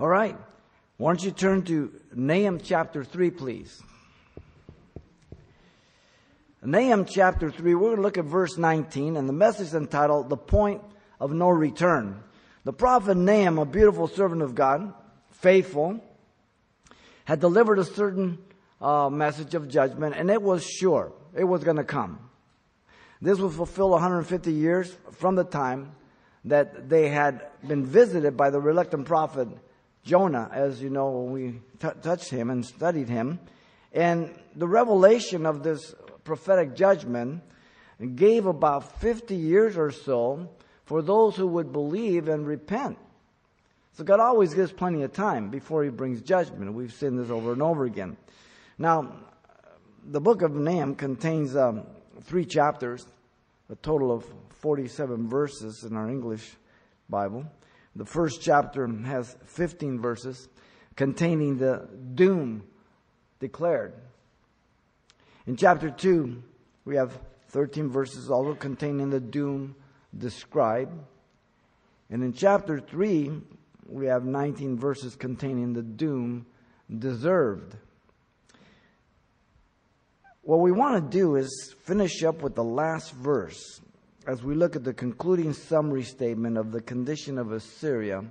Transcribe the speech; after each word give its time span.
All 0.00 0.08
right. 0.08 0.36
Why 0.96 1.10
don't 1.10 1.24
you 1.24 1.32
turn 1.32 1.62
to 1.62 1.92
Nahum 2.14 2.60
chapter 2.60 3.02
3, 3.02 3.30
please? 3.30 3.82
Nahum 6.62 7.04
chapter 7.04 7.50
3, 7.50 7.74
we're 7.74 7.80
going 7.80 7.96
to 7.96 8.02
look 8.02 8.18
at 8.18 8.24
verse 8.24 8.56
19, 8.56 9.16
and 9.16 9.28
the 9.28 9.32
message 9.32 9.74
entitled 9.74 10.28
The 10.28 10.36
Point 10.36 10.82
of 11.20 11.32
No 11.32 11.48
Return. 11.48 12.22
The 12.62 12.72
prophet 12.72 13.16
Nahum, 13.16 13.58
a 13.58 13.64
beautiful 13.64 14.06
servant 14.06 14.42
of 14.42 14.54
God, 14.54 14.92
faithful, 15.30 16.00
had 17.24 17.40
delivered 17.40 17.80
a 17.80 17.84
certain 17.84 18.38
uh, 18.80 19.08
message 19.08 19.54
of 19.54 19.68
judgment, 19.68 20.14
and 20.16 20.30
it 20.30 20.42
was 20.42 20.64
sure. 20.64 21.12
It 21.34 21.44
was 21.44 21.64
going 21.64 21.76
to 21.76 21.84
come. 21.84 22.20
This 23.20 23.38
would 23.38 23.52
fulfill 23.52 23.90
150 23.90 24.52
years 24.52 24.96
from 25.12 25.34
the 25.34 25.44
time 25.44 25.92
that 26.44 26.88
they 26.88 27.08
had 27.08 27.48
been 27.66 27.84
visited 27.84 28.36
by 28.36 28.50
the 28.50 28.60
reluctant 28.60 29.06
prophet 29.06 29.48
Jonah, 30.08 30.48
as 30.50 30.82
you 30.82 30.88
know, 30.88 31.10
we 31.30 31.60
t- 31.78 31.88
touched 32.00 32.30
him 32.30 32.48
and 32.48 32.64
studied 32.64 33.10
him. 33.10 33.38
And 33.92 34.34
the 34.56 34.66
revelation 34.66 35.44
of 35.44 35.62
this 35.62 35.94
prophetic 36.24 36.74
judgment 36.74 37.42
gave 38.14 38.46
about 38.46 39.00
50 39.00 39.36
years 39.36 39.76
or 39.76 39.90
so 39.90 40.48
for 40.86 41.02
those 41.02 41.36
who 41.36 41.46
would 41.48 41.72
believe 41.72 42.26
and 42.28 42.46
repent. 42.46 42.96
So 43.92 44.02
God 44.02 44.18
always 44.18 44.54
gives 44.54 44.72
plenty 44.72 45.02
of 45.02 45.12
time 45.12 45.50
before 45.50 45.84
He 45.84 45.90
brings 45.90 46.22
judgment. 46.22 46.72
We've 46.72 46.92
seen 46.92 47.16
this 47.16 47.28
over 47.28 47.52
and 47.52 47.60
over 47.60 47.84
again. 47.84 48.16
Now, 48.78 49.12
the 50.06 50.20
book 50.22 50.40
of 50.40 50.54
Nahum 50.54 50.94
contains 50.94 51.54
um, 51.54 51.84
three 52.22 52.46
chapters, 52.46 53.06
a 53.68 53.76
total 53.76 54.10
of 54.10 54.24
47 54.60 55.28
verses 55.28 55.84
in 55.84 55.96
our 55.96 56.08
English 56.08 56.56
Bible. 57.10 57.44
The 57.98 58.06
first 58.06 58.40
chapter 58.40 58.86
has 58.86 59.36
15 59.46 60.00
verses 60.00 60.48
containing 60.94 61.58
the 61.58 61.88
doom 62.14 62.62
declared. 63.40 63.92
In 65.48 65.56
chapter 65.56 65.90
2, 65.90 66.40
we 66.84 66.94
have 66.94 67.18
13 67.48 67.90
verses 67.90 68.30
also 68.30 68.54
containing 68.54 69.10
the 69.10 69.18
doom 69.18 69.74
described. 70.16 70.96
And 72.08 72.22
in 72.22 72.32
chapter 72.32 72.78
3, 72.78 73.32
we 73.88 74.06
have 74.06 74.24
19 74.24 74.78
verses 74.78 75.16
containing 75.16 75.72
the 75.72 75.82
doom 75.82 76.46
deserved. 77.00 77.74
What 80.42 80.60
we 80.60 80.70
want 80.70 81.10
to 81.10 81.18
do 81.18 81.34
is 81.34 81.74
finish 81.82 82.22
up 82.22 82.42
with 82.42 82.54
the 82.54 82.62
last 82.62 83.12
verse 83.12 83.80
as 84.28 84.42
we 84.42 84.54
look 84.54 84.76
at 84.76 84.84
the 84.84 84.92
concluding 84.92 85.54
summary 85.54 86.02
statement 86.02 86.58
of 86.58 86.70
the 86.70 86.82
condition 86.82 87.38
of 87.38 87.50
Assyria 87.50 88.22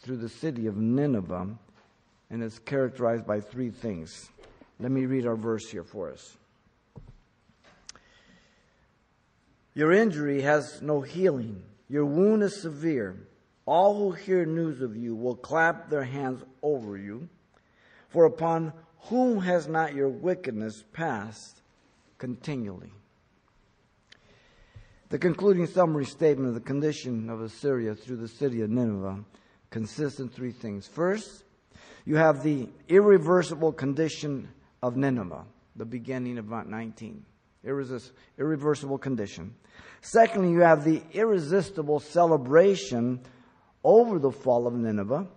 through 0.00 0.18
the 0.18 0.28
city 0.28 0.66
of 0.66 0.76
Nineveh, 0.76 1.48
and 2.28 2.42
it's 2.42 2.58
characterized 2.58 3.26
by 3.26 3.40
three 3.40 3.70
things. 3.70 4.28
Let 4.78 4.90
me 4.90 5.06
read 5.06 5.26
our 5.26 5.34
verse 5.34 5.70
here 5.70 5.82
for 5.82 6.12
us. 6.12 6.36
Your 9.72 9.92
injury 9.92 10.42
has 10.42 10.82
no 10.82 11.00
healing. 11.00 11.62
Your 11.88 12.04
wound 12.04 12.42
is 12.42 12.60
severe. 12.60 13.16
All 13.64 13.96
who 13.96 14.12
hear 14.12 14.44
news 14.44 14.82
of 14.82 14.94
you 14.94 15.16
will 15.16 15.36
clap 15.36 15.88
their 15.88 16.04
hands 16.04 16.44
over 16.62 16.98
you. 16.98 17.30
For 18.10 18.26
upon 18.26 18.74
whom 19.04 19.40
has 19.40 19.68
not 19.68 19.94
your 19.94 20.10
wickedness 20.10 20.84
passed 20.92 21.62
continually? 22.18 22.92
The 25.14 25.20
concluding 25.20 25.68
summary 25.68 26.06
statement 26.06 26.48
of 26.48 26.54
the 26.54 26.60
condition 26.60 27.30
of 27.30 27.40
Assyria 27.40 27.94
through 27.94 28.16
the 28.16 28.26
city 28.26 28.62
of 28.62 28.70
Nineveh 28.70 29.22
consists 29.70 30.18
in 30.18 30.28
three 30.28 30.50
things. 30.50 30.88
First, 30.88 31.44
you 32.04 32.16
have 32.16 32.42
the 32.42 32.68
irreversible 32.88 33.70
condition 33.70 34.48
of 34.82 34.96
Nineveh, 34.96 35.44
the 35.76 35.84
beginning 35.84 36.36
of 36.36 36.48
19. 36.48 37.24
Irreversible 37.62 38.98
condition. 38.98 39.54
Secondly, 40.00 40.50
you 40.50 40.62
have 40.62 40.82
the 40.82 41.00
irresistible 41.12 42.00
celebration 42.00 43.20
over 43.84 44.18
the 44.18 44.32
fall 44.32 44.66
of 44.66 44.74
Nineveh. 44.74 45.28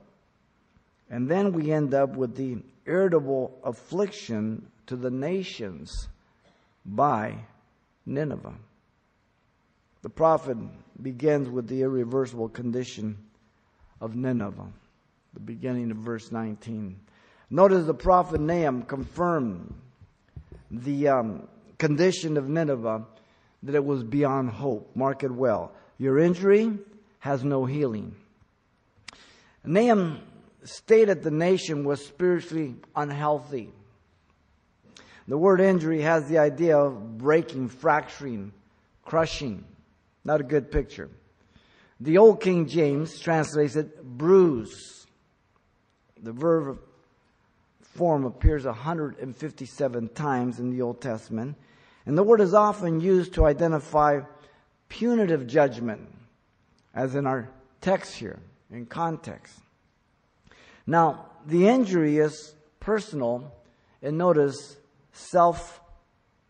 And 1.12 1.30
then 1.30 1.52
we 1.52 1.72
end 1.72 1.94
up 1.94 2.16
with 2.16 2.36
the 2.36 2.64
irritable 2.88 3.60
affliction 3.64 4.72
to 4.88 4.96
the 4.96 5.12
nations 5.12 6.08
by 6.84 7.36
Nineveh. 8.08 8.56
The 10.08 10.14
prophet 10.14 10.58
begins 11.02 11.50
with 11.50 11.68
the 11.68 11.82
irreversible 11.82 12.48
condition 12.48 13.18
of 14.00 14.16
Nineveh, 14.16 14.72
the 15.34 15.40
beginning 15.42 15.92
of 15.92 15.98
verse 15.98 16.32
19. 16.32 16.98
Notice 17.50 17.86
the 17.86 17.94
prophet 17.94 18.40
Nahum 18.40 18.84
confirmed 18.84 19.74
the 20.72 21.10
um, 21.10 21.50
condition 21.78 22.38
of 22.38 22.48
Nineveh 22.48 23.04
that 23.64 23.76
it 23.76 23.84
was 23.84 24.02
beyond 24.02 24.52
hope. 24.52 24.96
Mark 24.96 25.26
it 25.26 25.32
well. 25.32 25.74
Your 25.98 26.20
injury 26.20 26.78
has 27.20 27.44
no 27.44 27.66
healing. 27.66 28.16
Nahum 29.66 30.22
stated 30.64 31.22
the 31.22 31.32
nation 31.32 31.84
was 31.84 32.06
spiritually 32.06 32.76
unhealthy. 32.96 33.74
The 35.28 35.38
word 35.38 35.60
injury 35.60 36.00
has 36.04 36.30
the 36.30 36.38
idea 36.38 36.78
of 36.78 37.18
breaking, 37.18 37.68
fracturing, 37.68 38.54
crushing. 39.04 39.66
Not 40.28 40.42
a 40.42 40.44
good 40.44 40.70
picture. 40.70 41.10
The 42.02 42.18
Old 42.18 42.42
King 42.42 42.68
James 42.68 43.18
translates 43.18 43.78
it 43.78 44.04
bruise. 44.04 45.08
The 46.22 46.34
verb 46.34 46.80
form 47.80 48.26
appears 48.26 48.66
157 48.66 50.10
times 50.10 50.60
in 50.60 50.70
the 50.70 50.82
Old 50.82 51.00
Testament, 51.00 51.56
and 52.06 52.18
the 52.18 52.24
word 52.24 52.42
is 52.42 52.54
often 52.54 53.00
used 53.00 53.36
to 53.36 53.46
identify 53.46 54.20
punitive 54.90 55.48
judgment, 55.48 56.02
as 56.94 57.16
in 57.16 57.26
our 57.26 57.50
text 57.80 58.16
here, 58.16 58.42
in 58.70 58.86
context. 58.86 59.58
Now, 60.86 61.28
the 61.46 61.70
injury 61.70 62.18
is 62.18 62.54
personal, 62.82 63.56
and 64.02 64.18
notice 64.18 64.76
self 65.14 65.80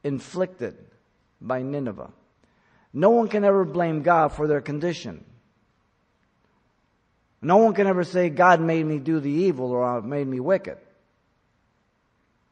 inflicted 0.03 0.75
by 1.39 1.61
Nineveh. 1.61 2.09
No 2.97 3.11
one 3.11 3.27
can 3.27 3.43
ever 3.43 3.63
blame 3.63 4.01
God 4.01 4.29
for 4.29 4.47
their 4.47 4.59
condition. 4.59 5.23
No 7.43 7.57
one 7.57 7.75
can 7.75 7.85
ever 7.85 8.03
say, 8.03 8.31
God 8.31 8.59
made 8.59 8.87
me 8.87 8.97
do 8.97 9.19
the 9.19 9.29
evil 9.29 9.69
or 9.69 10.01
made 10.01 10.25
me 10.25 10.39
wicked. 10.39 10.79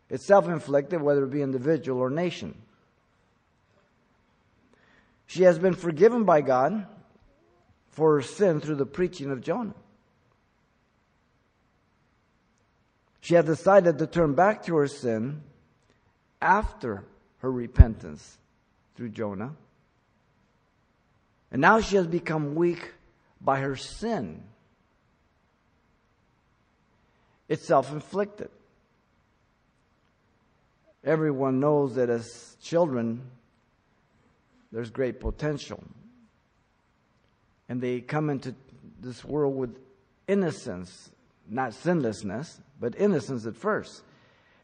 It's 0.07 0.27
self 0.27 0.47
inflicted, 0.47 1.01
whether 1.01 1.23
it 1.23 1.31
be 1.31 1.41
individual 1.41 1.99
or 1.99 2.11
nation. 2.11 2.53
She 5.25 5.41
has 5.41 5.57
been 5.57 5.73
forgiven 5.73 6.25
by 6.25 6.41
God 6.41 6.85
for 7.89 8.13
her 8.13 8.21
sin 8.21 8.61
through 8.61 8.75
the 8.75 8.85
preaching 8.85 9.31
of 9.31 9.41
Jonah. 9.41 9.73
She 13.19 13.33
had 13.33 13.47
decided 13.47 13.97
to 13.97 14.05
turn 14.05 14.35
back 14.35 14.65
to 14.65 14.75
her 14.75 14.87
sin 14.87 15.41
after 16.39 17.03
her 17.39 17.51
repentance 17.51 18.37
through 18.95 19.09
Jonah. 19.09 19.55
And 21.55 21.61
now 21.61 21.79
she 21.79 21.95
has 21.95 22.05
become 22.05 22.53
weak 22.53 22.91
by 23.39 23.61
her 23.61 23.77
sin. 23.77 24.43
It's 27.47 27.65
self 27.65 27.93
inflicted. 27.93 28.49
Everyone 31.01 31.61
knows 31.61 31.95
that 31.95 32.09
as 32.09 32.57
children, 32.61 33.21
there's 34.73 34.89
great 34.89 35.21
potential. 35.21 35.81
And 37.69 37.79
they 37.79 38.01
come 38.01 38.29
into 38.29 38.53
this 38.99 39.23
world 39.23 39.55
with 39.55 39.77
innocence, 40.27 41.09
not 41.49 41.73
sinlessness, 41.73 42.59
but 42.81 42.99
innocence 42.99 43.45
at 43.45 43.55
first. 43.55 44.03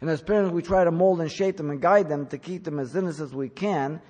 And 0.01 0.09
as 0.09 0.21
parents, 0.21 0.51
we 0.51 0.61
try 0.61 0.83
to 0.83 0.91
mold 0.91 1.21
and 1.21 1.31
shape 1.31 1.55
them 1.55 1.69
and 1.69 1.81
guide 1.81 2.09
them 2.09 2.27
to 2.27 2.37
keep 2.37 2.65
them 2.65 2.79
as 2.79 2.97
innocent 2.97 3.29
as 3.29 3.33
we 3.33 3.47
can 3.47 4.01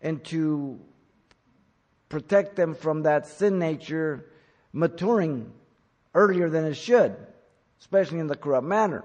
and 0.00 0.22
to 0.26 0.78
protect 2.08 2.56
them 2.56 2.74
from 2.74 3.02
that 3.02 3.26
sin 3.26 3.58
nature 3.58 4.26
maturing 4.72 5.52
earlier 6.14 6.48
than 6.48 6.64
it 6.64 6.74
should, 6.74 7.16
especially 7.80 8.18
in 8.18 8.26
the 8.26 8.36
corrupt 8.36 8.66
manner. 8.66 9.04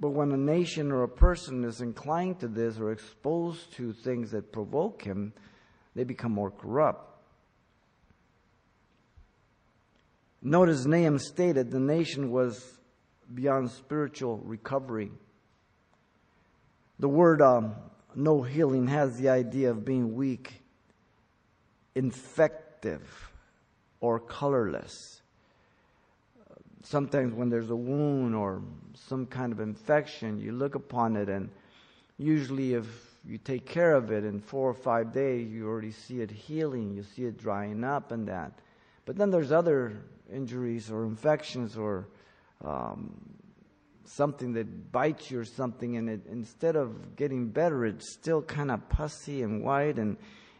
But 0.00 0.10
when 0.10 0.30
a 0.30 0.36
nation 0.36 0.92
or 0.92 1.02
a 1.02 1.08
person 1.08 1.64
is 1.64 1.80
inclined 1.80 2.38
to 2.40 2.48
this 2.48 2.78
or 2.78 2.92
exposed 2.92 3.72
to 3.74 3.92
things 3.92 4.30
that 4.30 4.52
provoke 4.52 5.02
him, 5.02 5.32
they 5.96 6.04
become 6.04 6.32
more 6.32 6.52
corrupt. 6.52 7.04
Notice 10.40 10.86
Nahum 10.86 11.18
stated 11.18 11.72
the 11.72 11.80
nation 11.80 12.30
was 12.30 12.78
beyond 13.34 13.72
spiritual 13.72 14.38
recovery. 14.38 15.10
The 16.98 17.08
word 17.08 17.40
um, 17.40 17.74
no 18.14 18.42
healing 18.42 18.88
has 18.88 19.18
the 19.18 19.28
idea 19.28 19.70
of 19.70 19.84
being 19.84 20.14
weak 20.14 20.62
infective 21.94 23.30
or 24.00 24.18
colorless. 24.18 25.22
Sometimes 26.82 27.34
when 27.34 27.50
there's 27.50 27.70
a 27.70 27.76
wound 27.76 28.34
or 28.34 28.62
some 28.94 29.26
kind 29.26 29.52
of 29.52 29.60
infection, 29.60 30.40
you 30.40 30.52
look 30.52 30.74
upon 30.74 31.16
it 31.16 31.28
and 31.28 31.50
usually 32.18 32.74
if 32.74 32.86
you 33.24 33.38
take 33.38 33.66
care 33.66 33.92
of 33.92 34.10
it 34.10 34.24
in 34.24 34.40
four 34.40 34.70
or 34.70 34.74
five 34.74 35.12
days, 35.12 35.48
you 35.50 35.68
already 35.68 35.92
see 35.92 36.20
it 36.20 36.30
healing, 36.30 36.94
you 36.94 37.02
see 37.02 37.24
it 37.24 37.36
drying 37.36 37.84
up 37.84 38.10
and 38.10 38.26
that. 38.28 38.52
But 39.04 39.16
then 39.16 39.30
there's 39.30 39.52
other 39.52 40.00
injuries 40.32 40.90
or 40.90 41.04
infections 41.04 41.76
or 41.76 42.08
um, 42.64 43.12
something 44.12 44.52
that 44.54 44.92
bites 44.92 45.30
you 45.30 45.40
or 45.40 45.44
something, 45.44 45.96
and 45.96 46.08
it, 46.08 46.20
instead 46.30 46.76
of 46.76 47.16
getting 47.16 47.48
better, 47.48 47.84
it's 47.86 48.12
still 48.12 48.42
kind 48.42 48.70
of 48.70 48.88
pussy 48.88 49.42
and 49.42 49.62
white, 49.62 49.98
and 49.98 50.16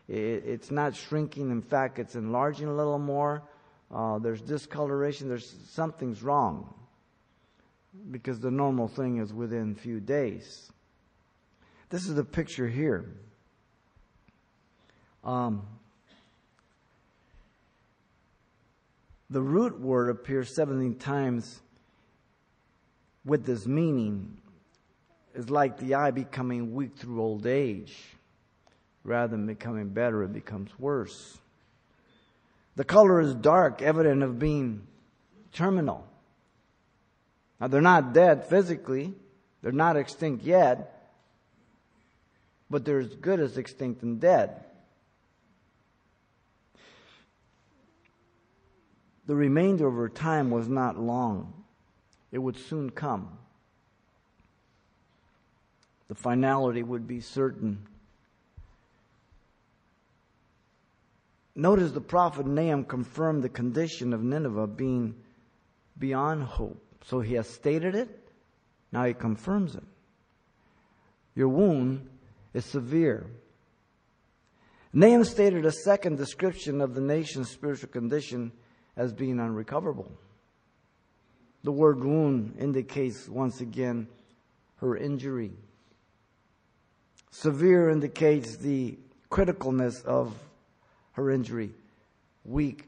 it, 0.09 0.45
it's 0.47 0.71
not 0.71 0.95
shrinking. 0.95 1.51
In 1.51 1.63
fact, 1.63 1.99
it's 1.99 2.15
enlarging 2.15 2.69
a 2.69 2.75
little 2.75 2.99
more. 2.99 3.43
Uh, 3.91 4.19
there's 4.19 4.41
discoloration. 4.41 5.29
There's 5.29 5.55
something's 5.71 6.23
wrong 6.23 6.75
because 8.11 8.41
the 8.41 8.51
normal 8.51 8.89
thing 8.89 9.19
is 9.19 9.33
within 9.33 9.75
a 9.77 9.81
few 9.81 10.01
days. 10.01 10.71
This 11.91 12.07
is 12.07 12.15
the 12.15 12.25
picture 12.25 12.69
here. 12.69 13.15
Um, 15.25 15.67
the 19.31 19.41
root 19.41 19.81
word 19.81 20.11
appears 20.11 20.55
17 20.55 20.97
times 20.97 21.61
with 23.25 23.45
this 23.45 23.67
meaning 23.67 24.39
is 25.35 25.51
like 25.51 25.79
the 25.79 25.95
eye 25.95 26.11
becoming 26.11 26.75
weak 26.75 26.97
through 26.97 27.21
old 27.21 27.47
age. 27.47 27.97
Rather 29.05 29.37
than 29.37 29.47
becoming 29.47 29.89
better, 29.89 30.23
it 30.25 30.33
becomes 30.33 30.71
worse. 30.79 31.39
The 32.77 32.85
color 32.85 33.21
is 33.21 33.35
dark, 33.35 33.83
evident 33.83 34.23
of 34.23 34.39
being 34.39 34.87
terminal. 35.53 36.07
Now, 37.61 37.69
they're 37.69 37.81
not 37.81 38.13
dead 38.13 38.47
physically, 38.47 39.15
they're 39.63 39.73
not 39.73 39.97
extinct 39.97 40.45
yet, 40.45 41.11
but 42.71 42.85
they're 42.85 43.01
as 43.01 43.15
good 43.17 43.41
as 43.41 43.59
extinct 43.59 44.03
and 44.03 44.21
dead. 44.21 44.65
The 49.27 49.35
remainder 49.35 49.87
of 49.87 49.95
her 49.95 50.09
time 50.09 50.51
was 50.51 50.69
not 50.69 50.99
long. 50.99 51.58
It 52.31 52.39
would 52.39 52.57
soon 52.57 52.91
come. 52.91 53.39
The 56.09 56.15
finality 56.15 56.83
would 56.83 57.07
be 57.07 57.21
certain. 57.21 57.87
Notice 61.55 61.93
the 61.93 62.01
prophet 62.01 62.47
Nahum 62.47 62.85
confirmed 62.85 63.43
the 63.43 63.49
condition 63.49 64.13
of 64.13 64.23
Nineveh 64.23 64.69
being 64.69 65.17
beyond 65.99 66.45
hope. 66.45 66.83
So 67.05 67.21
he 67.21 67.35
has 67.35 67.49
stated 67.49 67.95
it, 67.95 68.09
now 68.93 69.05
he 69.05 69.15
confirms 69.15 69.75
it. 69.75 69.85
Your 71.35 71.49
wound 71.49 72.09
is 72.55 72.65
severe. 72.65 73.27
Nahum 74.93 75.25
stated 75.25 75.67
a 75.67 75.73
second 75.73 76.17
description 76.17 76.81
of 76.81 76.95
the 76.95 77.01
nation's 77.01 77.51
spiritual 77.51 77.91
condition 77.91 78.53
as 78.97 79.13
being 79.13 79.39
unrecoverable. 79.39 80.11
The 81.65 81.73
word 81.73 82.05
wound 82.05 82.57
indicates 82.59 83.29
once 83.29 83.61
again 83.61 84.09
her 84.77 84.97
injury. 84.97 85.53
Severe 87.31 87.91
indicates 87.91 88.57
the 88.57 88.99
criticalness 89.31 90.05
of 90.05 90.35
her 91.13 91.31
injury. 91.31 91.71
Weak, 92.45 92.85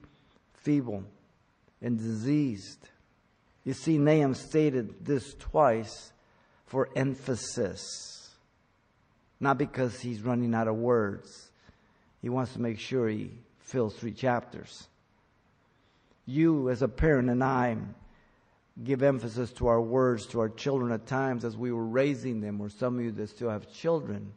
feeble, 0.54 1.04
and 1.82 1.98
diseased. 1.98 2.88
You 3.64 3.74
see, 3.74 3.98
Nahum 3.98 4.34
stated 4.34 5.04
this 5.04 5.34
twice 5.34 6.12
for 6.66 6.88
emphasis. 6.96 8.30
Not 9.40 9.58
because 9.58 10.00
he's 10.00 10.22
running 10.22 10.54
out 10.54 10.68
of 10.68 10.76
words. 10.76 11.50
He 12.22 12.28
wants 12.28 12.52
to 12.52 12.60
make 12.60 12.78
sure 12.78 13.08
he 13.08 13.32
fills 13.58 13.96
three 13.96 14.12
chapters. 14.12 14.88
You, 16.26 16.70
as 16.70 16.82
a 16.82 16.88
parent, 16.88 17.30
and 17.30 17.42
I, 17.42 17.76
give 18.82 19.02
emphasis 19.02 19.52
to 19.52 19.66
our 19.66 19.80
words 19.80 20.26
to 20.26 20.40
our 20.40 20.48
children 20.48 20.92
at 20.92 21.06
times 21.06 21.44
as 21.44 21.56
we 21.56 21.72
were 21.72 21.84
raising 21.84 22.40
them, 22.40 22.60
or 22.60 22.68
some 22.68 22.98
of 22.98 23.04
you 23.04 23.12
that 23.12 23.28
still 23.28 23.50
have 23.50 23.70
children. 23.72 24.32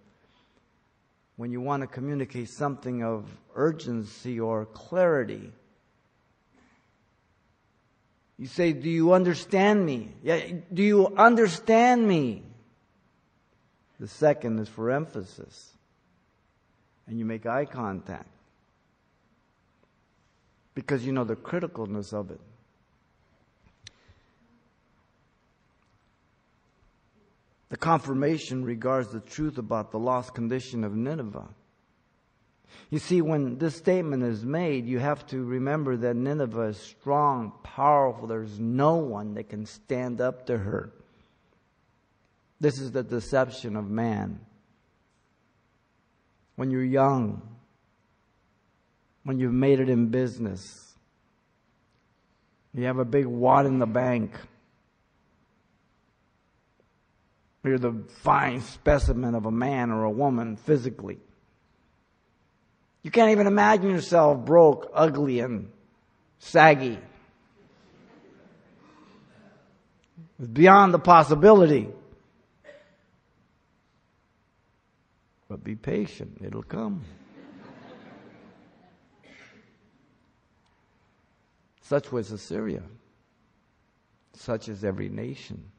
When 1.35 1.51
you 1.51 1.61
want 1.61 1.81
to 1.81 1.87
communicate 1.87 2.49
something 2.49 3.03
of 3.03 3.25
urgency 3.55 4.39
or 4.39 4.65
clarity, 4.65 5.51
you 8.37 8.47
say, 8.47 8.73
Do 8.73 8.89
you 8.89 9.13
understand 9.13 9.85
me? 9.85 10.09
Yeah, 10.21 10.41
do 10.71 10.83
you 10.83 11.07
understand 11.15 12.07
me? 12.07 12.43
The 13.99 14.07
second 14.07 14.59
is 14.59 14.67
for 14.67 14.91
emphasis. 14.91 15.71
And 17.07 17.19
you 17.19 17.25
make 17.25 17.45
eye 17.45 17.65
contact. 17.65 18.27
Because 20.75 21.05
you 21.05 21.11
know 21.11 21.23
the 21.23 21.35
criticalness 21.35 22.13
of 22.13 22.31
it. 22.31 22.39
The 27.73 27.79
confirmation 27.79 28.63
regards 28.63 29.07
the 29.07 29.19
truth 29.19 29.57
about 29.57 29.89
the 29.89 29.97
lost 29.97 30.35
condition 30.35 30.83
of 30.83 30.95
Nineveh. 30.95 31.49
You 32.91 32.99
see, 32.99 33.19
when 33.23 33.57
this 33.57 33.75
statement 33.75 34.21
is 34.21 34.45
made, 34.45 34.85
you 34.85 34.99
have 34.99 35.25
to 35.29 35.43
remember 35.43 35.97
that 35.97 36.15
Nineveh 36.15 36.67
is 36.67 36.77
strong, 36.77 37.51
powerful. 37.63 38.27
There's 38.27 38.59
no 38.59 38.97
one 38.97 39.33
that 39.33 39.49
can 39.49 39.65
stand 39.65 40.21
up 40.21 40.45
to 40.45 40.57
her. 40.59 40.93
This 42.59 42.79
is 42.79 42.91
the 42.91 43.01
deception 43.01 43.75
of 43.75 43.89
man. 43.89 44.39
When 46.55 46.69
you're 46.69 46.83
young, 46.83 47.41
when 49.23 49.39
you've 49.39 49.51
made 49.51 49.79
it 49.79 49.89
in 49.89 50.09
business, 50.09 50.93
you 52.75 52.85
have 52.85 52.99
a 52.99 53.05
big 53.05 53.25
wad 53.25 53.65
in 53.65 53.79
the 53.79 53.87
bank 53.87 54.29
You're 57.63 57.79
the 57.79 58.03
fine 58.09 58.61
specimen 58.61 59.35
of 59.35 59.45
a 59.45 59.51
man 59.51 59.89
or 59.89 60.03
a 60.03 60.11
woman 60.11 60.57
physically. 60.57 61.19
You 63.03 63.11
can't 63.11 63.31
even 63.31 63.47
imagine 63.47 63.89
yourself 63.89 64.45
broke, 64.45 64.91
ugly, 64.93 65.39
and 65.39 65.69
saggy. 66.39 66.99
It's 70.39 70.47
beyond 70.47 70.93
the 70.93 70.99
possibility. 70.99 71.89
But 75.47 75.63
be 75.63 75.75
patient, 75.75 76.41
it'll 76.43 76.63
come. 76.63 77.03
Such 81.81 82.11
was 82.11 82.31
Assyria. 82.31 82.81
Such 84.33 84.67
is 84.67 84.83
every 84.83 85.09
nation. 85.09 85.72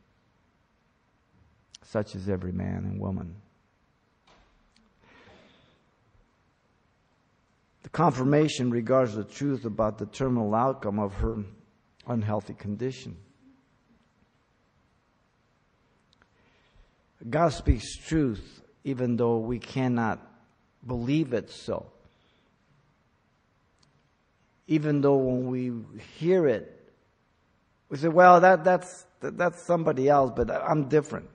Such 1.85 2.15
is 2.15 2.29
every 2.29 2.53
man 2.53 2.85
and 2.85 3.01
woman. 3.01 3.37
The 7.83 7.91
confirmation 7.91 8.71
regards 8.71 9.15
the 9.15 9.25
truth 9.25 9.65
about 9.65 9.99
the 9.99 10.07
terminal 10.07 10.55
outcome 10.55 10.99
of 10.99 11.15
her 11.15 11.45
unhealthy 12.07 12.55
condition. 12.55 13.17
God 17.29 17.51
speaks 17.51 17.97
truth 17.97 18.63
even 18.85 19.17
though 19.17 19.39
we 19.39 19.59
cannot 19.59 20.21
believe 20.87 21.33
it 21.33 21.51
so. 21.51 21.87
Even 24.67 25.01
though 25.01 25.17
when 25.17 25.47
we 25.47 25.73
hear 26.19 26.47
it, 26.47 26.71
we 27.89 27.97
say, 27.97 28.09
well, 28.09 28.41
that, 28.41 28.65
that's, 28.65 29.07
that, 29.21 29.37
that's 29.37 29.67
somebody 29.67 30.09
else, 30.09 30.33
but 30.35 30.51
I'm 30.51 30.89
different. 30.89 31.29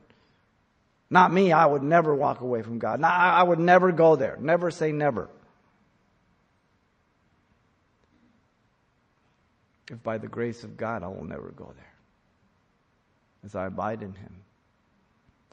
Not 1.09 1.33
me, 1.33 1.51
I 1.51 1.65
would 1.65 1.81
never 1.81 2.13
walk 2.13 2.41
away 2.41 2.61
from 2.61 2.77
God. 2.77 3.03
I 3.03 3.41
would 3.41 3.59
never 3.59 3.91
go 3.91 4.15
there. 4.15 4.37
Never 4.39 4.69
say 4.69 4.91
never. 4.91 5.29
If 9.89 10.03
by 10.03 10.19
the 10.19 10.27
grace 10.27 10.63
of 10.63 10.77
God, 10.77 11.01
I 11.01 11.07
will 11.07 11.25
never 11.25 11.49
go 11.49 11.73
there. 11.75 11.93
As 13.43 13.55
I 13.55 13.65
abide 13.65 14.03
in 14.03 14.13
Him, 14.13 14.35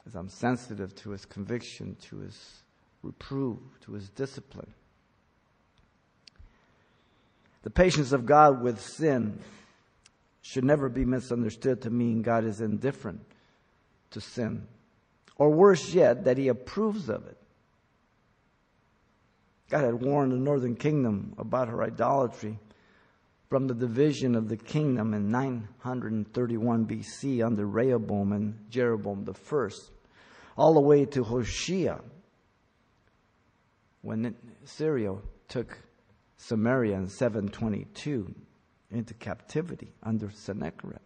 as 0.05 0.13
I'm 0.13 0.29
sensitive 0.29 0.93
to 0.97 1.09
His 1.09 1.25
conviction, 1.25 1.97
to 2.09 2.19
His 2.19 2.63
reproof, 3.01 3.57
to 3.85 3.93
His 3.93 4.09
discipline. 4.09 4.71
The 7.63 7.71
patience 7.71 8.11
of 8.11 8.27
God 8.27 8.61
with 8.61 8.79
sin 8.79 9.39
should 10.43 10.63
never 10.63 10.87
be 10.87 11.03
misunderstood 11.03 11.81
to 11.81 11.89
mean 11.89 12.21
God 12.21 12.45
is 12.45 12.61
indifferent 12.61 13.21
to 14.11 14.21
sin 14.21 14.67
or 15.37 15.49
worse 15.49 15.93
yet, 15.93 16.23
that 16.25 16.37
he 16.37 16.47
approves 16.47 17.09
of 17.09 17.25
it. 17.27 17.37
God 19.69 19.83
had 19.83 20.01
warned 20.01 20.31
the 20.31 20.37
northern 20.37 20.75
kingdom 20.75 21.33
about 21.37 21.67
her 21.67 21.83
idolatry 21.83 22.57
from 23.49 23.67
the 23.67 23.73
division 23.73 24.35
of 24.35 24.49
the 24.49 24.57
kingdom 24.57 25.13
in 25.13 25.29
931 25.31 26.85
BC 26.85 27.45
under 27.45 27.65
Rehoboam 27.65 28.33
and 28.33 28.69
Jeroboam 28.69 29.25
the 29.25 29.33
first, 29.33 29.91
all 30.57 30.73
the 30.73 30.81
way 30.81 31.05
to 31.05 31.23
Hoshea 31.23 31.97
when 34.01 34.35
Syria 34.63 35.15
took 35.47 35.77
Samaria 36.37 36.95
in 36.95 37.07
722 37.07 38.33
into 38.91 39.13
captivity 39.15 39.93
under 40.03 40.29
Sennacherib. 40.31 40.99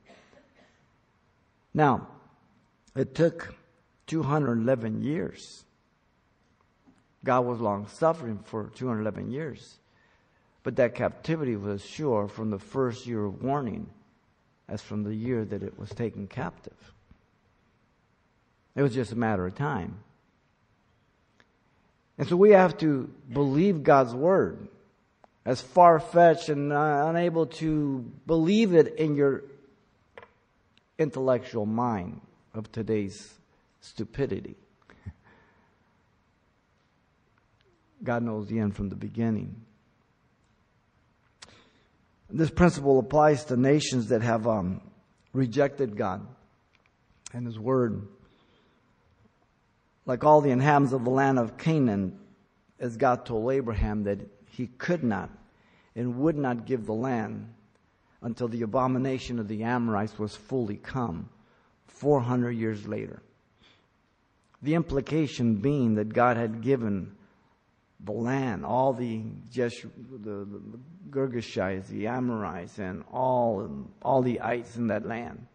Now, 1.73 2.07
it 2.95 3.15
took 3.15 3.55
211 4.11 5.01
years. 5.01 5.63
God 7.23 7.45
was 7.45 7.61
long 7.61 7.87
suffering 7.87 8.39
for 8.43 8.69
211 8.75 9.31
years. 9.31 9.77
But 10.63 10.75
that 10.75 10.95
captivity 10.95 11.55
was 11.55 11.83
sure 11.85 12.27
from 12.27 12.49
the 12.49 12.59
first 12.59 13.07
year 13.07 13.23
of 13.23 13.41
warning 13.41 13.89
as 14.67 14.81
from 14.81 15.03
the 15.03 15.15
year 15.15 15.45
that 15.45 15.63
it 15.63 15.79
was 15.79 15.91
taken 15.91 16.27
captive. 16.27 16.75
It 18.75 18.81
was 18.81 18.93
just 18.93 19.13
a 19.13 19.15
matter 19.15 19.47
of 19.47 19.55
time. 19.55 19.99
And 22.17 22.27
so 22.27 22.35
we 22.35 22.51
have 22.51 22.77
to 22.79 23.09
believe 23.31 23.81
God's 23.81 24.13
word. 24.13 24.67
As 25.45 25.61
far 25.61 26.01
fetched 26.01 26.49
and 26.49 26.73
unable 26.73 27.45
to 27.45 28.11
believe 28.27 28.75
it 28.75 28.95
in 28.95 29.15
your 29.15 29.45
intellectual 30.99 31.65
mind 31.65 32.19
of 32.53 32.69
today's 32.73 33.37
stupidity. 33.81 34.55
God 38.03 38.23
knows 38.23 38.47
the 38.47 38.59
end 38.59 38.75
from 38.75 38.89
the 38.89 38.95
beginning. 38.95 39.65
This 42.29 42.49
principle 42.49 42.97
applies 42.99 43.43
to 43.45 43.57
nations 43.57 44.07
that 44.07 44.21
have 44.21 44.47
um, 44.47 44.81
rejected 45.33 45.97
God 45.97 46.25
and 47.33 47.45
His 47.45 47.59
Word. 47.59 48.07
Like 50.05 50.23
all 50.23 50.39
the 50.39 50.51
inhabitants 50.51 50.93
of 50.93 51.03
the 51.03 51.09
land 51.09 51.37
of 51.37 51.57
Canaan, 51.57 52.17
as 52.79 52.95
God 52.95 53.25
told 53.25 53.51
Abraham 53.51 54.03
that 54.03 54.19
he 54.49 54.67
could 54.67 55.03
not 55.03 55.29
and 55.95 56.17
would 56.17 56.37
not 56.37 56.65
give 56.65 56.85
the 56.85 56.93
land 56.93 57.53
until 58.21 58.47
the 58.47 58.61
abomination 58.61 59.39
of 59.39 59.47
the 59.47 59.63
Amorites 59.63 60.17
was 60.17 60.35
fully 60.35 60.77
come, 60.77 61.29
400 61.87 62.51
years 62.51 62.87
later. 62.87 63.21
The 64.61 64.75
implication 64.75 65.55
being 65.55 65.95
that 65.95 66.13
God 66.13 66.37
had 66.37 66.61
given 66.61 67.15
the 68.03 68.11
land, 68.11 68.65
all 68.65 68.93
the 68.93 69.23
Jesh, 69.51 69.81
the, 69.81 70.17
the, 70.17 70.79
Girgashites, 71.09 71.87
the 71.87 72.07
Amorites, 72.07 72.79
and 72.79 73.03
all, 73.11 73.87
all 74.01 74.21
the 74.21 74.41
ites 74.41 74.75
in 74.75 74.87
that 74.87 75.05
land. 75.05 75.45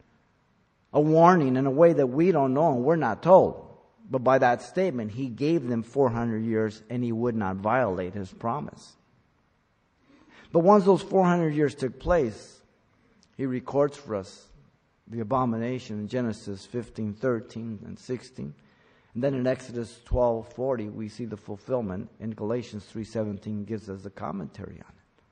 A 0.92 1.00
warning 1.00 1.56
in 1.56 1.66
a 1.66 1.70
way 1.70 1.92
that 1.92 2.06
we 2.06 2.32
don't 2.32 2.54
know 2.54 2.72
and 2.72 2.84
we're 2.84 2.96
not 2.96 3.22
told. 3.22 3.62
But 4.08 4.22
by 4.22 4.38
that 4.38 4.62
statement, 4.62 5.10
he 5.12 5.28
gave 5.28 5.66
them 5.66 5.82
400 5.82 6.44
years 6.44 6.82
and 6.88 7.02
he 7.02 7.12
would 7.12 7.34
not 7.34 7.56
violate 7.56 8.14
his 8.14 8.32
promise. 8.32 8.94
But 10.52 10.60
once 10.60 10.84
those 10.84 11.02
400 11.02 11.54
years 11.54 11.74
took 11.74 11.98
place, 11.98 12.60
he 13.36 13.46
records 13.46 13.96
for 13.96 14.14
us 14.14 14.48
the 15.08 15.20
abomination 15.20 16.00
in 16.00 16.08
Genesis 16.08 16.64
15, 16.64 17.14
13, 17.14 17.80
and 17.84 17.98
16. 17.98 18.54
And 19.16 19.24
then 19.24 19.32
in 19.32 19.46
Exodus 19.46 19.98
12:40 20.04 20.92
we 20.92 21.08
see 21.08 21.24
the 21.24 21.38
fulfillment 21.38 22.10
and 22.20 22.36
Galatians 22.36 22.84
3:17 22.92 23.64
gives 23.64 23.88
us 23.88 24.04
a 24.04 24.10
commentary 24.10 24.74
on 24.74 24.92
it. 24.92 25.22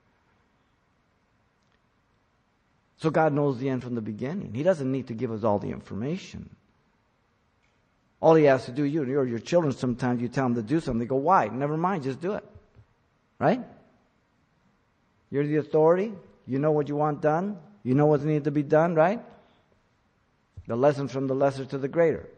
So 2.97 3.11
God 3.11 3.35
knows 3.35 3.59
the 3.59 3.69
end 3.69 3.83
from 3.83 3.95
the 3.95 4.01
beginning. 4.01 4.55
He 4.55 4.63
doesn't 4.63 4.91
need 4.91 5.09
to 5.09 5.15
give 5.15 5.31
us 5.31 5.45
all 5.45 5.59
the 5.59 5.71
information. 5.71 6.49
All 8.23 8.35
he 8.35 8.45
has 8.45 8.65
to 8.65 8.73
do, 8.73 8.85
you 8.85 9.03
or 9.03 9.27
your 9.27 9.39
children, 9.39 9.71
sometimes 9.75 10.23
you 10.23 10.29
tell 10.29 10.45
them 10.45 10.55
to 10.55 10.63
do 10.63 10.81
something, 10.81 11.01
they 11.01 11.05
go, 11.05 11.17
why? 11.17 11.49
Never 11.49 11.77
mind, 11.77 12.05
just 12.05 12.23
do 12.23 12.33
it. 12.33 12.45
Right? 13.39 13.61
You're 15.29 15.47
the 15.47 15.57
authority. 15.57 16.15
You 16.47 16.59
know 16.59 16.73
what 16.73 16.89
you 16.89 16.97
want 16.97 17.21
done. 17.21 17.59
You 17.83 17.93
know 17.93 18.07
what 18.07 18.25
needs 18.25 18.45
to 18.45 18.51
be 18.51 18.63
done, 18.63 18.95
right? 18.95 19.21
The 20.69 20.75
lesson 20.75 21.07
from 21.07 21.27
the 21.27 21.35
lesser 21.35 21.67
to 21.67 21.77
the 21.77 21.89
greater. 21.89 22.31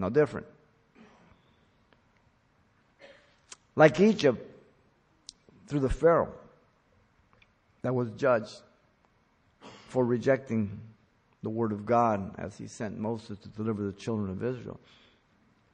No 0.00 0.08
different. 0.08 0.46
Like 3.76 4.00
Egypt, 4.00 4.46
through 5.68 5.80
the 5.80 5.90
Pharaoh 5.90 6.32
that 7.82 7.94
was 7.94 8.10
judged 8.12 8.60
for 9.88 10.04
rejecting 10.04 10.80
the 11.42 11.50
word 11.50 11.72
of 11.72 11.84
God 11.84 12.34
as 12.38 12.56
he 12.56 12.66
sent 12.66 12.98
Moses 12.98 13.38
to 13.38 13.48
deliver 13.50 13.84
the 13.84 13.92
children 13.92 14.30
of 14.30 14.42
Israel. 14.42 14.80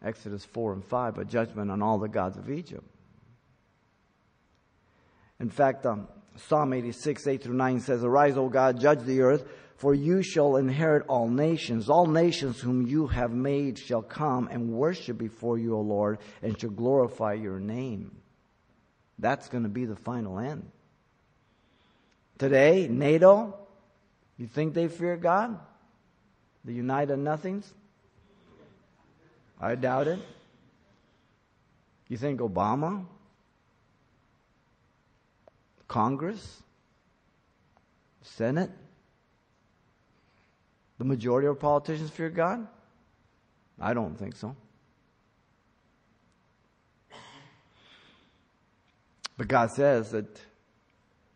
Exodus 0.05 0.45
4 0.45 0.75
and 0.75 0.85
5, 0.85 1.19
a 1.19 1.25
judgment 1.25 1.71
on 1.71 1.81
all 1.81 1.99
the 1.99 2.09
gods 2.09 2.37
of 2.37 2.51
Egypt. 2.51 2.85
In 5.39 5.51
fact, 5.51 5.87
um, 5.87 6.09
Psalm 6.37 6.73
86, 6.73 7.27
8 7.27 7.43
through 7.43 7.55
9 7.55 7.81
says, 7.81 8.05
Arise, 8.05 8.37
O 8.37 8.49
God, 8.49 8.81
judge 8.81 9.01
the 9.01 9.21
earth, 9.23 9.45
for 9.77 9.95
you 9.95 10.23
shall 10.23 10.57
inherit 10.57 11.07
all 11.07 11.29
nations. 11.29 11.91
All 11.91 12.07
nations 12.07 12.61
whom 12.61 12.87
you 12.87 13.09
have 13.09 13.33
made 13.33 13.79
shall 13.79 14.03
come 14.03 14.49
and 14.51 14.73
worship 14.73 15.19
before 15.19 15.59
you, 15.59 15.77
O 15.77 15.81
Lord, 15.81 16.19
and 16.43 16.59
shall 16.59 16.71
glorify 16.71 17.35
your 17.35 17.61
name. 17.61 18.17
That's 19.19 19.49
going 19.49 19.65
to 19.65 19.69
be 19.69 19.85
the 19.85 19.97
final 19.97 20.39
end. 20.39 20.71
Today, 22.39 22.89
NATO, 22.89 23.55
you 24.39 24.47
think 24.47 24.75
they 24.75 24.89
fear 24.89 25.17
God? 25.17 25.59
The 26.65 26.73
United 26.73 27.19
Nothings? 27.19 27.73
I 29.61 29.75
doubt 29.75 30.09
it. 30.09 30.19
You 32.09 32.17
think 32.17 32.41
Obama? 32.41 33.05
Congress? 35.89 36.63
Senate? 38.23 38.71
The 40.99 41.05
majority 41.05 41.47
of 41.47 41.61
politicians 41.61 42.11
fear 42.11 42.31
God? 42.31 42.67
I 43.81 43.93
don't 43.93 44.19
think 44.19 44.37
so. 44.37 44.57
But 49.37 49.49
God 49.49 49.71
says 49.73 50.13
that 50.13 50.41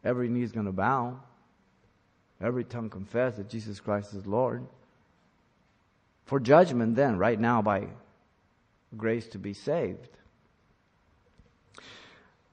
every 0.03 0.29
knee 0.29 0.43
is 0.43 0.53
going 0.53 0.67
to 0.67 0.73
bow, 0.73 1.21
every 2.41 2.65
tongue 2.65 2.89
confess 2.89 3.37
that 3.37 3.51
Jesus 3.51 3.79
Christ 3.79 4.15
is 4.15 4.27
Lord. 4.27 4.67
For 6.25 6.41
judgment, 6.41 6.95
then, 6.95 7.19
right 7.19 7.39
now, 7.39 7.61
by 7.61 7.89
grace 8.97 9.27
to 9.29 9.39
be 9.39 9.53
saved. 9.53 10.09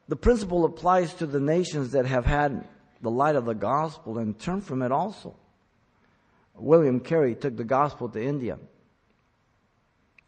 The 0.10 0.16
principle 0.16 0.66
applies 0.66 1.14
to 1.16 1.26
the 1.26 1.40
nations 1.40 1.92
that 1.92 2.06
have 2.06 2.26
had 2.26 2.68
the 3.02 3.12
light 3.12 3.36
of 3.36 3.46
the 3.46 3.54
gospel 3.54 4.18
and 4.18 4.38
turned 4.38 4.64
from 4.64 4.82
it 4.82 4.92
also. 4.92 5.36
William 6.58 7.00
Carey 7.00 7.36
took 7.36 7.56
the 7.56 7.64
gospel 7.64 8.10
to 8.10 8.22
India. 8.22 8.58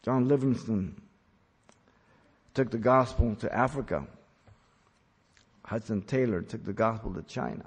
John 0.02 0.28
Livingstone 0.28 1.00
took 2.54 2.70
the 2.70 2.78
gospel 2.78 3.34
to 3.36 3.54
Africa. 3.54 4.06
Hudson 5.64 6.02
Taylor 6.02 6.42
took 6.42 6.64
the 6.64 6.72
gospel 6.72 7.14
to 7.14 7.22
China. 7.22 7.64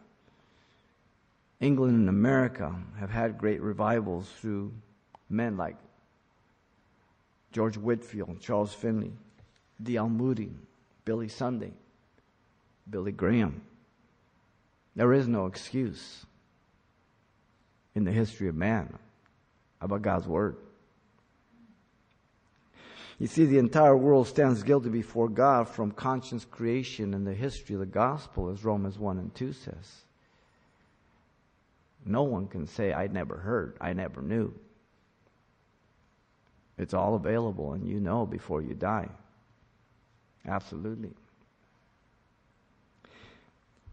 England 1.60 1.96
and 1.96 2.10
America 2.10 2.75
have 3.00 3.10
had 3.10 3.38
great 3.38 3.62
revivals 3.62 4.27
through 4.39 4.74
men 5.29 5.55
like 5.55 5.77
George 7.51 7.77
Whitefield, 7.77 8.41
Charles 8.41 8.74
Finley, 8.74 9.13
D.L. 9.82 10.10
Moody, 10.10 10.51
Billy 11.05 11.27
Sunday, 11.27 11.72
Billy 12.89 13.12
Graham. 13.12 13.62
There 14.96 15.13
is 15.13 15.27
no 15.27 15.46
excuse 15.46 16.25
in 17.96 18.04
the 18.04 18.12
history 18.12 18.48
of 18.48 18.56
man 18.56 18.98
about 19.82 20.02
God's 20.02 20.28
Word. 20.28 20.58
You 23.20 23.28
see, 23.28 23.46
the 23.46 23.60
entire 23.60 23.96
world 23.96 24.28
stands 24.28 24.64
guilty 24.64 24.90
before 24.90 25.30
God 25.30 25.70
from 25.70 25.92
conscious 25.92 26.46
creation 26.46 27.14
in 27.14 27.24
the 27.24 27.34
history 27.34 27.76
of 27.76 27.80
the 27.80 27.86
gospel, 27.86 28.50
as 28.50 28.66
Romans 28.66 28.98
1 28.98 29.20
and 29.20 29.34
2 29.36 29.54
says. 29.54 30.04
No 32.06 32.24
one 32.24 32.48
can 32.48 32.68
say, 32.68 32.92
I 32.92 33.08
never 33.08 33.38
heard, 33.38 33.78
I 33.80 33.94
never 33.94 34.22
knew. 34.22 34.54
It's 36.78 36.94
all 36.94 37.16
available, 37.16 37.74
and 37.74 37.88
you 37.88 38.00
know 38.00 38.26
before 38.26 38.62
you 38.62 38.74
die. 38.74 39.10
Absolutely. 40.46 41.12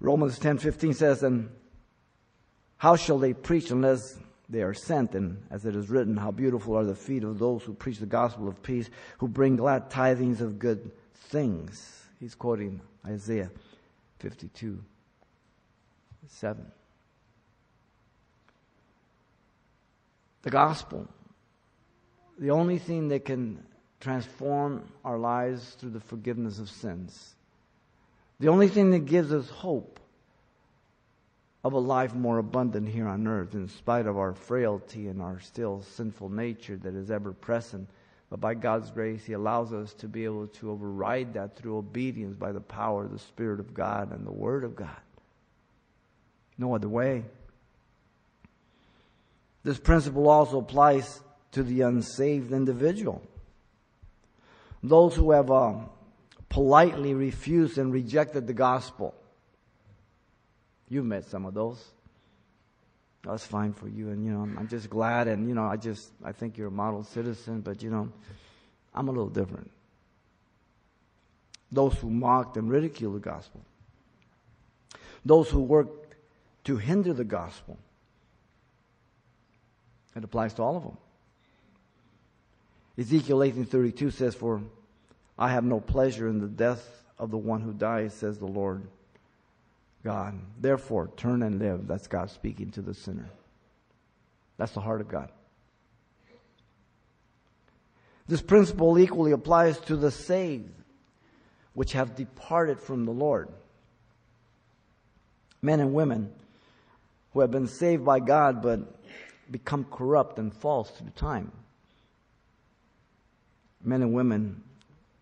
Romans 0.01 0.39
10:15 0.39 0.95
says, 0.95 1.23
"And 1.23 1.51
how 2.81 2.97
shall 2.97 3.19
they 3.19 3.35
preach 3.35 3.71
unless 3.71 4.17
they 4.49 4.63
are 4.63 4.73
sent? 4.73 5.15
And 5.15 5.43
as 5.51 5.67
it 5.67 5.77
is 5.77 5.91
written, 5.91 6.17
how 6.17 6.31
beautiful 6.31 6.79
are 6.79 6.85
the 6.85 6.95
feet 6.95 7.25
of 7.25 7.39
those 7.39 7.63
who 7.63 7.75
preach 7.75 7.99
the 7.99 8.07
gospel 8.07 8.49
of 8.49 8.63
peace, 8.63 8.89
who 9.19 9.29
bring 9.29 9.57
glad 9.57 9.91
tidings 9.91 10.41
of 10.41 10.59
good 10.59 10.91
things. 11.29 12.07
He's 12.19 12.35
quoting 12.35 12.81
Isaiah 13.07 13.51
52 14.21 14.83
7. 16.27 16.73
The 20.41 20.51
gospel, 20.51 21.07
the 22.39 22.51
only 22.51 22.79
thing 22.79 23.09
that 23.09 23.27
can 23.27 23.63
transform 24.01 24.91
our 25.05 25.19
lives 25.19 25.77
through 25.79 25.91
the 25.91 26.01
forgiveness 26.01 26.59
of 26.59 26.71
sins, 26.71 27.35
the 28.39 28.49
only 28.49 28.69
thing 28.69 28.89
that 28.93 29.05
gives 29.05 29.35
us 29.35 29.51
hope 29.51 30.00
of 31.63 31.73
a 31.75 31.79
life 31.79 32.15
more 32.15 32.39
abundant 32.39 32.89
here 32.89 33.07
on 33.07 33.27
earth, 33.27 33.55
in 33.55 33.69
spite 33.69 34.07
of 34.07 34.17
our 34.17 34.33
frailty 34.33 35.09
and 35.09 35.21
our 35.21 35.41
still 35.41 35.83
sinful 35.83 36.31
nature 36.31 36.77
that 36.77 36.95
is 36.95 37.11
ever 37.11 37.33
present. 37.33 37.89
But 38.31 38.41
by 38.41 38.55
God's 38.55 38.91
grace, 38.91 39.25
He 39.25 39.35
allows 39.35 39.73
us 39.73 39.93
to 39.95 40.09
be 40.09 40.25
able 40.25 40.47
to 40.47 40.71
override 40.71 41.35
that 41.35 41.57
through 41.57 41.77
obedience 41.77 42.37
by 42.37 42.53
the 42.53 42.61
power 42.61 43.05
of 43.05 43.13
the 43.13 43.19
Spirit 43.19 43.61
of 43.61 43.75
God 43.75 44.13
and 44.13 44.27
the 44.27 44.33
Word 44.33 44.65
of 44.65 44.75
God. 44.75 44.97
No 46.57 46.75
other 46.75 46.89
way. 46.89 47.25
This 49.63 49.79
principle 49.79 50.29
also 50.29 50.59
applies 50.59 51.21
to 51.53 51.63
the 51.63 51.83
unsaved 51.83 52.53
individual. 52.53 53.21
Those 54.83 55.15
who 55.15 55.33
have 55.33 55.51
um, 55.51 55.91
politely 56.49 57.13
refused 57.15 57.77
and 57.77 57.93
rejected 57.93 58.47
the 58.47 58.55
gospel. 58.55 59.15
You've 60.91 61.07
met 61.07 61.25
some 61.25 61.47
of 61.47 61.55
those. 61.55 61.83
That's 63.23 63.47
fine 63.47 63.73
for 63.73 63.89
you, 63.89 64.11
and 64.11 64.25
you 64.25 64.33
know, 64.33 64.43
I'm 64.43 64.67
just 64.67 64.91
glad, 64.91 65.29
and 65.29 65.49
you 65.49 65.55
know, 65.55 65.65
I 65.65 65.77
just, 65.77 66.11
I 66.25 66.33
think 66.33 66.59
you're 66.59 66.69
a 66.69 66.73
model 66.73 67.05
citizen, 67.05 67.61
but 67.61 67.83
you 67.83 67.91
know, 67.91 68.11
I'm 68.93 69.09
a 69.09 69.13
little 69.13 69.29
different. 69.29 69.71
Those 71.71 71.95
who 71.95 72.11
mocked 72.11 72.57
and 72.57 72.69
ridiculed 72.69 73.15
the 73.15 73.21
gospel. 73.21 73.61
Those 75.25 75.49
who 75.49 75.61
worked 75.61 76.17
to 76.65 76.77
hinder 76.77 77.13
the 77.13 77.25
gospel. 77.25 77.79
It 80.17 80.25
applies 80.25 80.55
to 80.55 80.63
all 80.63 80.77
of 80.77 80.83
them. 80.83 80.97
Ezekiel 82.99 83.39
18:32 83.39 84.11
says, 84.11 84.35
"For 84.35 84.61
I 85.39 85.53
have 85.53 85.63
no 85.63 85.79
pleasure 85.79 86.27
in 86.27 86.41
the 86.41 86.49
death 86.49 87.05
of 87.17 87.31
the 87.31 87.39
one 87.39 87.61
who 87.61 87.73
dies," 87.73 88.13
says 88.15 88.39
the 88.39 88.47
Lord 88.49 88.89
God. 90.05 90.39
Therefore, 90.59 91.11
turn 91.17 91.43
and 91.43 91.59
live. 91.59 91.87
That's 91.87 92.07
God 92.07 92.31
speaking 92.31 92.71
to 92.73 92.83
the 92.83 92.95
sinner. 92.95 93.29
That's 94.57 94.73
the 94.73 94.81
heart 94.81 95.01
of 95.01 95.09
God. 95.09 95.31
This 98.29 98.43
principle 98.43 98.99
equally 98.99 99.33
applies 99.33 99.79
to 99.81 99.97
the 99.97 100.11
saved, 100.11 100.71
which 101.75 101.93
have 101.93 102.15
departed 102.15 102.79
from 102.79 103.05
the 103.05 103.11
Lord. 103.11 103.49
Men 105.63 105.81
and 105.81 105.93
women 105.93 106.33
who 107.33 107.41
have 107.41 107.51
been 107.51 107.67
saved 107.67 108.05
by 108.05 108.21
God 108.21 108.63
but 108.63 108.81
become 109.51 109.85
corrupt 109.85 110.39
and 110.39 110.55
false 110.55 110.91
through 110.91 111.11
time. 111.17 111.51
Men 113.83 114.03
and 114.03 114.13
women 114.13 114.63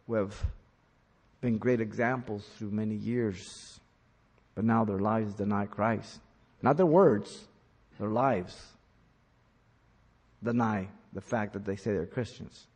who 0.06 0.14
have 0.14 0.34
been 1.40 1.58
great 1.58 1.80
examples 1.80 2.46
through 2.58 2.70
many 2.70 2.94
years, 2.94 3.78
but 4.58 4.64
now 4.64 4.84
their 4.84 4.98
lives 4.98 5.34
deny 5.34 5.66
Christ. 5.66 6.18
Not 6.62 6.76
their 6.76 6.84
words, 6.84 7.46
their 8.00 8.08
lives 8.08 8.60
deny 10.42 10.88
the 11.12 11.20
fact 11.20 11.52
that 11.52 11.64
they 11.64 11.76
say 11.76 11.92
they're 11.92 12.06
Christians. 12.06 12.66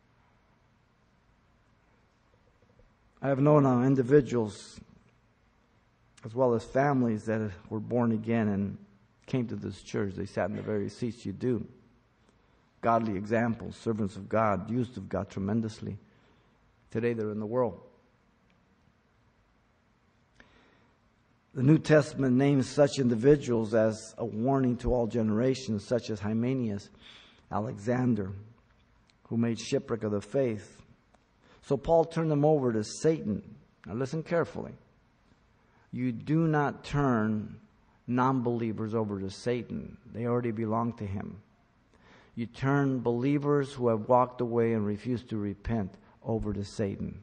I 3.21 3.27
have 3.27 3.41
known 3.41 3.67
uh, 3.67 3.83
individuals 3.83 4.79
as 6.25 6.37
well 6.37 6.55
as 6.55 6.63
families 6.63 7.25
that 7.25 7.51
were 7.69 7.81
born 7.81 8.13
again 8.13 8.47
and 8.47 8.79
came 9.27 9.49
to 9.49 9.57
this 9.57 9.83
church. 9.83 10.15
They 10.15 10.27
sat 10.27 10.51
in 10.51 10.55
the 10.55 10.63
very 10.63 10.89
seats 10.89 11.27
you 11.27 11.33
do. 11.33 11.67
Godly 12.81 13.17
examples, 13.17 13.75
servants 13.75 14.15
of 14.15 14.29
God, 14.29 14.71
used 14.71 14.97
of 14.97 15.09
God 15.09 15.31
tremendously. 15.31 15.99
Today 16.93 17.13
they're 17.13 17.33
in 17.33 17.41
the 17.41 17.45
world. 17.45 17.81
The 21.55 21.63
New 21.63 21.79
Testament 21.79 22.35
names 22.35 22.67
such 22.67 22.99
individuals 22.99 23.75
as 23.75 24.15
a 24.17 24.25
warning 24.25 24.79
to 24.79 24.95
all 24.95 25.07
generations, 25.07 25.87
such 25.87 26.09
as 26.09 26.19
Hymenaeus, 26.19 26.89
Alexander, 27.51 28.33
who 29.25 29.37
made 29.37 29.61
shipwreck 29.61 30.03
of 30.03 30.13
the 30.13 30.23
faith. 30.23 30.81
So 31.61 31.77
Paul 31.77 32.07
turned 32.07 32.31
them 32.31 32.47
over 32.47 32.73
to 32.73 32.83
Satan. 32.83 33.43
Now 33.87 33.95
listen 33.95 34.23
carefully. 34.23 34.73
You 35.93 36.11
do 36.11 36.47
not 36.47 36.85
turn 36.85 37.57
non 38.07 38.43
believers 38.43 38.95
over 38.95 39.21
to 39.21 39.31
Satan, 39.31 39.99
they 40.13 40.27
already 40.27 40.53
belong 40.53 40.95
to 40.95 41.07
him. 41.07 41.37
You 42.35 42.47
turn 42.47 43.01
believers 43.01 43.73
who 43.73 43.89
have 43.89 44.09
walked 44.09 44.41
away 44.41 44.73
and 44.73 44.87
refused 44.87 45.29
to 45.29 45.37
repent 45.37 45.95
over 46.25 46.55
to 46.55 46.65
Satan. 46.65 47.21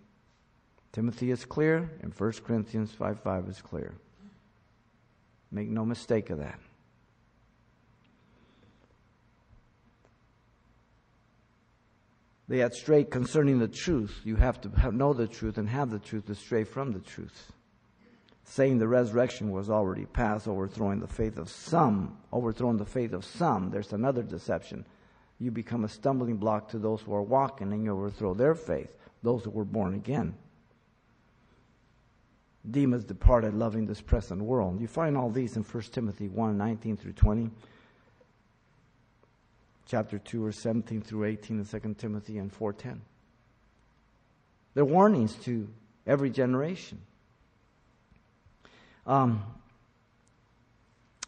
Timothy 0.91 1.31
is 1.31 1.45
clear, 1.45 1.89
and 2.03 2.13
1 2.13 2.31
Corinthians 2.45 2.91
5 2.91 3.21
5 3.21 3.47
is 3.47 3.61
clear. 3.61 3.95
Make 5.51 5.69
no 5.69 5.85
mistake 5.85 6.29
of 6.29 6.39
that. 6.39 6.59
They 12.47 12.59
had 12.59 12.73
strayed 12.73 13.11
concerning 13.11 13.59
the 13.59 13.67
truth. 13.67 14.21
You 14.23 14.35
have 14.35 14.59
to 14.61 14.91
know 14.91 15.13
the 15.13 15.27
truth 15.27 15.57
and 15.57 15.69
have 15.69 15.91
the 15.91 15.99
truth 15.99 16.25
to 16.27 16.35
stray 16.35 16.63
from 16.63 16.91
the 16.91 16.99
truth. 16.99 17.51
Saying 18.43 18.79
the 18.79 18.87
resurrection 18.87 19.51
was 19.51 19.69
already 19.69 20.05
past, 20.05 20.47
overthrowing 20.47 20.99
the 20.99 21.07
faith 21.07 21.37
of 21.37 21.49
some, 21.49 22.17
overthrowing 22.31 22.77
the 22.77 22.85
faith 22.85 23.13
of 23.13 23.23
some. 23.23 23.69
There's 23.69 23.93
another 23.93 24.23
deception 24.23 24.85
you 25.39 25.51
become 25.51 25.85
a 25.85 25.89
stumbling 25.89 26.35
block 26.35 26.69
to 26.69 26.77
those 26.77 27.01
who 27.01 27.13
are 27.13 27.23
walking 27.23 27.71
and 27.71 27.83
you 27.83 27.91
overthrow 27.91 28.33
their 28.33 28.53
faith, 28.53 28.93
those 29.23 29.43
who 29.43 29.51
were 29.51 29.65
born 29.65 29.93
again. 29.93 30.35
Demas 32.69 33.03
departed, 33.03 33.53
loving 33.53 33.85
this 33.85 34.01
present 34.01 34.41
world. 34.41 34.81
You 34.81 34.87
find 34.87 35.17
all 35.17 35.29
these 35.29 35.55
in 35.55 35.63
1 35.63 35.83
Timothy 35.91 36.27
1 36.27 36.57
19 36.57 36.97
through 36.97 37.13
20, 37.13 37.49
chapter 39.87 40.19
2, 40.19 40.45
or 40.45 40.51
17 40.51 41.01
through 41.01 41.25
18 41.25 41.59
in 41.59 41.65
2 41.65 41.95
Timothy, 41.97 42.37
and 42.37 42.51
410. 42.51 43.01
They're 44.73 44.85
warnings 44.85 45.35
to 45.45 45.67
every 46.05 46.29
generation. 46.29 47.01
Um, 49.07 49.43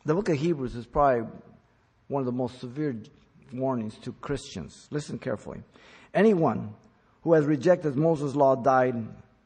the 0.06 0.14
book 0.14 0.30
of 0.30 0.38
Hebrews 0.38 0.76
is 0.76 0.86
probably 0.86 1.28
one 2.08 2.22
of 2.22 2.26
the 2.26 2.32
most 2.32 2.60
severe 2.60 2.96
warnings 3.54 3.98
to 4.00 4.12
Christians. 4.14 4.88
Listen 4.92 5.18
carefully. 5.18 5.64
Anyone 6.14 6.74
who 7.24 7.34
has 7.34 7.46
rejected 7.46 7.96
Moses' 7.96 8.36
law 8.36 8.56
died 8.56 8.96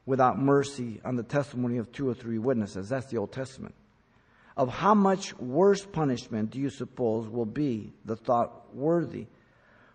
without 0.06 0.40
mercy 0.40 1.02
on 1.04 1.16
the 1.16 1.24
testimony 1.24 1.78
of 1.78 1.92
two 1.92 2.08
or 2.08 2.14
three 2.14 2.38
witnesses. 2.38 2.90
That's 2.90 3.08
the 3.08 3.18
Old 3.18 3.32
Testament. 3.32 3.76
Of 4.58 4.70
how 4.70 4.94
much 4.94 5.38
worse 5.38 5.86
punishment 5.86 6.52
do 6.52 6.60
you 6.60 6.70
suppose 6.70 7.28
will 7.28 7.46
be 7.46 7.94
the 8.06 8.16
thought 8.16 8.74
worthy 8.74 9.28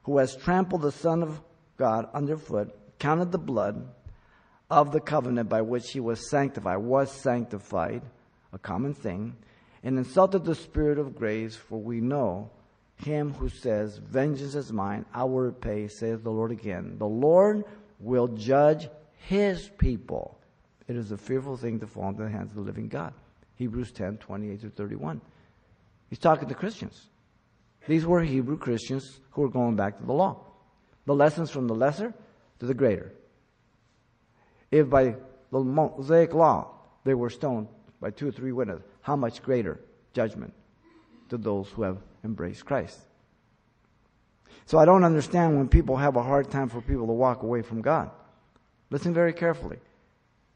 who 0.03 0.19
has 0.19 0.37
trampled 0.37 0.83
the 0.83 0.93
Son 0.93 1.23
of 1.23 1.41
God 1.77 2.09
underfoot, 2.13 2.77
counted 2.99 3.33
the 3.33 3.39
blood 3.39 3.89
of 4.71 4.93
the 4.93 5.01
covenant 5.01 5.49
by 5.49 5.63
which 5.63 5.91
he 5.93 6.01
was 6.01 6.29
sanctified, 6.29 6.79
was 6.79 7.11
sanctified, 7.11 8.03
a 8.53 8.59
common 8.59 8.95
thing, 8.95 9.37
and 9.83 9.97
insulted 9.97 10.45
the 10.45 10.55
Spirit 10.55 10.99
of 10.99 11.17
grace, 11.17 11.57
for 11.57 11.81
we 11.81 12.01
know 12.01 12.51
him 12.97 13.33
who 13.33 13.49
says, 13.49 13.97
Vengeance 13.99 14.55
is 14.55 14.73
mine, 14.73 15.07
I 15.15 15.25
will 15.25 15.41
repay, 15.41 15.89
says 15.89 16.21
the 16.21 16.31
Lord 16.31 16.51
again. 16.51 16.97
The 16.99 17.07
Lord 17.07 17.65
will 17.99 18.29
judge 18.29 18.89
his 19.21 19.71
people. 19.79 20.39
It 20.89 20.97
is 20.97 21.13
a 21.13 21.17
fearful 21.17 21.57
thing 21.57 21.81
to 21.81 21.87
fall 21.87 22.09
into 22.09 22.25
the 22.25 22.31
hands 22.31 22.51
of 22.51 22.57
the 22.57 22.63
living 22.63 22.89
God. 22.89 23.13
Hebrews 23.57 23.93
10, 23.93 24.19
28 24.19 24.61
through 24.61 24.71
31. 24.71 25.21
He's 26.09 26.19
talking 26.19 26.49
to 26.49 26.55
Christians. 26.55 27.09
These 27.87 28.07
were 28.07 28.23
Hebrew 28.23 28.59
Christians 28.59 29.21
who 29.31 29.43
were 29.43 29.49
going 29.49 29.77
back 29.77 29.99
to 29.99 30.05
the 30.05 30.13
law. 30.13 30.41
The 31.07 31.15
lessons 31.15 31.51
from 31.51 31.67
the 31.67 31.75
lesser 31.75 32.13
to 32.59 32.67
the 32.67 32.75
greater. 32.75 33.13
If 34.71 34.89
by 34.89 35.17
the 35.53 35.61
Mosaic 35.61 36.35
law 36.35 36.75
they 37.05 37.15
were 37.15 37.31
stoned 37.31 37.69
by 38.01 38.11
two 38.11 38.29
or 38.29 38.33
three 38.33 38.53
witnesses, 38.53 38.85
how 39.03 39.17
much 39.17 39.43
greater 39.43 39.81
judgment 40.13 40.53
to 41.29 41.37
those 41.37 41.69
who 41.69 41.83
have 41.83 41.99
embraced 42.25 42.65
Christ. 42.65 42.99
So 44.67 44.79
I 44.79 44.85
don't 44.85 45.05
understand 45.05 45.57
when 45.57 45.69
people 45.69 45.97
have 45.97 46.17
a 46.17 46.23
hard 46.23 46.51
time 46.51 46.69
for 46.69 46.81
people 46.81 47.07
to 47.07 47.13
walk 47.13 47.43
away 47.43 47.63
from 47.63 47.83
God. 47.83 48.11
Listen 48.91 49.15
very 49.15 49.33
carefully. 49.33 49.79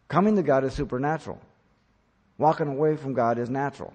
Coming 0.09 0.37
to 0.37 0.42
God 0.42 0.64
is 0.64 0.75
supernatural. 0.75 1.40
Walking 2.37 2.68
away 2.68 2.97
from 2.97 3.14
God 3.14 3.38
is 3.38 3.49
natural. 3.49 3.92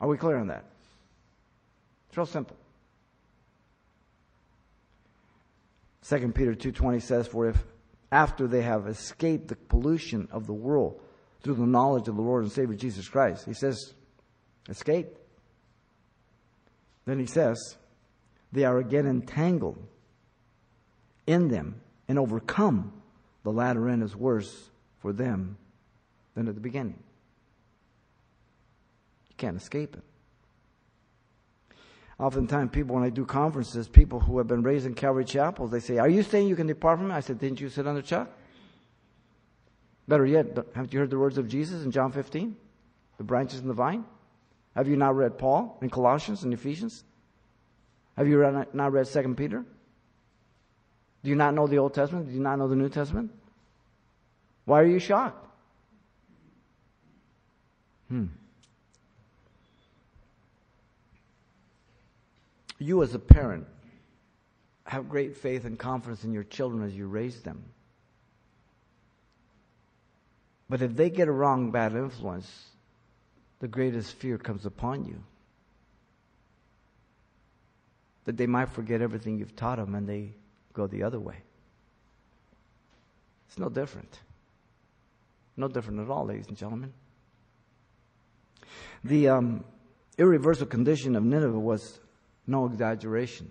Are 0.00 0.08
we 0.08 0.16
clear 0.16 0.38
on 0.38 0.48
that? 0.48 0.64
It's 2.08 2.16
real 2.16 2.26
simple. 2.26 2.56
2 6.08 6.32
Peter 6.32 6.54
2:20 6.54 7.02
says 7.02 7.26
for 7.26 7.48
if 7.48 7.62
after 8.10 8.46
they 8.46 8.62
have 8.62 8.86
escaped 8.86 9.48
the 9.48 9.56
pollution 9.56 10.28
of 10.30 10.46
the 10.46 10.52
world 10.54 11.00
through 11.42 11.54
the 11.54 11.66
knowledge 11.66 12.08
of 12.08 12.16
the 12.16 12.22
Lord 12.22 12.44
and 12.44 12.52
Savior 12.52 12.74
Jesus 12.74 13.08
Christ. 13.08 13.44
He 13.44 13.52
says, 13.52 13.92
escape. 14.68 15.16
Then 17.04 17.18
he 17.18 17.26
says, 17.26 17.76
they 18.52 18.64
are 18.64 18.78
again 18.78 19.06
entangled 19.06 19.78
in 21.26 21.48
them 21.48 21.80
and 22.08 22.18
overcome. 22.18 22.92
The 23.44 23.52
latter 23.52 23.88
end 23.88 24.02
is 24.02 24.16
worse 24.16 24.70
for 25.00 25.12
them 25.12 25.56
than 26.34 26.48
at 26.48 26.54
the 26.54 26.60
beginning. 26.60 26.98
You 29.30 29.36
can't 29.36 29.56
escape 29.56 29.94
it. 29.96 30.02
Oftentimes, 32.18 32.70
people, 32.72 32.96
when 32.96 33.04
I 33.04 33.10
do 33.10 33.24
conferences, 33.24 33.86
people 33.86 34.18
who 34.18 34.38
have 34.38 34.48
been 34.48 34.62
raised 34.62 34.86
in 34.86 34.94
Calvary 34.94 35.24
chapels, 35.24 35.70
they 35.70 35.78
say, 35.78 35.98
Are 35.98 36.08
you 36.08 36.24
saying 36.24 36.48
you 36.48 36.56
can 36.56 36.66
depart 36.66 36.98
from 36.98 37.08
me? 37.08 37.14
I 37.14 37.20
said, 37.20 37.38
Didn't 37.38 37.60
you 37.60 37.68
sit 37.68 37.86
under 37.86 38.02
Chuck? 38.02 38.28
Better 40.08 40.26
yet, 40.26 40.46
haven't 40.74 40.92
you 40.92 40.98
heard 40.98 41.10
the 41.10 41.18
words 41.18 41.38
of 41.38 41.48
Jesus 41.48 41.84
in 41.84 41.92
John 41.92 42.10
15? 42.10 42.56
The 43.18 43.24
branches 43.24 43.60
and 43.60 43.70
the 43.70 43.74
vine? 43.74 44.04
Have 44.74 44.88
you 44.88 44.96
not 44.96 45.14
read 45.16 45.38
Paul 45.38 45.78
in 45.80 45.90
Colossians 45.90 46.42
and 46.42 46.52
Ephesians? 46.52 47.04
Have 48.16 48.26
you 48.26 48.64
not 48.72 48.92
read 48.92 49.06
2 49.06 49.34
Peter? 49.34 49.64
Do 51.22 51.30
you 51.30 51.36
not 51.36 51.54
know 51.54 51.66
the 51.66 51.78
Old 51.78 51.94
Testament? 51.94 52.28
Do 52.28 52.34
you 52.34 52.40
not 52.40 52.58
know 52.58 52.68
the 52.68 52.76
New 52.76 52.88
Testament? 52.88 53.30
Why 54.64 54.80
are 54.80 54.86
you 54.86 54.98
shocked? 54.98 55.46
Hmm. 58.08 58.26
You, 62.78 63.02
as 63.02 63.14
a 63.14 63.18
parent, 63.18 63.66
have 64.84 65.08
great 65.08 65.36
faith 65.36 65.64
and 65.64 65.78
confidence 65.78 66.24
in 66.24 66.32
your 66.32 66.44
children 66.44 66.82
as 66.82 66.94
you 66.94 67.06
raise 67.06 67.42
them. 67.42 67.62
But 70.70 70.82
if 70.82 70.94
they 70.94 71.10
get 71.10 71.28
a 71.28 71.32
wrong, 71.32 71.70
bad 71.70 71.92
influence, 71.92 72.50
the 73.60 73.68
greatest 73.68 74.14
fear 74.14 74.38
comes 74.38 74.66
upon 74.66 75.06
you. 75.06 75.22
That 78.24 78.36
they 78.36 78.46
might 78.46 78.68
forget 78.70 79.00
everything 79.00 79.38
you've 79.38 79.56
taught 79.56 79.76
them 79.76 79.94
and 79.94 80.06
they 80.06 80.34
go 80.78 80.86
the 80.86 81.02
other 81.02 81.18
way. 81.18 81.36
It's 83.48 83.58
no 83.58 83.68
different. 83.68 84.18
No 85.56 85.68
different 85.68 86.00
at 86.00 86.08
all, 86.08 86.24
ladies 86.24 86.46
and 86.46 86.56
gentlemen. 86.56 86.92
The 89.02 89.28
um, 89.28 89.64
irreversible 90.16 90.70
condition 90.70 91.16
of 91.16 91.24
Nineveh 91.24 91.58
was 91.58 91.98
no 92.46 92.66
exaggeration. 92.66 93.50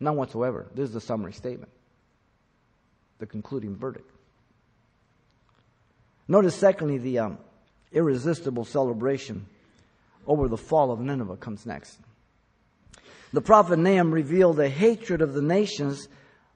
None 0.00 0.16
whatsoever. 0.16 0.66
This 0.74 0.88
is 0.88 0.94
the 0.94 1.00
summary 1.00 1.32
statement, 1.32 1.72
the 3.18 3.26
concluding 3.26 3.76
verdict. 3.76 4.10
Notice, 6.26 6.54
secondly, 6.54 6.98
the 6.98 7.18
um, 7.18 7.38
irresistible 7.92 8.64
celebration 8.64 9.46
over 10.26 10.48
the 10.48 10.56
fall 10.56 10.90
of 10.90 11.00
Nineveh 11.00 11.36
comes 11.36 11.66
next. 11.66 11.98
The 13.32 13.40
prophet 13.40 13.78
Nahum 13.78 14.12
revealed 14.12 14.56
the 14.56 14.68
hatred 14.68 15.20
of 15.20 15.34
the 15.34 15.42
nations 15.42 16.08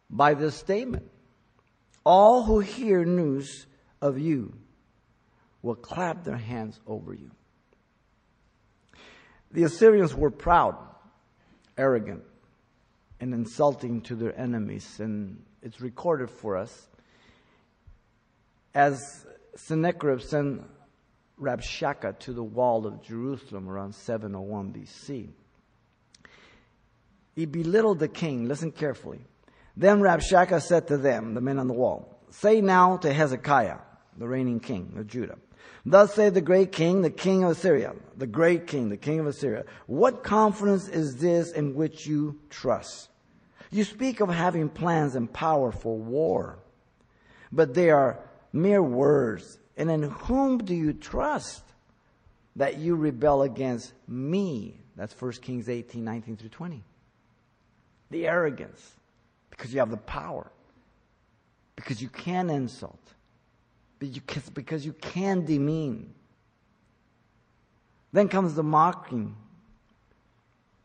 by 0.09 0.35
this 0.35 0.55
statement 0.55 1.11
All 2.05 2.45
who 2.45 2.61
hear 2.61 3.05
news 3.05 3.67
of 4.01 4.19
you 4.19 4.55
will 5.61 5.75
clap 5.75 6.25
their 6.25 6.37
hands 6.37 6.81
over 6.87 7.15
you. 7.15 7.31
The 9.53 9.65
Assyrians 9.65 10.15
were 10.15 10.31
proud 10.31 10.77
arrogant 11.77 12.23
and 13.21 13.33
insulting 13.33 14.01
to 14.03 14.15
their 14.15 14.39
enemies. 14.39 14.99
And 14.99 15.45
it's 15.63 15.81
recorded 15.81 16.31
for 16.31 16.57
us 16.57 16.89
as 18.75 19.27
Sennacherib 19.57 20.23
sent 20.23 20.63
Rabshakeh 21.41 22.19
to 22.21 22.33
the 22.33 22.43
wall 22.43 22.87
of 22.87 23.03
Jerusalem 23.03 23.69
around 23.69 23.95
701 23.95 24.73
BC. 24.73 25.29
He 27.35 27.47
belittled 27.47 27.99
the 27.99 28.09
king. 28.09 28.47
Listen 28.47 28.73
carefully. 28.73 29.21
Then 29.77 30.01
Rabshakeh 30.01 30.61
said 30.61 30.89
to 30.89 30.99
them, 30.99 31.35
the 31.35 31.41
men 31.41 31.59
on 31.59 31.67
the 31.67 31.75
wall, 31.75 32.19
Say 32.31 32.61
now 32.61 32.97
to 32.99 33.13
Hezekiah, 33.13 33.79
the 34.19 34.29
reigning 34.29 34.61
king 34.61 34.95
of 34.97 35.07
Judah, 35.07 35.39
Thus 35.85 36.15
saith 36.15 36.35
the 36.35 36.41
great 36.41 36.73
king, 36.73 37.03
the 37.03 37.11
king 37.11 37.43
of 37.43 37.51
Assyria, 37.51 37.95
the 38.17 38.27
great 38.27 38.67
king, 38.67 38.89
the 38.89 38.97
king 38.97 39.19
of 39.19 39.27
Assyria. 39.27 39.65
What 39.87 40.23
confidence 40.23 40.89
is 40.89 41.17
this 41.17 41.51
in 41.51 41.75
which 41.75 42.07
you 42.07 42.39
trust? 42.51 43.09
You 43.71 43.85
speak 43.85 44.21
of 44.21 44.29
having 44.29 44.69
plans 44.69 45.17
and 45.17 45.33
power 45.33 45.73
for 45.73 45.97
war, 45.99 46.59
but 47.51 47.75
they 47.75 47.91
are 47.91 48.21
mere 48.53 48.83
words. 48.83 49.59
And 49.77 49.91
in 49.91 50.03
whom 50.03 50.59
do 50.59 50.75
you 50.75 50.93
trust 50.93 51.65
that 52.57 52.79
you 52.79 52.95
rebel 52.95 53.43
against 53.43 53.93
me? 54.07 54.79
That's 54.95 55.19
1 55.21 55.33
Kings 55.33 55.69
18, 55.69 56.05
19 56.05 56.37
through 56.37 56.51
20. 56.51 56.85
The 58.13 58.29
arrogance, 58.29 58.93
because 59.51 59.73
you 59.75 59.81
have 59.81 59.91
the 59.91 59.97
power, 59.97 60.51
because 61.75 62.01
you 62.01 62.09
can 62.09 62.49
insult 62.49 63.01
because 64.55 64.85
you 64.85 64.93
can 64.95 65.45
demean. 65.45 66.15
Then 68.13 68.29
comes 68.29 68.55
the 68.55 68.63
mocking 68.63 69.37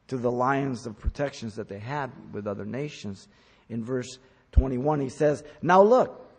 to 0.08 0.18
the 0.18 0.32
lions 0.32 0.86
of 0.86 0.98
protections 0.98 1.56
that 1.56 1.68
they 1.68 1.80
had 1.80 2.12
with 2.32 2.48
other 2.48 2.66
nations. 2.66 3.28
In 3.70 3.84
verse 3.84 4.20
21, 4.54 5.02
he 5.02 5.10
says, 5.10 5.44
Now 5.62 5.82
look, 5.82 6.32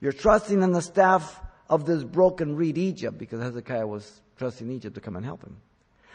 you're 0.00 0.12
trusting 0.12 0.62
in 0.62 0.72
the 0.72 0.82
staff 0.82 1.40
of 1.70 1.86
this 1.86 2.04
broken 2.04 2.56
reed 2.56 2.76
Egypt, 2.76 3.16
because 3.16 3.40
Hezekiah 3.40 3.86
was 3.86 4.20
trusting 4.36 4.70
Egypt 4.70 4.94
to 4.96 5.00
come 5.00 5.16
and 5.16 5.24
help 5.24 5.42
him. 5.42 5.56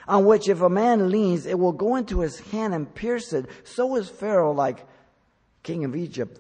On 0.08 0.26
which 0.26 0.50
if 0.50 0.62
a 0.62 0.70
man 0.70 1.12
leans, 1.12 1.46
it 1.46 1.60
will 1.60 1.72
go 1.72 1.96
into 1.96 2.22
his 2.22 2.40
hand 2.40 2.74
and 2.74 2.94
pierce 2.94 3.34
it. 3.34 3.46
So 3.64 3.96
is 3.96 4.10
Pharaoh 4.10 4.54
like 4.54 4.86
king 5.64 5.86
of 5.86 5.96
Egypt 5.96 6.40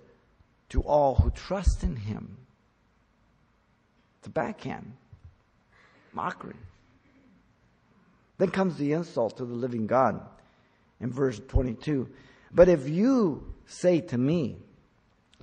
to 0.69 0.81
all 0.81 1.15
who 1.15 1.29
trust 1.31 1.83
in 1.83 1.95
him. 1.95 2.37
A 4.25 4.29
backhand. 4.29 4.93
Mockery. 6.13 6.55
Then 8.37 8.51
comes 8.51 8.77
the 8.77 8.93
insult 8.93 9.37
to 9.37 9.45
the 9.45 9.55
living 9.55 9.87
God 9.87 10.21
in 10.99 11.11
verse 11.11 11.41
22. 11.47 12.07
But 12.53 12.69
if 12.69 12.87
you 12.87 13.53
say 13.65 14.01
to 14.01 14.17
me, 14.17 14.57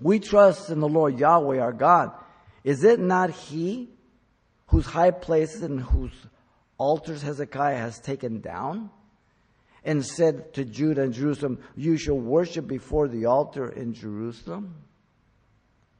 We 0.00 0.20
trust 0.20 0.70
in 0.70 0.80
the 0.80 0.88
Lord 0.88 1.18
Yahweh 1.18 1.58
our 1.58 1.72
God, 1.72 2.12
is 2.62 2.84
it 2.84 3.00
not 3.00 3.30
He 3.30 3.88
whose 4.68 4.86
high 4.86 5.10
places 5.10 5.62
and 5.62 5.80
whose 5.80 6.12
altars 6.78 7.22
Hezekiah 7.22 7.78
has 7.78 7.98
taken 7.98 8.40
down? 8.40 8.90
And 9.84 10.04
said 10.04 10.54
to 10.54 10.64
Judah 10.64 11.02
and 11.02 11.14
Jerusalem, 11.14 11.60
You 11.76 11.96
shall 11.96 12.18
worship 12.18 12.66
before 12.66 13.06
the 13.06 13.26
altar 13.26 13.68
in 13.68 13.94
Jerusalem? 13.94 14.74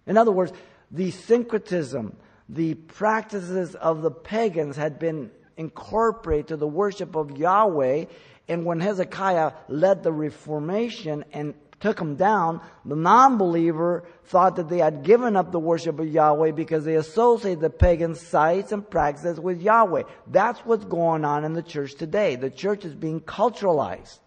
In 0.06 0.16
other 0.16 0.32
words, 0.32 0.52
the 0.90 1.10
syncretism, 1.12 2.16
the 2.48 2.74
practices 2.74 3.74
of 3.76 4.02
the 4.02 4.10
pagans 4.10 4.76
had 4.76 4.98
been 4.98 5.30
incorporated 5.56 6.48
to 6.48 6.56
the 6.56 6.66
worship 6.66 7.16
of 7.16 7.36
Yahweh. 7.36 8.06
And 8.48 8.64
when 8.64 8.80
Hezekiah 8.80 9.52
led 9.68 10.02
the 10.02 10.12
reformation 10.12 11.24
and 11.32 11.54
took 11.80 11.98
them 11.98 12.16
down, 12.16 12.60
the 12.84 12.96
non-believer 12.96 14.04
thought 14.24 14.56
that 14.56 14.68
they 14.68 14.78
had 14.78 15.02
given 15.02 15.36
up 15.36 15.52
the 15.52 15.58
worship 15.60 15.98
of 15.98 16.08
Yahweh 16.08 16.52
because 16.52 16.84
they 16.84 16.96
associated 16.96 17.60
the 17.60 17.70
pagan 17.70 18.14
sites 18.14 18.72
and 18.72 18.88
practices 18.88 19.38
with 19.38 19.60
Yahweh. 19.60 20.04
That's 20.26 20.60
what's 20.60 20.84
going 20.84 21.24
on 21.24 21.44
in 21.44 21.52
the 21.52 21.62
church 21.62 21.94
today. 21.94 22.36
The 22.36 22.50
church 22.50 22.84
is 22.84 22.94
being 22.94 23.20
culturalized. 23.20 24.18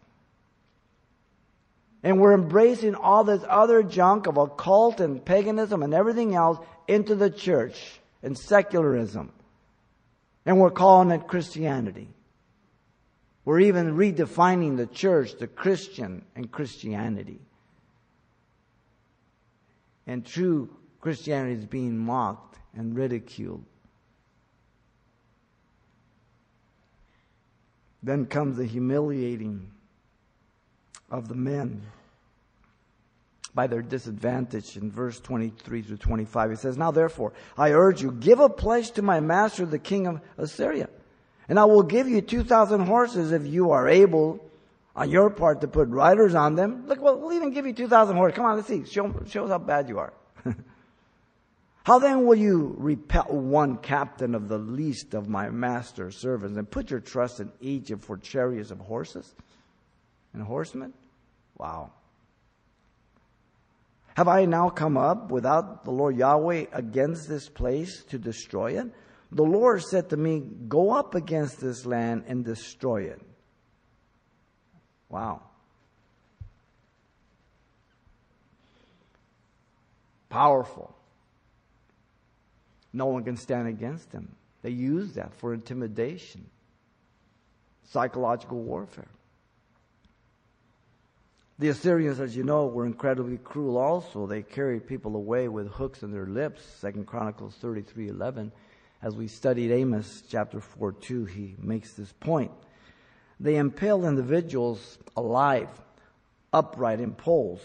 And 2.04 2.22
we're 2.22 2.34
embracing 2.34 2.96
all 2.96 3.24
this 3.24 3.44
other 3.48 3.84
junk 3.84 4.28
of 4.28 4.38
occult 4.38 5.02
and 5.02 5.24
paganism 5.24 5.84
and 5.84 5.94
everything 5.94 6.36
else 6.36 6.58
into 6.88 7.16
the 7.16 7.30
church 7.30 8.00
and 8.24 8.38
secularism. 8.38 9.34
And 10.46 10.60
we're 10.60 10.70
calling 10.70 11.12
it 11.12 11.28
Christianity. 11.28 12.10
We're 13.50 13.62
even 13.62 13.98
redefining 13.98 14.78
the 14.78 14.86
church, 14.86 15.40
the 15.40 15.48
Christian, 15.48 16.24
and 16.36 16.52
Christianity. 16.52 17.40
And 20.06 20.24
true 20.24 20.70
Christianity 21.02 21.56
is 21.56 21.66
being 21.66 21.98
mocked 21.98 22.60
and 22.76 22.96
ridiculed. 22.96 23.64
Then 28.04 28.28
comes 28.28 28.58
the 28.58 28.68
humiliating 28.68 29.72
of 31.10 31.28
the 31.28 31.34
men 31.34 31.82
by 33.56 33.66
their 33.66 33.82
disadvantage 33.82 34.78
in 34.78 34.92
verse 34.92 35.20
23 35.20 35.82
through 35.82 35.98
25. 35.98 36.52
He 36.52 36.56
says, 36.56 36.78
Now 36.78 36.92
therefore, 36.92 37.34
I 37.58 37.72
urge 37.72 38.04
you, 38.04 38.12
give 38.12 38.40
a 38.40 38.48
pledge 38.48 38.92
to 38.92 39.02
my 39.02 39.20
master, 39.20 39.66
the 39.66 39.80
king 39.80 40.06
of 40.06 40.22
Assyria, 40.38 40.88
and 41.50 41.60
I 41.60 41.66
will 41.66 41.84
give 41.84 42.08
you 42.08 42.22
2,000 42.22 42.82
horses 42.82 43.32
if 43.32 43.46
you 43.46 43.72
are 43.72 43.90
able 43.90 44.40
on 44.96 45.10
your 45.10 45.30
part 45.32 45.62
to 45.62 45.68
put 45.68 45.90
riders 45.90 46.36
on 46.36 46.56
them. 46.56 46.86
Look, 46.88 47.02
we'll, 47.02 47.34
even 47.34 47.52
give 47.52 47.66
you 47.66 47.74
2,000 47.74 48.16
horses. 48.16 48.36
Come 48.36 48.46
on, 48.46 48.56
let's 48.56 48.68
see. 48.68 48.86
Show, 48.86 49.14
show 49.28 49.46
us 49.46 49.50
how 49.50 49.58
bad 49.58 49.90
you 49.90 49.98
are. 50.00 50.14
How 51.84 51.98
then 51.98 52.26
will 52.26 52.36
you 52.36 52.76
repel 52.78 53.26
one 53.26 53.78
captain 53.78 54.36
of 54.36 54.48
the 54.48 54.60
least 54.60 55.16
of 55.16 55.28
my 55.28 55.50
master's 55.50 56.16
servants 56.16 56.56
and 56.56 56.70
put 56.70 56.92
your 56.92 57.00
trust 57.00 57.40
in 57.40 57.52
Egypt 57.62 58.04
for 58.04 58.16
chariots 58.16 58.70
of 58.70 58.80
horses 58.80 59.34
and 60.34 60.44
horsemen? 60.44 60.94
Wow. 61.58 61.92
Have 64.16 64.28
I 64.28 64.46
now 64.46 64.70
come 64.70 64.98
up 64.98 65.32
without 65.32 65.84
the 65.84 65.90
Lord 65.90 66.16
Yahweh 66.16 66.66
against 66.74 67.28
this 67.28 67.50
place 67.50 68.04
to 68.10 68.20
destroy 68.20 68.80
it? 68.80 68.94
The 69.32 69.44
Lord 69.44 69.84
said 69.84 70.10
to 70.10 70.18
me, 70.18 70.42
Go 70.68 70.92
up 70.92 71.16
against 71.16 71.60
this 71.60 71.86
land 71.86 72.24
and 72.28 72.44
destroy 72.44 73.04
it. 73.04 73.22
Wow. 75.10 75.42
Powerful. 80.30 80.96
No 82.94 83.08
one 83.08 83.24
can 83.24 83.38
stand 83.38 83.68
against 83.68 84.12
them. 84.12 84.36
They 84.62 84.72
use 84.72 85.14
that 85.14 85.34
for 85.36 85.54
intimidation, 85.54 86.46
psychological 87.86 88.62
warfare. 88.62 89.08
The 91.60 91.70
Assyrians, 91.70 92.20
as 92.20 92.36
you 92.36 92.44
know, 92.44 92.68
were 92.68 92.86
incredibly 92.86 93.38
cruel 93.38 93.78
also. 93.78 94.26
They 94.26 94.42
carried 94.42 94.88
people 94.88 95.16
away 95.16 95.50
with 95.50 95.68
hooks 95.68 96.04
in 96.04 96.12
their 96.12 96.26
lips. 96.26 96.62
Second 96.80 97.06
Chronicles 97.06 97.56
33 97.56 98.08
11. 98.08 98.52
As 99.02 99.16
we 99.16 99.28
studied 99.28 99.72
Amos 99.72 100.24
chapter 100.30 100.60
4 100.60 100.92
2, 100.92 101.26
he 101.26 101.56
makes 101.58 101.94
this 101.94 102.12
point. 102.20 102.52
They 103.40 103.56
impale 103.56 104.06
individuals 104.06 104.98
alive, 105.16 105.70
upright 106.52 107.00
in 107.00 107.14
poles, 107.14 107.62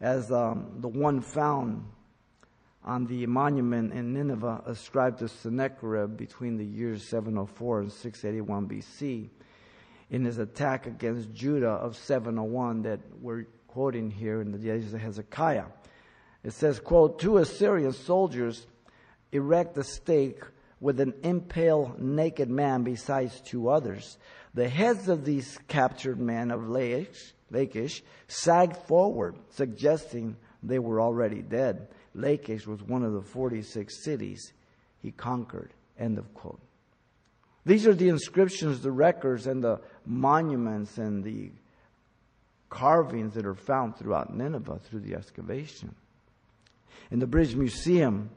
as 0.00 0.30
um, 0.30 0.74
the 0.78 0.88
one 0.88 1.20
found 1.20 1.84
on 2.84 3.06
the 3.06 3.26
monument 3.26 3.92
in 3.92 4.12
Nineveh 4.12 4.62
ascribed 4.66 5.18
to 5.20 5.28
Sennacherib 5.28 6.16
between 6.16 6.56
the 6.56 6.64
years 6.64 7.02
704 7.04 7.80
and 7.80 7.92
681 7.92 8.68
BC 8.68 9.28
in 10.10 10.24
his 10.24 10.38
attack 10.38 10.86
against 10.86 11.32
Judah 11.32 11.70
of 11.70 11.96
701 11.96 12.82
that 12.82 13.00
we're 13.20 13.46
quoting 13.66 14.10
here 14.10 14.40
in 14.40 14.52
the 14.52 14.58
days 14.58 14.92
of 14.92 15.00
Hezekiah. 15.00 15.64
It 16.44 16.52
says, 16.52 16.78
quote, 16.80 17.18
two 17.18 17.38
Assyrian 17.38 17.92
soldiers 17.92 18.66
erect 19.32 19.76
a 19.78 19.84
stake 19.84 20.42
with 20.80 21.00
an 21.00 21.14
impaled 21.22 22.00
naked 22.00 22.50
man 22.50 22.82
besides 22.82 23.40
two 23.40 23.68
others. 23.68 24.18
The 24.54 24.68
heads 24.68 25.08
of 25.08 25.24
these 25.24 25.58
captured 25.68 26.20
men 26.20 26.50
of 26.50 26.68
Lachish, 26.68 27.32
Lachish 27.50 28.02
sagged 28.28 28.76
forward, 28.76 29.36
suggesting 29.50 30.36
they 30.62 30.78
were 30.78 31.00
already 31.00 31.40
dead. 31.40 31.88
Lachish 32.14 32.66
was 32.66 32.82
one 32.82 33.04
of 33.04 33.12
the 33.12 33.22
46 33.22 34.04
cities 34.04 34.52
he 35.00 35.10
conquered. 35.10 35.72
End 35.98 36.18
of 36.18 36.32
quote. 36.34 36.60
These 37.64 37.86
are 37.86 37.94
the 37.94 38.08
inscriptions, 38.08 38.80
the 38.80 38.90
records, 38.90 39.46
and 39.46 39.62
the 39.62 39.80
monuments 40.04 40.98
and 40.98 41.22
the 41.22 41.52
carvings 42.68 43.34
that 43.34 43.46
are 43.46 43.54
found 43.54 43.96
throughout 43.96 44.34
Nineveh 44.34 44.80
through 44.84 45.00
the 45.00 45.14
excavation. 45.14 45.94
In 47.10 47.18
the 47.20 47.26
British 47.26 47.54
Museum 47.54 48.30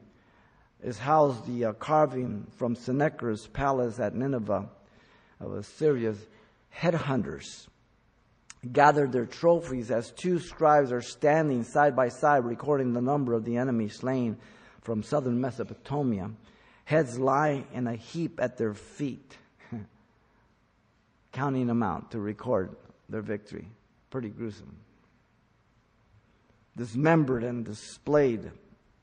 is 0.82 0.98
housed 0.98 1.46
the 1.46 1.66
uh, 1.66 1.72
carving 1.74 2.46
from 2.56 2.74
Sennacherib's 2.74 3.46
palace 3.46 3.98
at 3.98 4.14
Nineveh 4.14 4.68
of 5.40 5.52
Assyria's 5.54 6.26
headhunters 6.74 7.66
gathered 8.72 9.12
their 9.12 9.26
trophies 9.26 9.90
as 9.90 10.10
two 10.12 10.38
scribes 10.38 10.92
are 10.92 11.02
standing 11.02 11.62
side 11.62 11.94
by 11.94 12.08
side 12.08 12.44
recording 12.44 12.92
the 12.92 13.00
number 13.00 13.32
of 13.32 13.44
the 13.44 13.56
enemy 13.56 13.88
slain 13.88 14.36
from 14.82 15.02
southern 15.02 15.40
Mesopotamia. 15.40 16.30
Heads 16.84 17.18
lie 17.18 17.64
in 17.72 17.86
a 17.86 17.96
heap 17.96 18.40
at 18.40 18.56
their 18.56 18.74
feet, 18.74 19.36
counting 21.32 21.66
them 21.66 21.82
out 21.82 22.12
to 22.12 22.20
record 22.20 22.76
their 23.08 23.22
victory. 23.22 23.68
Pretty 24.10 24.28
gruesome. 24.28 24.76
Dismembered 26.76 27.42
and 27.42 27.64
displayed 27.64 28.50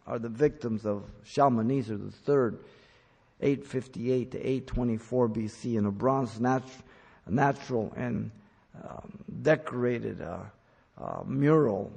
are 0.06 0.20
the 0.20 0.30
victims 0.30 0.86
of 0.86 1.04
Shalmaneser 1.24 2.00
III, 2.28 2.58
858 3.42 4.32
to 4.32 4.38
824 4.38 5.30
BC, 5.30 5.78
in 5.78 5.86
a 5.86 5.92
bronze 5.92 6.40
nat- 6.40 6.64
natural 7.28 7.94
and 7.96 8.32
um, 8.84 9.20
decorated 9.42 10.22
uh, 10.22 10.40
uh, 11.02 11.24
mural 11.26 11.92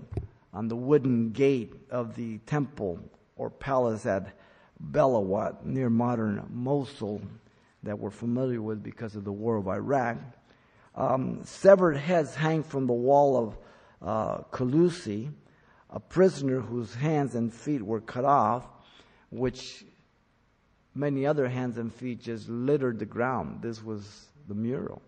on 0.52 0.68
the 0.68 0.76
wooden 0.76 1.30
gate 1.30 1.74
of 1.90 2.14
the 2.16 2.38
temple 2.38 2.98
or 3.36 3.50
palace 3.50 4.06
at 4.06 4.36
Belawat 4.92 5.64
near 5.64 5.90
modern 5.90 6.44
Mosul 6.50 7.22
that 7.82 7.98
we're 7.98 8.10
familiar 8.10 8.60
with 8.60 8.82
because 8.82 9.16
of 9.16 9.24
the 9.24 9.32
war 9.32 9.56
of 9.56 9.68
Iraq. 9.68 10.18
Um, 10.94 11.40
severed 11.44 11.96
heads 11.96 12.34
hang 12.34 12.62
from 12.62 12.86
the 12.86 12.92
wall 12.92 13.36
of 13.36 13.58
uh, 14.02 14.42
a 15.90 16.00
prisoner 16.00 16.60
whose 16.60 16.94
hands 16.94 17.34
and 17.34 17.52
feet 17.52 17.82
were 17.82 18.00
cut 18.00 18.24
off, 18.24 18.66
which 19.30 19.84
many 20.94 21.26
other 21.26 21.48
hands 21.48 21.78
and 21.78 21.92
feet 21.92 22.20
just 22.20 22.48
littered 22.48 22.98
the 22.98 23.06
ground. 23.06 23.62
This 23.62 23.82
was 23.82 24.26
the 24.48 24.54
mural. 24.54 25.02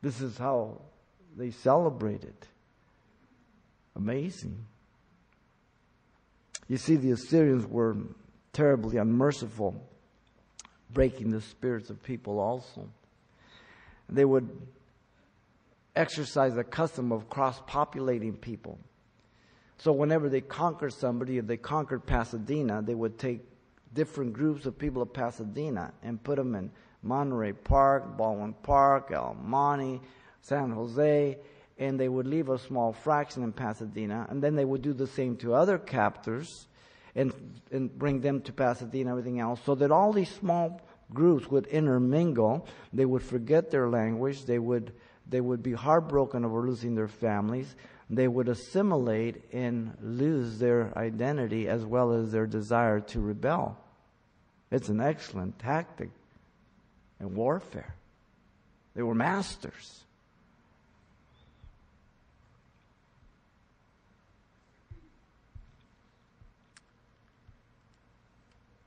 This 0.00 0.20
is 0.20 0.36
how 0.36 0.80
they 1.36 1.50
celebrated. 1.50 2.34
Amazing. 3.94 4.66
You 6.68 6.76
see, 6.76 6.96
the 6.96 7.12
Assyrians 7.12 7.66
were 7.66 7.96
terribly 8.52 8.96
unmerciful, 8.96 9.74
breaking 10.90 11.30
the 11.30 11.40
spirits 11.40 11.90
of 11.90 12.02
people 12.02 12.40
also. 12.40 12.88
They 14.08 14.24
would 14.24 14.48
exercise 15.94 16.56
a 16.56 16.64
custom 16.64 17.12
of 17.12 17.28
cross 17.28 17.60
populating 17.66 18.34
people. 18.34 18.78
So, 19.82 19.90
whenever 19.90 20.28
they 20.28 20.40
conquered 20.40 20.92
somebody, 20.92 21.38
if 21.38 21.48
they 21.48 21.56
conquered 21.56 22.06
Pasadena, 22.06 22.82
they 22.82 22.94
would 22.94 23.18
take 23.18 23.40
different 23.92 24.32
groups 24.32 24.64
of 24.64 24.78
people 24.78 25.02
of 25.02 25.12
Pasadena 25.12 25.92
and 26.04 26.22
put 26.22 26.36
them 26.36 26.54
in 26.54 26.70
Monterey 27.02 27.52
Park, 27.52 28.16
Baldwin 28.16 28.52
Park, 28.62 29.10
El 29.12 29.34
Monte, 29.42 30.00
San 30.40 30.70
Jose, 30.70 31.36
and 31.78 31.98
they 31.98 32.08
would 32.08 32.28
leave 32.28 32.48
a 32.48 32.60
small 32.60 32.92
fraction 32.92 33.42
in 33.42 33.52
Pasadena, 33.52 34.24
and 34.30 34.40
then 34.40 34.54
they 34.54 34.64
would 34.64 34.82
do 34.82 34.92
the 34.92 35.08
same 35.08 35.36
to 35.38 35.52
other 35.52 35.78
captors 35.78 36.68
and, 37.16 37.32
and 37.72 37.98
bring 37.98 38.20
them 38.20 38.40
to 38.42 38.52
Pasadena, 38.52 39.10
and 39.10 39.18
everything 39.18 39.40
else, 39.40 39.60
so 39.66 39.74
that 39.74 39.90
all 39.90 40.12
these 40.12 40.30
small 40.30 40.80
groups 41.12 41.48
would 41.48 41.66
intermingle. 41.66 42.68
They 42.92 43.04
would 43.04 43.24
forget 43.24 43.72
their 43.72 43.88
language. 43.88 44.44
They 44.44 44.60
would, 44.60 44.92
they 45.28 45.40
would 45.40 45.60
be 45.60 45.72
heartbroken 45.72 46.44
over 46.44 46.64
losing 46.64 46.94
their 46.94 47.08
families. 47.08 47.74
They 48.12 48.28
would 48.28 48.50
assimilate 48.50 49.42
and 49.54 49.96
lose 50.02 50.58
their 50.58 50.92
identity 50.98 51.66
as 51.66 51.82
well 51.82 52.12
as 52.12 52.30
their 52.30 52.46
desire 52.46 53.00
to 53.00 53.20
rebel. 53.20 53.78
It's 54.70 54.90
an 54.90 55.00
excellent 55.00 55.58
tactic 55.58 56.10
in 57.20 57.34
warfare. 57.34 57.94
They 58.94 59.00
were 59.00 59.14
masters. 59.14 60.00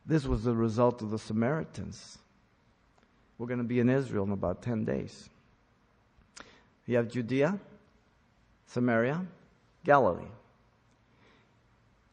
This 0.05 0.27
was 0.27 0.43
the 0.43 0.53
result 0.53 1.01
of 1.01 1.09
the 1.09 1.17
Samaritans. 1.17 2.19
We're 3.39 3.47
going 3.47 3.57
to 3.57 3.63
be 3.63 3.79
in 3.79 3.89
Israel 3.89 4.25
in 4.25 4.31
about 4.31 4.61
10 4.61 4.85
days. 4.85 5.29
You 6.85 6.97
have 6.97 7.09
Judea, 7.09 7.59
Samaria, 8.67 9.25
Galilee. 9.83 10.31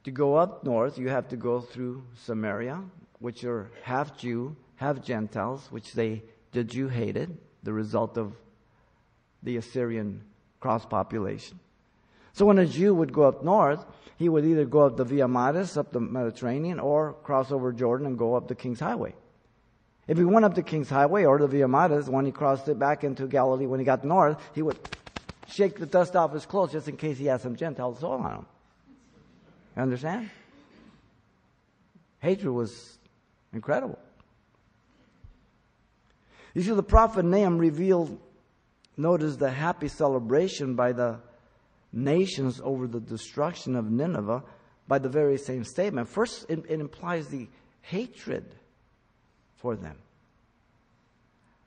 To 0.04 0.10
go 0.10 0.34
up 0.34 0.64
north, 0.64 0.98
you 0.98 1.08
have 1.08 1.28
to 1.28 1.36
go 1.36 1.60
through 1.60 2.02
Samaria, 2.24 2.82
which 3.20 3.44
are 3.44 3.70
half 3.82 4.16
Jew, 4.16 4.56
have 4.76 5.04
Gentiles, 5.04 5.68
which 5.70 5.92
they, 5.92 6.22
the 6.50 6.64
Jew 6.64 6.88
hated, 6.88 7.38
the 7.62 7.72
result 7.72 8.18
of 8.18 8.32
the 9.42 9.56
Assyrian 9.56 10.22
cross 10.60 10.84
population. 10.84 11.58
So 12.32 12.46
when 12.46 12.58
a 12.58 12.66
Jew 12.66 12.94
would 12.94 13.12
go 13.12 13.24
up 13.24 13.44
north, 13.44 13.84
he 14.16 14.28
would 14.28 14.44
either 14.44 14.64
go 14.64 14.80
up 14.80 14.96
the 14.96 15.04
Via 15.04 15.28
Maris, 15.28 15.76
up 15.76 15.92
the 15.92 16.00
Mediterranean, 16.00 16.80
or 16.80 17.14
cross 17.22 17.52
over 17.52 17.72
Jordan 17.72 18.06
and 18.06 18.18
go 18.18 18.34
up 18.34 18.48
the 18.48 18.54
King's 18.54 18.80
Highway. 18.80 19.14
If 20.08 20.18
he 20.18 20.24
went 20.24 20.44
up 20.44 20.54
the 20.54 20.62
King's 20.62 20.90
Highway 20.90 21.24
or 21.24 21.38
the 21.38 21.46
Via 21.46 21.68
Maris, 21.68 22.08
when 22.08 22.24
he 22.24 22.32
crossed 22.32 22.68
it 22.68 22.78
back 22.78 23.04
into 23.04 23.26
Galilee, 23.26 23.66
when 23.66 23.80
he 23.80 23.86
got 23.86 24.04
north, 24.04 24.38
he 24.54 24.62
would 24.62 24.78
shake 25.52 25.78
the 25.78 25.86
dust 25.86 26.16
off 26.16 26.32
his 26.32 26.46
clothes 26.46 26.72
just 26.72 26.88
in 26.88 26.96
case 26.96 27.18
he 27.18 27.26
had 27.26 27.40
some 27.40 27.56
Gentile 27.56 27.94
soil 27.94 28.20
on 28.20 28.32
him. 28.32 28.46
You 29.76 29.82
understand? 29.82 30.30
Hatred 32.20 32.52
was 32.52 32.98
incredible. 33.52 33.98
You 36.54 36.62
see, 36.62 36.72
the 36.72 36.82
prophet 36.82 37.24
Nahum 37.24 37.58
revealed, 37.58 38.18
notice 38.96 39.36
the 39.36 39.50
happy 39.50 39.88
celebration 39.88 40.74
by 40.74 40.92
the 40.92 41.20
nations 41.92 42.60
over 42.62 42.86
the 42.86 43.00
destruction 43.00 43.76
of 43.76 43.90
Nineveh 43.90 44.42
by 44.86 44.98
the 44.98 45.08
very 45.08 45.38
same 45.38 45.64
statement. 45.64 46.08
First, 46.08 46.46
it, 46.48 46.64
it 46.68 46.80
implies 46.80 47.28
the 47.28 47.48
hatred 47.80 48.44
for 49.56 49.76
them. 49.76 49.96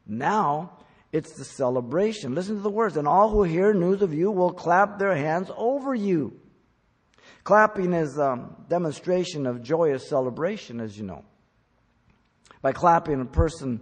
Now, 0.05 0.71
it's 1.15 1.31
the 1.31 1.45
celebration. 1.45 2.35
Listen 2.35 2.57
to 2.57 2.61
the 2.61 2.69
words. 2.69 2.97
And 2.97 3.07
all 3.07 3.29
who 3.29 3.43
hear 3.43 3.73
news 3.73 4.01
of 4.01 4.13
you 4.13 4.31
will 4.31 4.51
clap 4.51 4.99
their 4.99 5.15
hands 5.15 5.49
over 5.55 5.95
you. 5.95 6.37
Clapping 7.45 7.93
is 7.93 8.17
a 8.17 8.49
demonstration 8.67 9.47
of 9.47 9.63
joyous 9.63 10.09
celebration, 10.09 10.81
as 10.81 10.97
you 10.97 11.05
know. 11.05 11.23
By 12.61 12.73
clapping, 12.73 13.21
a 13.21 13.25
person 13.25 13.79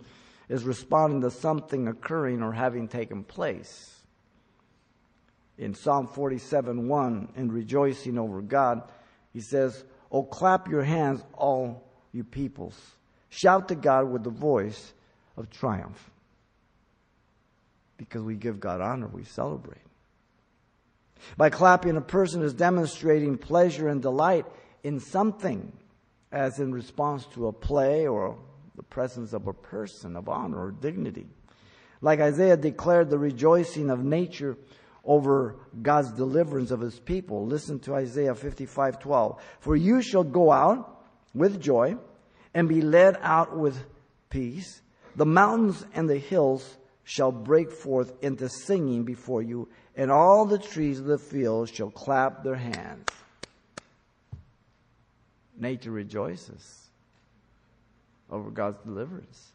is 0.47 0.63
responding 0.63 1.21
to 1.21 1.31
something 1.31 1.87
occurring 1.87 2.43
or 2.43 2.51
having 2.51 2.87
taken 2.87 3.23
place. 3.23 4.03
In 5.57 5.73
Psalm 5.73 6.05
47 6.05 6.87
1, 6.87 7.29
in 7.35 7.51
rejoicing 7.51 8.19
over 8.19 8.43
God, 8.43 8.83
he 9.31 9.41
says, 9.41 9.83
Oh, 10.11 10.21
clap 10.21 10.67
your 10.67 10.83
hands, 10.83 11.23
all 11.33 11.89
you 12.11 12.23
peoples. 12.23 12.79
Shout 13.29 13.69
to 13.69 13.75
God 13.75 14.11
with 14.11 14.23
the 14.23 14.29
voice 14.29 14.93
of 15.35 15.49
triumph. 15.49 16.11
Because 17.97 18.21
we 18.21 18.35
give 18.35 18.59
God 18.59 18.81
honor, 18.81 19.07
we 19.07 19.23
celebrate. 19.23 19.81
By 21.37 21.49
clapping, 21.49 21.95
a 21.95 22.01
person 22.01 22.41
is 22.41 22.53
demonstrating 22.53 23.37
pleasure 23.37 23.87
and 23.87 24.01
delight 24.01 24.45
in 24.83 24.99
something, 24.99 25.71
as 26.31 26.59
in 26.59 26.73
response 26.73 27.25
to 27.33 27.47
a 27.47 27.53
play 27.53 28.07
or 28.07 28.37
the 28.75 28.83
presence 28.83 29.33
of 29.33 29.47
a 29.47 29.53
person 29.53 30.15
of 30.15 30.27
honor 30.27 30.65
or 30.65 30.71
dignity. 30.71 31.27
Like 32.01 32.19
Isaiah 32.19 32.57
declared 32.57 33.09
the 33.09 33.17
rejoicing 33.17 33.89
of 33.89 34.03
nature 34.03 34.57
over 35.05 35.55
God's 35.81 36.11
deliverance 36.11 36.71
of 36.71 36.79
his 36.79 36.99
people. 36.99 37.45
Listen 37.45 37.79
to 37.81 37.95
Isaiah 37.95 38.35
55 38.35 38.99
12. 38.99 39.41
For 39.59 39.75
you 39.75 40.01
shall 40.01 40.23
go 40.23 40.51
out 40.51 41.05
with 41.33 41.61
joy 41.61 41.97
and 42.53 42.67
be 42.67 42.81
led 42.81 43.17
out 43.21 43.57
with 43.57 43.77
peace. 44.29 44.81
The 45.15 45.25
mountains 45.25 45.85
and 45.93 46.09
the 46.09 46.17
hills 46.17 46.77
shall 47.03 47.31
break 47.31 47.71
forth 47.71 48.13
into 48.21 48.47
singing 48.49 49.03
before 49.03 49.41
you, 49.41 49.67
and 49.95 50.11
all 50.11 50.45
the 50.45 50.57
trees 50.57 50.99
of 50.99 51.05
the 51.05 51.17
field 51.17 51.69
shall 51.69 51.91
clap 51.91 52.43
their 52.43 52.55
hands. 52.55 53.07
Nature 55.57 55.91
rejoices 55.91 56.89
over 58.29 58.49
God's 58.49 58.79
deliverance. 58.83 59.51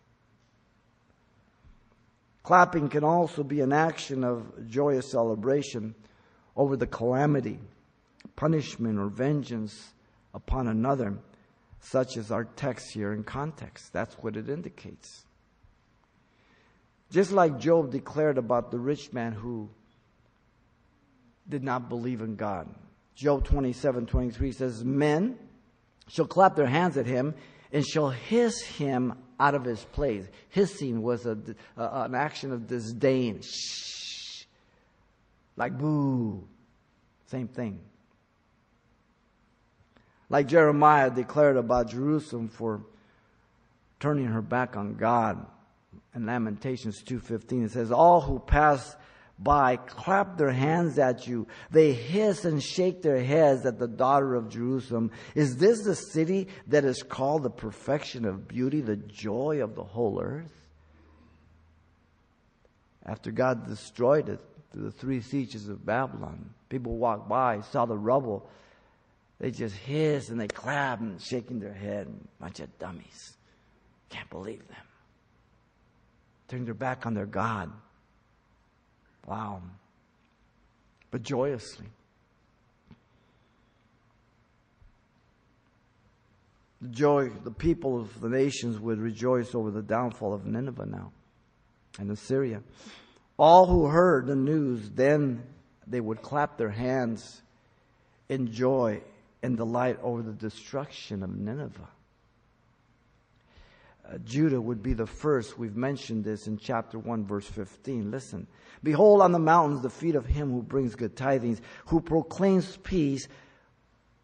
Clapping 2.43 2.89
can 2.89 3.05
also 3.05 3.43
be 3.43 3.61
an 3.61 3.73
action 3.73 4.25
of 4.25 4.71
joyous 4.71 5.11
celebration 5.11 5.95
over 6.57 6.77
the 6.77 6.87
calamity, 6.87 7.59
punishment, 8.37 8.99
or 8.99 9.09
vengeance 9.09 9.93
upon 10.33 10.69
another, 10.69 11.19
such 11.81 12.17
as 12.17 12.31
our 12.31 12.45
text 12.45 12.93
here 12.93 13.13
in 13.13 13.23
context. 13.23 13.93
That's 13.93 14.15
what 14.17 14.37
it 14.37 14.49
indicates. 14.49 15.25
Just 17.11 17.33
like 17.33 17.59
Job 17.59 17.91
declared 17.91 18.39
about 18.39 18.71
the 18.71 18.79
rich 18.79 19.13
man 19.13 19.33
who 19.33 19.71
did 21.49 21.65
not 21.65 21.89
believe 21.89 22.21
in 22.21 22.37
God. 22.37 22.69
Job 23.15 23.45
27 23.45 24.07
23 24.07 24.53
says, 24.53 24.85
Men 24.85 25.39
shall 26.09 26.27
clap 26.27 26.55
their 26.55 26.67
hands 26.67 26.97
at 26.97 27.07
him 27.07 27.35
and 27.73 27.87
shall 27.87 28.11
hiss 28.11 28.63
him 28.63 29.15
out 29.41 29.55
of 29.55 29.65
his 29.65 29.83
place. 29.85 30.25
Hissing 30.51 31.03
was 31.03 31.27
a, 31.27 31.39
an 31.77 32.15
action 32.15 32.53
of 32.53 32.67
disdain. 32.67 33.41
Shh. 33.43 34.45
Like 35.57 35.77
boo. 35.77 36.47
Same 37.27 37.49
thing. 37.49 37.81
Like 40.31 40.47
Jeremiah 40.47 41.11
declared 41.11 41.57
about 41.57 41.91
Jerusalem 41.91 42.49
for 42.49 42.83
turning 43.99 44.27
her 44.27 44.43
back 44.43 44.77
on 44.77 44.95
God. 44.95 45.45
In 46.19 46.27
Lamentations 46.27 47.01
2.15 47.05 47.67
it 47.67 47.71
says, 47.71 47.93
All 47.93 48.21
who 48.21 48.41
pass 48.41 48.97
by 49.39 49.77
clap 49.77 50.37
their 50.37 50.51
hands 50.51 50.99
at 50.99 51.29
you. 51.29 51.47
They 51.71 51.93
hiss 51.93 52.45
and 52.45 52.61
shake 52.61 53.03
their 53.03 53.23
heads 53.23 53.65
at 53.65 53.79
the 53.79 53.87
daughter 53.87 54.35
of 54.35 54.49
Jerusalem. 54.49 55.13
Is 55.37 55.59
this 55.59 55.85
the 55.85 55.95
city 55.95 56.49
that 56.67 56.85
is 56.85 57.05
called 57.05 57.45
the 57.45 57.51
perfection 57.51 58.25
of 58.25 58.49
beauty, 58.49 58.81
the 58.81 58.97
joy 58.97 59.63
of 59.63 59.77
the 59.77 59.85
whole 59.85 60.21
earth? 60.21 60.53
After 63.07 63.31
God 63.31 63.69
destroyed 63.69 64.29
it 64.29 64.41
through 64.73 64.83
the 64.83 64.91
three 64.91 65.21
sieges 65.21 65.69
of 65.69 65.87
Babylon, 65.87 66.51
people 66.69 66.97
walked 66.97 67.29
by, 67.29 67.61
saw 67.61 67.87
the 67.87 67.97
rubble. 67.97 68.51
They 69.39 69.53
just 69.53 69.77
hiss 69.77 70.31
and 70.31 70.41
they 70.41 70.49
clap 70.49 70.99
and 70.99 71.23
shaking 71.23 71.61
their 71.61 71.73
head. 71.73 72.09
Bunch 72.41 72.59
of 72.59 72.77
dummies. 72.81 73.37
Can't 74.11 74.29
believe 74.31 74.67
them. 74.67 74.88
Turning 76.49 76.65
their 76.65 76.75
back 76.75 77.07
on 77.07 77.15
their 77.15 77.27
God. 77.27 77.71
Wow. 79.27 79.63
But 81.11 81.23
joyously. 81.23 81.87
The 86.81 86.89
joy, 86.89 87.31
the 87.45 87.51
people 87.51 88.01
of 88.01 88.21
the 88.21 88.29
nations 88.29 88.79
would 88.79 88.99
rejoice 88.99 89.55
over 89.55 89.71
the 89.71 89.83
downfall 89.83 90.33
of 90.33 90.47
Nineveh 90.47 90.87
now 90.87 91.13
and 91.99 92.11
Assyria. 92.11 92.63
All 93.37 93.67
who 93.67 93.87
heard 93.87 94.27
the 94.27 94.37
news, 94.37 94.89
then 94.91 95.43
they 95.87 96.01
would 96.01 96.23
clap 96.23 96.57
their 96.57 96.71
hands 96.71 97.43
in 98.29 98.53
joy 98.53 99.03
and 99.43 99.57
delight 99.57 99.99
over 100.03 100.23
the 100.23 100.33
destruction 100.33 101.23
of 101.23 101.37
Nineveh. 101.37 101.89
Uh, 104.11 104.17
Judah 104.19 104.61
would 104.61 104.83
be 104.83 104.95
the 104.95 105.07
first. 105.07 105.59
We've 105.59 105.77
mentioned 105.77 106.25
this 106.25 106.47
in 106.47 106.57
chapter 106.57 106.99
1, 106.99 107.27
verse 107.27 107.47
15. 107.47 108.11
Listen. 108.11 108.47
Behold 108.83 109.23
on 109.23 109.33
the 109.33 109.39
mountains 109.39 109.83
the 109.83 109.91
feet 109.91 110.15
of 110.15 110.25
him 110.25 110.51
who 110.51 110.63
brings 110.63 110.95
good 110.95 111.17
tidings, 111.17 111.61
who 111.87 112.01
proclaims 112.01 112.77
peace. 112.79 113.29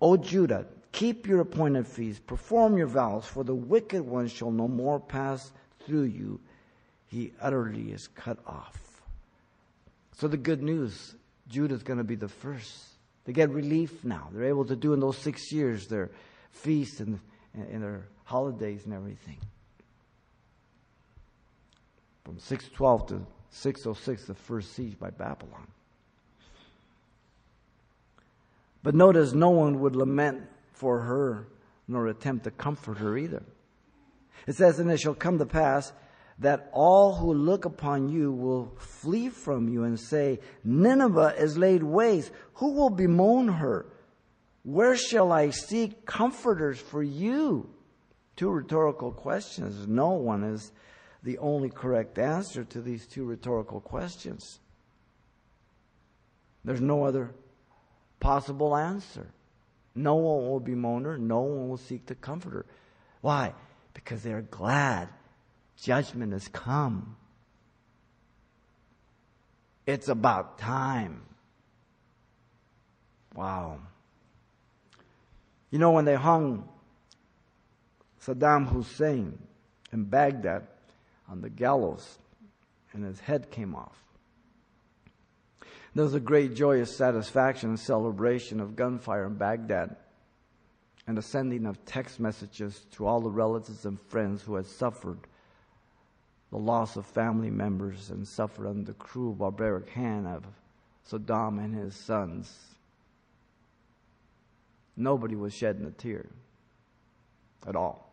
O 0.01 0.16
Judah, 0.16 0.66
keep 0.92 1.27
your 1.27 1.40
appointed 1.40 1.87
feasts, 1.87 2.23
perform 2.25 2.79
your 2.79 2.87
vows, 2.87 3.27
for 3.27 3.44
the 3.44 3.55
wicked 3.55 4.03
one 4.03 4.29
shall 4.29 4.51
no 4.51 4.68
more 4.68 5.01
pass 5.01 5.53
through 5.85 6.05
you. 6.05 6.40
He 7.07 7.33
utterly 7.40 7.92
is 7.92 8.09
cut 8.09 8.38
off. 8.47 8.81
So 10.16 10.29
the 10.29 10.37
good 10.37 10.62
news, 10.62 11.16
Judah 11.49 11.75
is 11.75 11.83
going 11.83 11.99
to 11.99 12.05
be 12.05 12.16
the 12.16 12.29
first. 12.29 12.73
They 13.25 13.33
get 13.33 13.51
relief 13.51 14.05
now. 14.05 14.29
They're 14.33 14.44
able 14.44 14.64
to 14.66 14.77
do 14.77 14.92
in 14.92 15.01
those 15.01 15.18
six 15.18 15.53
years 15.53 15.88
their 15.88 16.11
feasts 16.51 17.01
and, 17.01 17.18
and 17.55 17.83
their 17.83 18.07
holidays 18.25 18.85
and 18.85 18.94
everything. 18.94 19.38
From 22.24 22.38
612 22.38 23.06
to 23.08 23.26
606, 23.50 24.24
the 24.24 24.34
first 24.34 24.74
siege 24.74 24.98
by 24.98 25.10
Babylon. 25.10 25.68
But 28.82 28.94
notice 28.94 29.32
no 29.32 29.50
one 29.50 29.80
would 29.80 29.96
lament 29.96 30.42
for 30.72 31.00
her 31.00 31.48
nor 31.87 32.06
attempt 32.08 32.44
to 32.44 32.50
comfort 32.50 32.98
her 32.98 33.16
either. 33.16 33.42
It 34.46 34.56
says, 34.56 34.78
And 34.78 34.90
it 34.90 35.00
shall 35.00 35.14
come 35.14 35.38
to 35.38 35.46
pass 35.46 35.92
that 36.38 36.68
all 36.72 37.14
who 37.14 37.32
look 37.32 37.64
upon 37.64 38.08
you 38.08 38.32
will 38.32 38.74
flee 38.78 39.28
from 39.28 39.68
you 39.68 39.84
and 39.84 39.98
say, 39.98 40.40
Nineveh 40.64 41.34
is 41.38 41.56
laid 41.56 41.82
waste. 41.82 42.32
Who 42.54 42.72
will 42.72 42.90
bemoan 42.90 43.48
her? 43.48 43.87
Where 44.64 44.96
shall 44.96 45.30
I 45.30 45.50
seek 45.50 46.06
comforters 46.06 46.80
for 46.80 47.02
you? 47.02 47.68
Two 48.37 48.50
rhetorical 48.50 49.12
questions. 49.12 49.87
No 49.87 50.10
one 50.10 50.42
is 50.42 50.72
the 51.24 51.38
only 51.38 51.70
correct 51.70 52.18
answer 52.18 52.64
to 52.64 52.82
these 52.82 53.06
two 53.06 53.24
rhetorical 53.24 53.80
questions. 53.80 54.60
There's 56.64 56.82
no 56.82 57.04
other 57.04 57.31
possible 58.20 58.77
answer. 58.77 59.27
No 59.94 60.16
one 60.16 60.48
will 60.48 60.60
bemoan 60.60 61.04
her. 61.04 61.16
No 61.16 61.40
one 61.40 61.68
will 61.70 61.79
seek 61.79 62.06
to 62.06 62.14
comfort 62.14 62.52
her. 62.52 62.66
Why? 63.22 63.54
Because 63.94 64.22
they 64.22 64.33
are 64.33 64.42
glad 64.42 65.08
judgment 65.81 66.33
has 66.33 66.46
come. 66.48 67.16
It's 69.87 70.08
about 70.08 70.58
time. 70.58 71.22
Wow. 73.35 73.79
You 75.70 75.79
know, 75.79 75.92
when 75.92 76.04
they 76.04 76.14
hung 76.14 76.68
Saddam 78.22 78.68
Hussein 78.68 79.38
in 79.92 80.04
Baghdad, 80.04 80.66
on 81.29 81.40
the 81.40 81.50
gallows 81.50 82.18
and 82.92 83.04
his 83.04 83.20
head 83.20 83.50
came 83.50 83.75
off. 83.75 83.98
There 85.94 86.04
was 86.04 86.14
a 86.14 86.20
great 86.20 86.54
joyous 86.54 86.96
satisfaction 86.96 87.70
and 87.70 87.81
celebration 87.81 88.60
of 88.60 88.77
gunfire 88.77 89.27
in 89.27 89.35
Baghdad 89.35 89.96
and 91.06 91.16
the 91.16 91.22
sending 91.22 91.66
of 91.66 91.85
text 91.85 92.18
messages 92.18 92.87
to 92.92 93.06
all 93.06 93.20
the 93.20 93.31
relatives 93.31 93.85
and 93.85 94.00
friends 94.00 94.42
who 94.42 94.54
had 94.54 94.66
suffered 94.66 95.18
the 96.50 96.58
loss 96.58 96.96
of 96.96 97.04
family 97.06 97.50
members 97.50 98.10
and 98.10 98.27
suffered 98.27 98.66
under 98.66 98.85
the 98.85 98.98
cruel 98.98 99.35
barbaric 99.35 99.90
hand 99.90 100.27
of 100.27 100.44
Saddam 101.08 101.62
and 101.62 101.75
his 101.75 101.94
sons. 101.94 102.52
nobody 104.96 105.35
was 105.35 105.52
shedding 105.52 105.85
a 105.85 105.90
tear 105.90 106.27
at 107.66 107.77
all. 107.77 108.04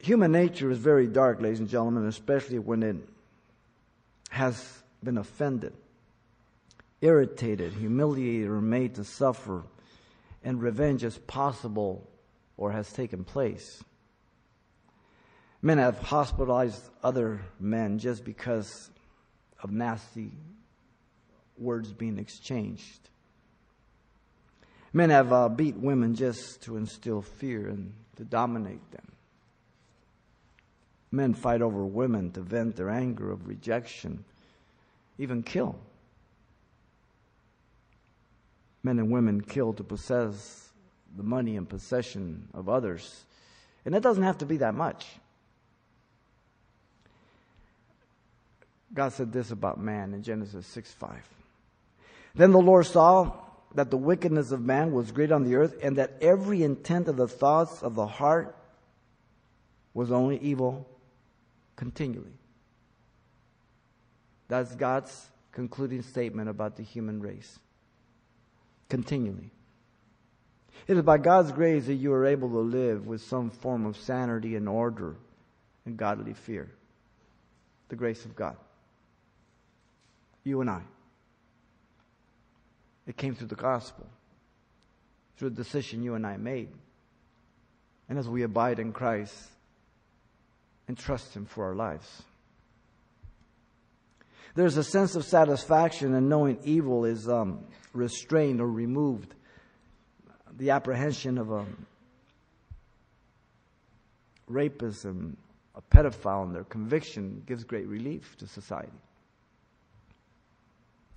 Human 0.00 0.30
nature 0.30 0.70
is 0.70 0.78
very 0.78 1.06
dark, 1.06 1.40
ladies 1.40 1.58
and 1.58 1.68
gentlemen, 1.68 2.06
especially 2.06 2.58
when 2.58 2.82
it 2.82 2.96
has 4.30 4.82
been 5.02 5.18
offended, 5.18 5.72
irritated, 7.00 7.72
humiliated, 7.72 8.48
or 8.48 8.60
made 8.60 8.94
to 8.94 9.04
suffer, 9.04 9.64
and 10.44 10.62
revenge 10.62 11.02
is 11.02 11.18
possible 11.18 12.08
or 12.56 12.70
has 12.72 12.92
taken 12.92 13.24
place. 13.24 13.82
Men 15.60 15.78
have 15.78 15.98
hospitalized 15.98 16.82
other 17.02 17.40
men 17.58 17.98
just 17.98 18.24
because 18.24 18.90
of 19.60 19.72
nasty 19.72 20.30
words 21.56 21.92
being 21.92 22.18
exchanged. 22.18 23.00
Men 24.92 25.10
have 25.10 25.32
uh, 25.32 25.48
beat 25.48 25.76
women 25.76 26.14
just 26.14 26.62
to 26.62 26.76
instill 26.76 27.22
fear 27.22 27.68
and 27.68 27.92
to 28.16 28.24
dominate 28.24 28.88
them. 28.92 29.06
Men 31.10 31.34
fight 31.34 31.62
over 31.62 31.84
women 31.84 32.30
to 32.32 32.40
vent 32.40 32.76
their 32.76 32.90
anger 32.90 33.30
of 33.30 33.48
rejection, 33.48 34.24
even 35.18 35.42
kill. 35.42 35.78
Men 38.82 38.98
and 38.98 39.10
women 39.10 39.40
kill 39.40 39.72
to 39.74 39.84
possess 39.84 40.70
the 41.16 41.22
money 41.22 41.56
and 41.56 41.68
possession 41.68 42.48
of 42.52 42.68
others. 42.68 43.24
And 43.84 43.94
it 43.94 44.02
doesn't 44.02 44.22
have 44.22 44.38
to 44.38 44.46
be 44.46 44.58
that 44.58 44.74
much. 44.74 45.06
God 48.92 49.12
said 49.12 49.32
this 49.32 49.50
about 49.50 49.80
man 49.80 50.14
in 50.14 50.22
Genesis 50.22 50.66
6 50.66 50.92
5. 50.92 51.10
Then 52.34 52.52
the 52.52 52.60
Lord 52.60 52.86
saw 52.86 53.32
that 53.74 53.90
the 53.90 53.96
wickedness 53.96 54.50
of 54.50 54.62
man 54.62 54.92
was 54.92 55.12
great 55.12 55.32
on 55.32 55.44
the 55.44 55.56
earth, 55.56 55.76
and 55.82 55.96
that 55.96 56.18
every 56.20 56.62
intent 56.62 57.08
of 57.08 57.16
the 57.16 57.28
thoughts 57.28 57.82
of 57.82 57.94
the 57.94 58.06
heart 58.06 58.56
was 59.92 60.12
only 60.12 60.38
evil 60.38 60.86
continually. 61.78 62.36
That's 64.48 64.74
God's 64.74 65.28
concluding 65.52 66.02
statement 66.02 66.48
about 66.48 66.76
the 66.76 66.82
human 66.82 67.20
race. 67.20 67.60
Continually. 68.88 69.52
It 70.88 70.96
is 70.96 71.04
by 71.04 71.18
God's 71.18 71.52
grace 71.52 71.86
that 71.86 71.94
you 71.94 72.12
are 72.12 72.26
able 72.26 72.48
to 72.50 72.58
live 72.58 73.06
with 73.06 73.22
some 73.22 73.50
form 73.50 73.86
of 73.86 73.96
sanity 73.96 74.56
and 74.56 74.68
order 74.68 75.14
and 75.86 75.96
godly 75.96 76.34
fear. 76.34 76.68
The 77.90 77.96
grace 77.96 78.24
of 78.24 78.34
God. 78.34 78.56
You 80.42 80.60
and 80.60 80.68
I. 80.68 80.82
It 83.06 83.16
came 83.16 83.36
through 83.36 83.48
the 83.48 83.54
gospel, 83.54 84.06
through 85.36 85.48
a 85.48 85.52
decision 85.52 86.02
you 86.02 86.14
and 86.14 86.26
I 86.26 86.38
made. 86.38 86.70
And 88.08 88.18
as 88.18 88.28
we 88.28 88.42
abide 88.42 88.80
in 88.80 88.92
Christ 88.92 89.36
and 90.88 90.98
trust 90.98 91.36
Him 91.36 91.44
for 91.44 91.64
our 91.64 91.74
lives. 91.74 92.22
There's 94.54 94.76
a 94.76 94.82
sense 94.82 95.14
of 95.14 95.24
satisfaction 95.24 96.14
in 96.14 96.28
knowing 96.28 96.58
evil 96.64 97.04
is 97.04 97.28
um, 97.28 97.64
restrained 97.92 98.60
or 98.60 98.66
removed. 98.66 99.34
The 100.56 100.70
apprehension 100.70 101.38
of 101.38 101.52
a 101.52 101.64
rapist 104.48 105.04
and 105.04 105.36
a 105.76 105.82
pedophile 105.82 106.44
and 106.44 106.54
their 106.54 106.64
conviction 106.64 107.42
gives 107.46 107.62
great 107.62 107.86
relief 107.86 108.36
to 108.38 108.46
society. 108.46 108.90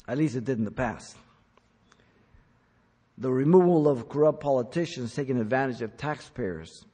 At 0.07 0.17
least 0.17 0.35
it 0.35 0.43
did 0.43 0.59
in 0.59 0.65
the 0.65 0.71
past. 0.71 1.15
The 3.17 3.31
removal 3.31 3.87
of 3.87 4.09
corrupt 4.09 4.41
politicians 4.41 5.15
taking 5.15 5.39
advantage 5.39 5.81
of 5.81 5.95
taxpayers 5.95 6.85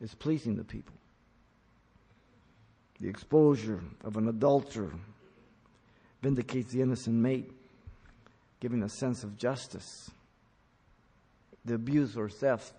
is 0.00 0.14
pleasing 0.14 0.56
the 0.56 0.64
people. 0.64 0.94
The 3.00 3.08
exposure 3.08 3.80
of 4.04 4.16
an 4.16 4.28
adulterer 4.28 4.92
vindicates 6.22 6.72
the 6.72 6.82
innocent 6.82 7.16
mate, 7.16 7.50
giving 8.60 8.82
a 8.82 8.88
sense 8.88 9.24
of 9.24 9.38
justice. 9.38 10.10
The 11.64 11.74
abuse 11.74 12.16
or 12.16 12.28
theft 12.28 12.74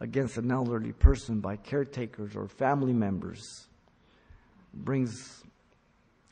against 0.00 0.38
an 0.38 0.50
elderly 0.50 0.92
person 0.92 1.40
by 1.40 1.56
caretakers 1.56 2.34
or 2.34 2.48
family 2.48 2.92
members 2.92 3.68
brings 4.74 5.42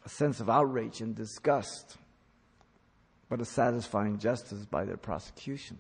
a 0.05 0.09
sense 0.09 0.41
of 0.41 0.51
outrage 0.51 1.01
and 1.01 1.15
disgust 1.15 1.97
but 3.29 3.41
a 3.41 3.45
satisfying 3.45 4.19
justice 4.19 4.65
by 4.67 4.85
their 4.85 4.97
prosecution. 4.97 5.79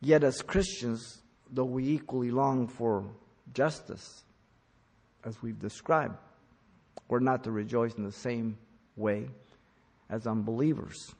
Yet, 0.00 0.22
as 0.22 0.42
Christians, 0.42 1.22
though 1.50 1.64
we 1.64 1.88
equally 1.88 2.30
long 2.30 2.68
for 2.68 3.04
justice, 3.52 4.22
as 5.28 5.42
we've 5.42 5.58
described, 5.58 6.16
we're 7.08 7.20
not 7.20 7.44
to 7.44 7.50
rejoice 7.50 7.94
in 7.94 8.04
the 8.04 8.12
same 8.12 8.58
way 8.96 9.28
as 10.10 10.26
unbelievers. 10.26 11.14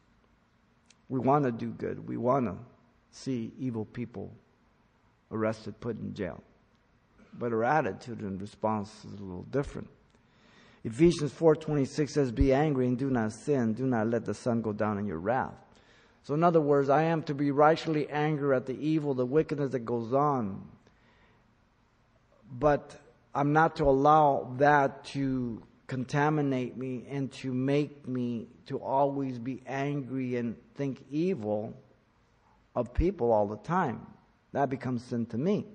We 1.08 1.20
want 1.20 1.44
to 1.44 1.52
do 1.52 1.68
good. 1.68 2.08
We 2.08 2.16
want 2.16 2.46
to 2.46 2.56
see 3.10 3.52
evil 3.58 3.84
people 3.84 4.32
arrested, 5.30 5.78
put 5.80 5.98
in 6.00 6.14
jail. 6.14 6.42
But 7.38 7.52
our 7.52 7.64
attitude 7.64 8.20
and 8.20 8.40
response 8.40 8.90
is 9.04 9.20
a 9.20 9.22
little 9.22 9.46
different. 9.50 9.88
Ephesians 10.84 11.32
4:26 11.32 12.10
says 12.10 12.32
be 12.32 12.52
angry 12.52 12.86
and 12.86 12.96
do 12.96 13.10
not 13.10 13.32
sin 13.32 13.74
do 13.74 13.84
not 13.84 14.06
let 14.06 14.24
the 14.24 14.32
sun 14.32 14.62
go 14.62 14.72
down 14.72 14.98
in 14.98 15.06
your 15.06 15.18
wrath. 15.18 15.54
So 16.22 16.34
in 16.34 16.44
other 16.44 16.60
words, 16.60 16.88
I 16.88 17.02
am 17.04 17.22
to 17.24 17.34
be 17.34 17.50
righteously 17.50 18.08
angry 18.08 18.54
at 18.54 18.66
the 18.66 18.78
evil, 18.78 19.14
the 19.14 19.26
wickedness 19.26 19.72
that 19.72 19.80
goes 19.80 20.12
on. 20.12 20.66
But 22.50 22.96
I'm 23.34 23.52
not 23.52 23.76
to 23.76 23.84
allow 23.84 24.54
that 24.58 25.04
to 25.06 25.62
contaminate 25.86 26.76
me 26.76 27.06
and 27.10 27.32
to 27.32 27.52
make 27.52 28.06
me 28.06 28.46
to 28.66 28.78
always 28.78 29.38
be 29.38 29.62
angry 29.66 30.36
and 30.36 30.56
think 30.74 31.04
evil 31.10 31.74
of 32.74 32.94
people 32.94 33.32
all 33.32 33.46
the 33.46 33.56
time. 33.56 34.06
That 34.52 34.70
becomes 34.70 35.02
sin 35.04 35.26
to 35.26 35.38
me. 35.38 35.66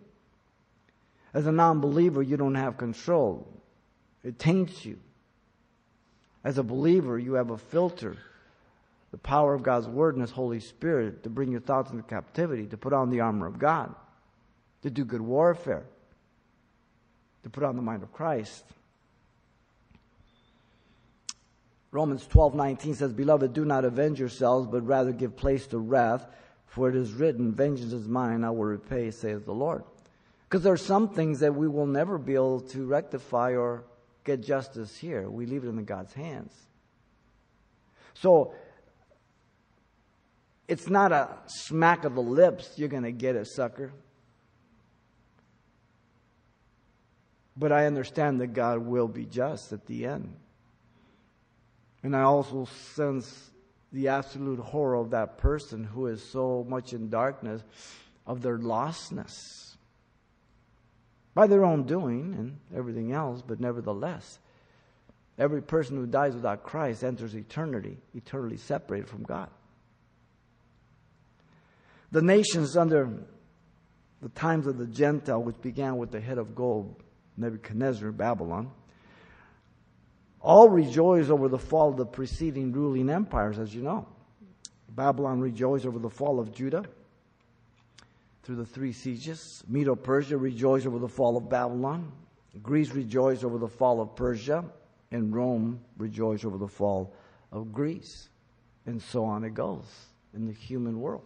As 1.33 1.47
a 1.47 1.51
non 1.51 1.79
believer, 1.79 2.21
you 2.21 2.37
don't 2.37 2.55
have 2.55 2.77
control. 2.77 3.47
It 4.23 4.39
taints 4.39 4.85
you. 4.85 4.99
As 6.43 6.57
a 6.57 6.63
believer, 6.63 7.17
you 7.17 7.33
have 7.33 7.49
a 7.51 7.57
filter, 7.57 8.17
the 9.11 9.17
power 9.17 9.53
of 9.53 9.63
God's 9.63 9.87
Word 9.87 10.15
and 10.15 10.21
His 10.21 10.31
Holy 10.31 10.59
Spirit 10.59 11.23
to 11.23 11.29
bring 11.29 11.51
your 11.51 11.61
thoughts 11.61 11.91
into 11.91 12.03
captivity, 12.03 12.67
to 12.67 12.77
put 12.77 12.93
on 12.93 13.09
the 13.09 13.21
armor 13.21 13.47
of 13.47 13.57
God, 13.57 13.93
to 14.81 14.89
do 14.89 15.05
good 15.05 15.21
warfare, 15.21 15.85
to 17.43 17.49
put 17.49 17.63
on 17.63 17.75
the 17.75 17.81
mind 17.81 18.03
of 18.03 18.11
Christ. 18.13 18.63
Romans 21.91 22.25
12, 22.25 22.55
19 22.55 22.95
says, 22.95 23.13
Beloved, 23.13 23.53
do 23.53 23.65
not 23.65 23.85
avenge 23.85 24.19
yourselves, 24.19 24.67
but 24.67 24.85
rather 24.85 25.11
give 25.11 25.35
place 25.35 25.67
to 25.67 25.77
wrath, 25.77 26.25
for 26.65 26.89
it 26.89 26.95
is 26.95 27.13
written, 27.13 27.53
Vengeance 27.53 27.93
is 27.93 28.07
mine, 28.07 28.43
I 28.43 28.49
will 28.49 28.65
repay, 28.65 29.11
saith 29.11 29.45
the 29.45 29.53
Lord. 29.53 29.83
Because 30.49 30.63
there 30.63 30.73
are 30.73 30.77
some 30.77 31.09
things 31.09 31.39
that 31.41 31.53
we 31.53 31.67
will 31.67 31.85
never 31.85 32.17
be 32.17 32.33
able 32.33 32.61
to 32.61 32.85
rectify 32.85 33.55
or 33.55 33.83
get 34.23 34.41
justice 34.41 34.97
here. 34.97 35.29
We 35.29 35.45
leave 35.45 35.63
it 35.63 35.67
in 35.67 35.85
God's 35.85 36.13
hands. 36.13 36.53
So 38.13 38.53
it's 40.67 40.89
not 40.89 41.11
a 41.11 41.29
smack 41.45 42.05
of 42.05 42.15
the 42.15 42.21
lips, 42.21 42.73
you're 42.77 42.89
going 42.89 43.03
to 43.03 43.11
get 43.11 43.35
it, 43.35 43.47
sucker. 43.47 43.91
But 47.55 47.71
I 47.71 47.85
understand 47.85 48.41
that 48.41 48.47
God 48.47 48.79
will 48.79 49.07
be 49.07 49.25
just 49.25 49.73
at 49.73 49.85
the 49.85 50.05
end. 50.05 50.35
And 52.01 52.15
I 52.15 52.21
also 52.21 52.65
sense 52.95 53.51
the 53.91 54.07
absolute 54.07 54.59
horror 54.59 54.95
of 54.95 55.11
that 55.11 55.37
person 55.37 55.83
who 55.83 56.07
is 56.07 56.23
so 56.23 56.65
much 56.67 56.93
in 56.93 57.09
darkness 57.09 57.61
of 58.25 58.41
their 58.41 58.57
lostness 58.57 59.75
by 61.33 61.47
their 61.47 61.65
own 61.65 61.83
doing 61.83 62.35
and 62.37 62.59
everything 62.75 63.11
else, 63.11 63.41
but 63.45 63.59
nevertheless, 63.59 64.39
every 65.37 65.61
person 65.61 65.97
who 65.97 66.05
dies 66.05 66.35
without 66.35 66.63
Christ 66.63 67.03
enters 67.03 67.35
eternity, 67.35 67.97
eternally 68.13 68.57
separated 68.57 69.09
from 69.09 69.23
God. 69.23 69.49
The 72.11 72.21
nations 72.21 72.77
under 72.77 73.09
the 74.21 74.29
times 74.29 74.67
of 74.67 74.77
the 74.77 74.85
Gentile, 74.85 75.41
which 75.41 75.59
began 75.61 75.97
with 75.97 76.11
the 76.11 76.21
head 76.21 76.37
of 76.37 76.55
gold, 76.55 77.02
Nebuchadnezzar, 77.37 78.11
Babylon, 78.11 78.71
all 80.41 80.69
rejoice 80.69 81.29
over 81.29 81.47
the 81.47 81.57
fall 81.57 81.89
of 81.89 81.97
the 81.97 82.05
preceding 82.05 82.71
ruling 82.71 83.09
empires, 83.09 83.59
as 83.59 83.73
you 83.73 83.81
know. 83.81 84.05
Babylon 84.89 85.39
rejoiced 85.39 85.85
over 85.85 85.99
the 85.99 86.09
fall 86.09 86.39
of 86.39 86.53
Judah 86.53 86.83
through 88.43 88.57
the 88.57 88.65
three 88.65 88.91
sieges. 88.91 89.63
Medo 89.67 89.95
Persia 89.95 90.37
rejoiced 90.37 90.85
over 90.85 90.99
the 90.99 91.07
fall 91.07 91.37
of 91.37 91.49
Babylon. 91.49 92.11
Greece 92.61 92.91
rejoiced 92.91 93.43
over 93.43 93.57
the 93.57 93.67
fall 93.67 94.01
of 94.01 94.15
Persia. 94.15 94.63
And 95.11 95.33
Rome 95.33 95.79
rejoiced 95.97 96.43
over 96.43 96.57
the 96.57 96.67
fall 96.67 97.13
of 97.51 97.71
Greece. 97.71 98.29
And 98.85 99.01
so 99.01 99.23
on 99.23 99.43
it 99.43 99.53
goes 99.53 99.85
in 100.33 100.45
the 100.45 100.53
human 100.53 100.99
world. 100.99 101.23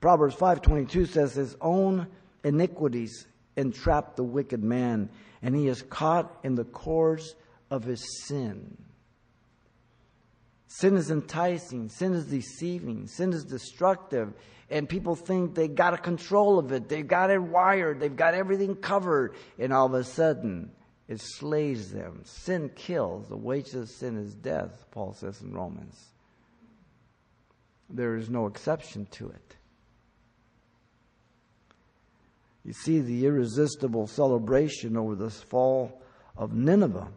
Proverbs 0.00 0.34
5:22 0.34 1.06
says 1.06 1.34
his 1.34 1.56
own 1.60 2.06
iniquities 2.42 3.26
entrap 3.56 4.16
the 4.16 4.24
wicked 4.24 4.62
man 4.62 5.10
and 5.42 5.54
he 5.56 5.68
is 5.68 5.82
caught 5.82 6.38
in 6.42 6.54
the 6.54 6.64
cords 6.64 7.34
of 7.70 7.84
his 7.84 8.24
sin. 8.26 8.76
Sin 10.68 10.96
is 10.96 11.10
enticing, 11.10 11.88
sin 11.88 12.14
is 12.14 12.26
deceiving, 12.26 13.06
sin 13.06 13.32
is 13.32 13.44
destructive, 13.44 14.32
and 14.70 14.88
people 14.88 15.14
think 15.14 15.54
they 15.54 15.68
got 15.68 15.92
a 15.92 15.98
control 15.98 16.58
of 16.58 16.72
it, 16.72 16.88
they've 16.88 17.06
got 17.06 17.30
it 17.30 17.42
wired, 17.42 18.00
they've 18.00 18.16
got 18.16 18.34
everything 18.34 18.74
covered, 18.76 19.34
and 19.58 19.72
all 19.72 19.86
of 19.86 19.94
a 19.94 20.04
sudden 20.04 20.70
it 21.08 21.20
slays 21.20 21.90
them. 21.90 22.22
Sin 22.24 22.70
kills, 22.74 23.28
the 23.28 23.36
wages 23.36 23.74
of 23.74 23.90
sin 23.90 24.16
is 24.16 24.34
death, 24.34 24.86
Paul 24.90 25.12
says 25.12 25.42
in 25.42 25.52
Romans. 25.52 26.08
There 27.90 28.16
is 28.16 28.30
no 28.30 28.46
exception 28.46 29.06
to 29.10 29.28
it. 29.28 29.56
You 32.64 32.72
see, 32.72 33.00
the 33.00 33.26
irresistible 33.26 34.06
celebration 34.06 34.96
over 34.96 35.14
the 35.14 35.30
fall 35.30 36.00
of 36.36 36.54
Nineveh 36.54 37.08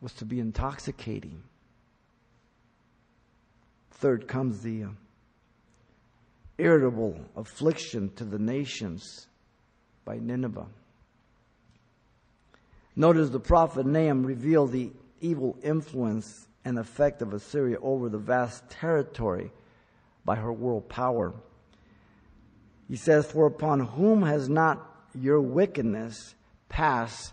was 0.00 0.12
to 0.14 0.24
be 0.24 0.38
intoxicating. 0.38 1.42
Third 3.92 4.28
comes 4.28 4.60
the 4.60 4.84
uh, 4.84 4.88
irritable 6.58 7.18
affliction 7.36 8.10
to 8.16 8.24
the 8.24 8.38
nations 8.38 9.26
by 10.04 10.18
Nineveh. 10.18 10.66
Notice 12.94 13.30
the 13.30 13.40
prophet 13.40 13.86
Nahum 13.86 14.24
revealed 14.24 14.72
the 14.72 14.90
evil 15.20 15.56
influence 15.62 16.46
and 16.64 16.78
effect 16.78 17.22
of 17.22 17.32
Assyria 17.32 17.78
over 17.80 18.08
the 18.08 18.18
vast 18.18 18.68
territory 18.68 19.50
by 20.24 20.36
her 20.36 20.52
world 20.52 20.88
power. 20.88 21.34
He 22.88 22.96
says, 22.96 23.30
For 23.30 23.46
upon 23.46 23.80
whom 23.80 24.22
has 24.22 24.48
not 24.48 24.84
your 25.14 25.40
wickedness 25.40 26.34
passed 26.68 27.32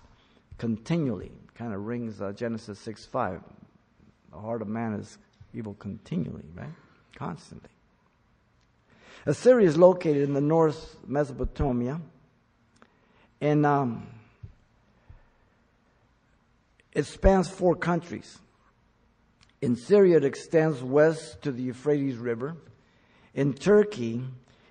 continually? 0.58 1.32
Kind 1.56 1.74
of 1.74 1.86
rings 1.86 2.22
uh, 2.22 2.32
Genesis 2.32 2.80
6 2.80 3.06
5. 3.06 3.42
The 4.32 4.40
heart 4.40 4.62
of 4.62 4.68
man 4.68 4.94
is 4.94 5.18
evil 5.54 5.76
continually, 5.76 6.46
right? 6.56 6.74
Constantly. 7.16 7.70
Assyria 9.26 9.68
is 9.68 9.78
located 9.78 10.24
in 10.24 10.34
the 10.34 10.42
north 10.42 10.98
Mesopotamia. 11.08 12.02
And 13.40 13.66
um, 13.66 14.08
it 16.94 17.06
spans 17.06 17.50
four 17.50 17.76
countries. 17.76 18.40
In 19.62 19.76
Syria, 19.76 20.18
it 20.18 20.26
extends 20.26 20.82
west 20.84 21.42
to 21.44 21.52
the 21.52 21.64
Euphrates 21.64 22.18
River. 22.18 22.58
In 23.34 23.54
Turkey, 23.54 24.24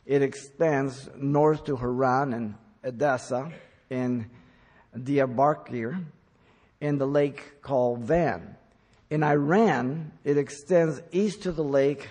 it 0.07 0.23
extends 0.23 1.09
north 1.17 1.65
to 1.65 1.77
Haran 1.77 2.33
and 2.33 2.55
Edessa 2.83 3.53
in 3.91 4.31
Diyarbakir 4.97 6.05
in 6.81 6.99
the 6.99 7.07
lake 7.07 7.63
called 7.63 8.01
Van. 8.01 8.57
In 9.11 9.23
Iran, 9.23 10.13
it 10.25 10.37
extends 10.37 11.01
east 11.13 11.43
to 11.45 11.53
the 11.53 11.65
lake 11.65 12.09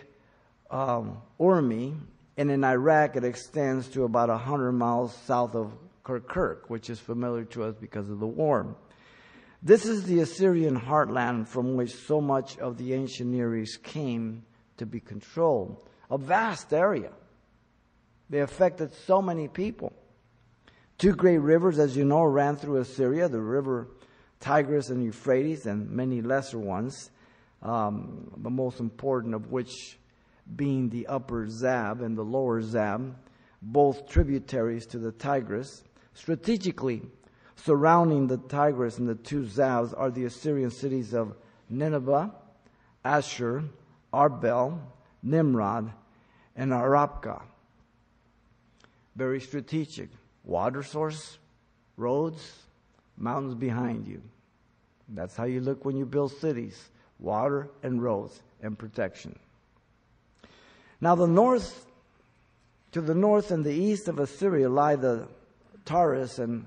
um, 0.69 1.21
and 2.37 2.49
in 2.49 2.63
Iraq, 2.63 3.17
it 3.17 3.23
extends 3.25 3.87
to 3.89 4.05
about 4.05 4.29
100 4.29 4.71
miles 4.71 5.13
south 5.25 5.53
of 5.53 5.73
Kirkuk, 6.05 6.69
which 6.69 6.89
is 6.89 6.99
familiar 6.99 7.43
to 7.45 7.65
us 7.65 7.75
because 7.79 8.09
of 8.09 8.19
the 8.19 8.27
war. 8.27 8.75
This 9.61 9.85
is 9.85 10.05
the 10.05 10.21
Assyrian 10.21 10.79
heartland 10.79 11.47
from 11.47 11.75
which 11.75 11.93
so 11.93 12.21
much 12.21 12.57
of 12.57 12.77
the 12.77 12.93
ancient 12.93 13.29
Near 13.29 13.55
East 13.57 13.83
came 13.83 14.43
to 14.77 14.85
be 14.85 14.99
controlled. 14.99 15.87
A 16.09 16.17
vast 16.17 16.73
area. 16.73 17.11
They 18.31 18.39
affected 18.39 18.93
so 18.93 19.21
many 19.21 19.49
people. 19.49 19.91
Two 20.97 21.13
great 21.13 21.39
rivers, 21.39 21.79
as 21.79 21.97
you 21.97 22.05
know, 22.05 22.23
ran 22.23 22.55
through 22.55 22.77
Assyria 22.77 23.27
the 23.27 23.41
river 23.41 23.89
Tigris 24.39 24.89
and 24.89 25.03
Euphrates, 25.03 25.65
and 25.65 25.91
many 25.91 26.21
lesser 26.21 26.57
ones, 26.57 27.11
um, 27.61 28.31
the 28.37 28.49
most 28.49 28.79
important 28.79 29.35
of 29.35 29.51
which 29.51 29.99
being 30.55 30.89
the 30.89 31.07
upper 31.07 31.47
Zab 31.47 32.01
and 32.01 32.17
the 32.17 32.23
lower 32.23 32.61
Zab, 32.61 33.15
both 33.61 34.07
tributaries 34.09 34.85
to 34.87 34.97
the 34.97 35.11
Tigris. 35.11 35.83
Strategically, 36.13 37.01
surrounding 37.57 38.27
the 38.27 38.37
Tigris 38.37 38.97
and 38.97 39.09
the 39.09 39.15
two 39.15 39.43
Zabs 39.43 39.93
are 39.95 40.09
the 40.09 40.23
Assyrian 40.25 40.71
cities 40.71 41.13
of 41.13 41.35
Nineveh, 41.69 42.31
Ashur, 43.03 43.65
Arbel, 44.13 44.79
Nimrod, 45.21 45.91
and 46.55 46.71
Arrapkha 46.71 47.41
very 49.15 49.39
strategic. 49.39 50.09
Water 50.43 50.83
source, 50.83 51.37
roads, 51.97 52.59
mountains 53.17 53.55
behind 53.55 54.07
you. 54.07 54.21
That's 55.09 55.35
how 55.35 55.43
you 55.43 55.61
look 55.61 55.85
when 55.85 55.97
you 55.97 56.05
build 56.05 56.31
cities 56.31 56.89
water 57.19 57.69
and 57.83 58.01
roads 58.01 58.41
and 58.61 58.77
protection. 58.77 59.37
Now, 60.99 61.15
the 61.15 61.27
north, 61.27 61.85
to 62.91 63.01
the 63.01 63.15
north 63.15 63.51
and 63.51 63.63
the 63.63 63.73
east 63.73 64.07
of 64.07 64.19
Assyria 64.19 64.69
lie 64.69 64.95
the 64.95 65.27
Taurus 65.85 66.39
and 66.39 66.65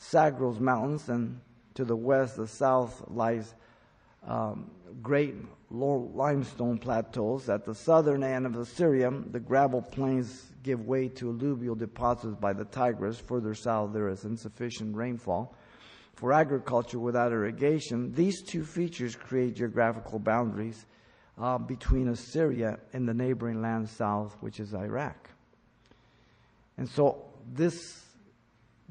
Zagros 0.00 0.60
mountains, 0.60 1.08
and 1.08 1.40
to 1.74 1.84
the 1.84 1.96
west, 1.96 2.36
the 2.36 2.46
south 2.46 3.02
lies 3.08 3.54
um, 4.26 4.70
great 5.02 5.34
limestone 5.70 6.78
plateaus. 6.78 7.48
At 7.48 7.64
the 7.64 7.74
southern 7.74 8.22
end 8.22 8.46
of 8.46 8.56
Assyria, 8.56 9.10
the 9.30 9.40
gravel 9.40 9.82
plains 9.82 10.46
give 10.66 10.84
way 10.84 11.08
to 11.08 11.30
alluvial 11.30 11.76
deposits 11.76 12.34
by 12.34 12.52
the 12.52 12.64
Tigris. 12.64 13.20
Further 13.20 13.54
south, 13.54 13.92
there 13.92 14.08
is 14.08 14.24
insufficient 14.24 14.94
rainfall. 14.96 15.54
For 16.14 16.32
agriculture 16.32 16.98
without 16.98 17.30
irrigation, 17.30 18.12
these 18.12 18.42
two 18.42 18.64
features 18.64 19.14
create 19.14 19.54
geographical 19.54 20.18
boundaries 20.18 20.84
uh, 21.38 21.58
between 21.58 22.08
Assyria 22.08 22.78
and 22.92 23.08
the 23.08 23.14
neighboring 23.14 23.62
land 23.62 23.88
south, 23.88 24.36
which 24.40 24.58
is 24.58 24.74
Iraq. 24.74 25.30
And 26.78 26.88
so 26.88 27.24
this 27.52 28.02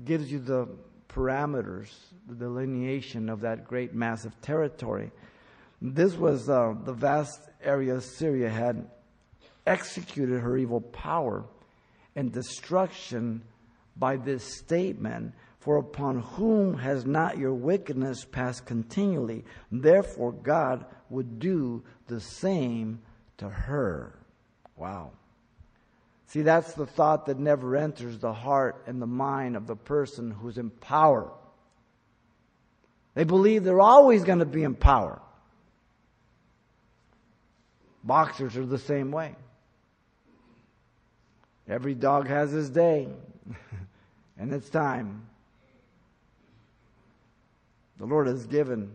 gives 0.03 0.31
you 0.31 0.39
the 0.39 0.67
parameters, 1.09 1.89
the 2.27 2.35
delineation 2.35 3.29
of 3.29 3.41
that 3.41 3.65
great 3.65 3.93
massive 3.93 4.39
territory. 4.41 5.11
This 5.81 6.15
was 6.15 6.49
uh, 6.49 6.73
the 6.83 6.93
vast 6.93 7.49
area 7.61 7.99
Syria 7.99 8.49
had 8.49 8.87
executed 9.65 10.39
her 10.39 10.57
evil 10.57 10.79
power 10.79 11.45
and 12.15 12.31
destruction 12.31 13.41
by 13.95 14.17
this 14.17 14.43
statement 14.57 15.33
For 15.59 15.77
upon 15.77 16.21
whom 16.21 16.77
has 16.77 17.05
not 17.05 17.39
your 17.39 17.53
wickedness 17.53 18.23
passed 18.23 18.67
continually? 18.67 19.43
Therefore, 19.71 20.31
God 20.31 20.85
would 21.09 21.39
do 21.39 21.83
the 22.07 22.19
same 22.19 23.01
to 23.37 23.49
her. 23.49 24.19
Wow. 24.75 25.11
See, 26.27 26.41
that's 26.41 26.73
the 26.73 26.85
thought 26.85 27.25
that 27.27 27.39
never 27.39 27.75
enters 27.75 28.19
the 28.19 28.33
heart 28.33 28.83
and 28.87 29.01
the 29.01 29.07
mind 29.07 29.55
of 29.55 29.67
the 29.67 29.75
person 29.75 30.31
who's 30.31 30.57
in 30.57 30.69
power. 30.69 31.31
They 33.13 33.23
believe 33.23 33.63
they're 33.63 33.81
always 33.81 34.23
going 34.23 34.39
to 34.39 34.45
be 34.45 34.63
in 34.63 34.75
power. 34.75 35.21
Boxers 38.03 38.57
are 38.57 38.65
the 38.65 38.77
same 38.77 39.11
way. 39.11 39.35
Every 41.67 41.95
dog 41.95 42.27
has 42.27 42.51
his 42.51 42.69
day, 42.69 43.07
and 44.37 44.53
it's 44.53 44.69
time. 44.69 45.27
The 47.97 48.05
Lord 48.05 48.27
has 48.27 48.45
given 48.45 48.91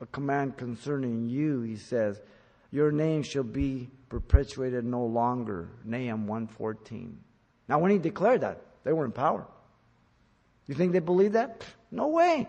a 0.00 0.06
command 0.06 0.56
concerning 0.56 1.28
you, 1.28 1.60
he 1.62 1.76
says, 1.76 2.20
your 2.72 2.90
name 2.90 3.22
shall 3.22 3.44
be 3.44 3.90
perpetuated 4.08 4.84
no 4.84 5.04
longer. 5.04 5.68
Nahum 5.84 6.26
114. 6.26 7.18
Now 7.68 7.78
when 7.78 7.90
he 7.90 7.98
declared 7.98 8.40
that, 8.40 8.62
they 8.82 8.92
were 8.92 9.04
in 9.04 9.12
power. 9.12 9.46
You 10.66 10.74
think 10.74 10.92
they 10.92 10.98
believe 10.98 11.32
that? 11.32 11.64
No 11.90 12.08
way. 12.08 12.48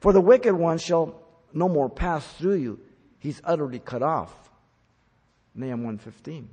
For 0.00 0.12
the 0.12 0.20
wicked 0.20 0.54
one 0.54 0.78
shall 0.78 1.22
no 1.52 1.68
more 1.68 1.90
pass 1.90 2.26
through 2.34 2.54
you. 2.54 2.80
He's 3.18 3.40
utterly 3.44 3.80
cut 3.80 4.02
off. 4.02 4.47
Nahum 5.58 5.82
115. 5.82 6.48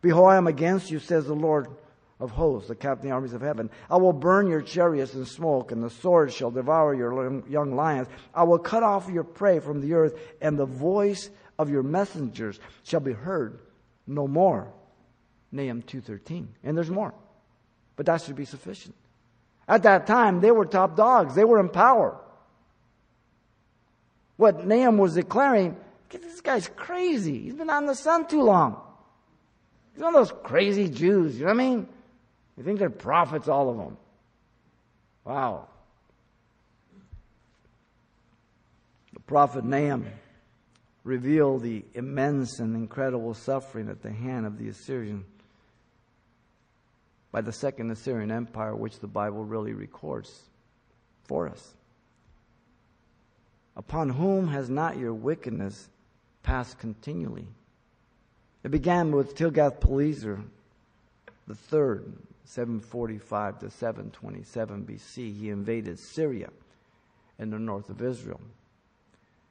Behold, 0.00 0.30
I 0.30 0.36
am 0.36 0.46
against 0.46 0.90
you, 0.90 0.98
says 0.98 1.26
the 1.26 1.34
Lord 1.34 1.68
of 2.20 2.30
hosts, 2.30 2.68
the 2.68 2.74
captain 2.74 2.92
of 2.92 3.02
the 3.02 3.10
armies 3.10 3.32
of 3.34 3.42
heaven. 3.42 3.70
I 3.90 3.96
will 3.96 4.12
burn 4.12 4.48
your 4.48 4.62
chariots 4.62 5.14
in 5.14 5.26
smoke, 5.26 5.72
and 5.72 5.82
the 5.82 5.90
sword 5.90 6.32
shall 6.32 6.50
devour 6.50 6.94
your 6.94 7.42
young 7.48 7.74
lions. 7.74 8.08
I 8.34 8.44
will 8.44 8.58
cut 8.58 8.82
off 8.82 9.08
your 9.08 9.24
prey 9.24 9.60
from 9.60 9.80
the 9.80 9.94
earth, 9.94 10.18
and 10.40 10.58
the 10.58 10.66
voice 10.66 11.30
of 11.58 11.70
your 11.70 11.82
messengers 11.82 12.58
shall 12.82 13.00
be 13.00 13.12
heard 13.12 13.60
no 14.06 14.26
more. 14.26 14.72
Nahum 15.52 15.82
2.13. 15.82 16.46
And 16.64 16.76
there's 16.76 16.90
more. 16.90 17.14
But 17.96 18.06
that 18.06 18.22
should 18.22 18.36
be 18.36 18.44
sufficient. 18.44 18.94
At 19.68 19.84
that 19.84 20.06
time, 20.06 20.40
they 20.40 20.50
were 20.50 20.66
top 20.66 20.96
dogs. 20.96 21.34
They 21.34 21.44
were 21.44 21.60
in 21.60 21.68
power. 21.68 22.18
What 24.36 24.66
Nahum 24.66 24.98
was 24.98 25.14
declaring, 25.14 25.76
this 26.22 26.40
guy's 26.40 26.68
crazy. 26.68 27.38
He's 27.38 27.54
been 27.54 27.70
on 27.70 27.86
the 27.86 27.94
sun 27.94 28.26
too 28.26 28.42
long. 28.42 28.80
He's 29.94 30.02
one 30.02 30.14
of 30.14 30.28
those 30.28 30.38
crazy 30.42 30.88
Jews, 30.88 31.34
you 31.34 31.42
know 31.42 31.52
what 31.52 31.60
I 31.60 31.64
mean? 31.64 31.88
You 32.56 32.64
think 32.64 32.78
they're 32.78 32.90
prophets, 32.90 33.48
all 33.48 33.70
of 33.70 33.76
them. 33.76 33.96
Wow. 35.24 35.68
The 39.12 39.20
prophet 39.20 39.64
Nahum 39.64 40.06
revealed 41.04 41.62
the 41.62 41.84
immense 41.94 42.58
and 42.58 42.74
incredible 42.74 43.34
suffering 43.34 43.88
at 43.88 44.02
the 44.02 44.10
hand 44.10 44.46
of 44.46 44.58
the 44.58 44.68
Assyrian 44.68 45.24
by 47.30 47.40
the 47.40 47.52
Second 47.52 47.90
Assyrian 47.90 48.30
Empire, 48.30 48.74
which 48.74 49.00
the 49.00 49.08
Bible 49.08 49.44
really 49.44 49.72
records 49.72 50.30
for 51.24 51.48
us. 51.48 51.74
Upon 53.76 54.08
whom 54.08 54.48
has 54.48 54.70
not 54.70 54.96
your 54.96 55.12
wickedness 55.12 55.88
passed 56.44 56.78
continually? 56.78 57.48
It 58.62 58.70
began 58.70 59.10
with 59.10 59.34
Tiglath-Pileser 59.34 60.44
the 61.46 61.54
third, 61.54 62.12
745 62.44 63.58
to 63.60 63.70
727 63.70 64.84
BC. 64.84 65.38
He 65.38 65.50
invaded 65.50 65.98
Syria 65.98 66.48
in 67.38 67.50
the 67.50 67.58
north 67.58 67.90
of 67.90 68.00
Israel. 68.02 68.40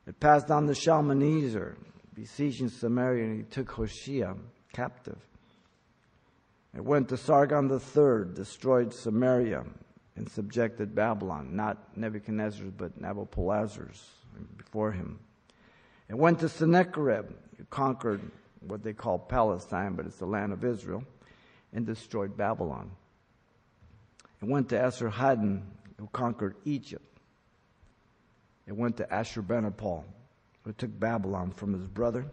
It 0.08 0.20
passed 0.20 0.50
on 0.52 0.68
to 0.68 0.76
Shalmaneser, 0.76 1.78
besieging 2.16 2.70
Samaria, 2.70 3.26
and 3.26 3.38
he 3.38 3.44
took 3.44 3.72
Hoshea 3.72 4.34
captive. 4.74 5.18
It 6.76 6.84
went 6.84 7.10
to 7.10 7.18
Sargon 7.18 7.70
III, 7.70 8.34
destroyed 8.34 8.94
Samaria, 8.94 9.64
and 10.16 10.30
subjected 10.30 10.96
Babylon, 10.96 11.56
not 11.56 11.96
Nebuchadnezzar's, 11.96 12.72
but 12.76 13.00
Nabopolassar's 13.00 14.04
before 14.58 14.92
him. 14.92 15.20
It 16.14 16.20
went 16.20 16.42
to 16.42 16.48
Sennacherib, 16.48 17.26
who 17.58 17.64
conquered 17.72 18.22
what 18.68 18.84
they 18.84 18.94
call 18.94 19.18
Palestine, 19.18 19.96
but 19.96 20.06
it's 20.06 20.18
the 20.18 20.28
land 20.28 20.54
of 20.54 20.64
Israel, 20.64 21.04
and 21.74 21.88
destroyed 21.88 22.38
Babylon. 22.38 22.92
It 24.40 24.48
went 24.48 24.70
to 24.70 24.76
Esarhaddon, 24.76 25.64
who 25.98 26.08
conquered 26.14 26.56
Egypt. 26.66 27.18
It 28.68 28.78
went 28.78 28.98
to 28.98 29.06
Ashurbanipal, 29.06 30.04
who 30.64 30.74
took 30.74 31.00
Babylon 31.00 31.50
from 31.50 31.74
his 31.74 31.88
brother, 31.88 32.28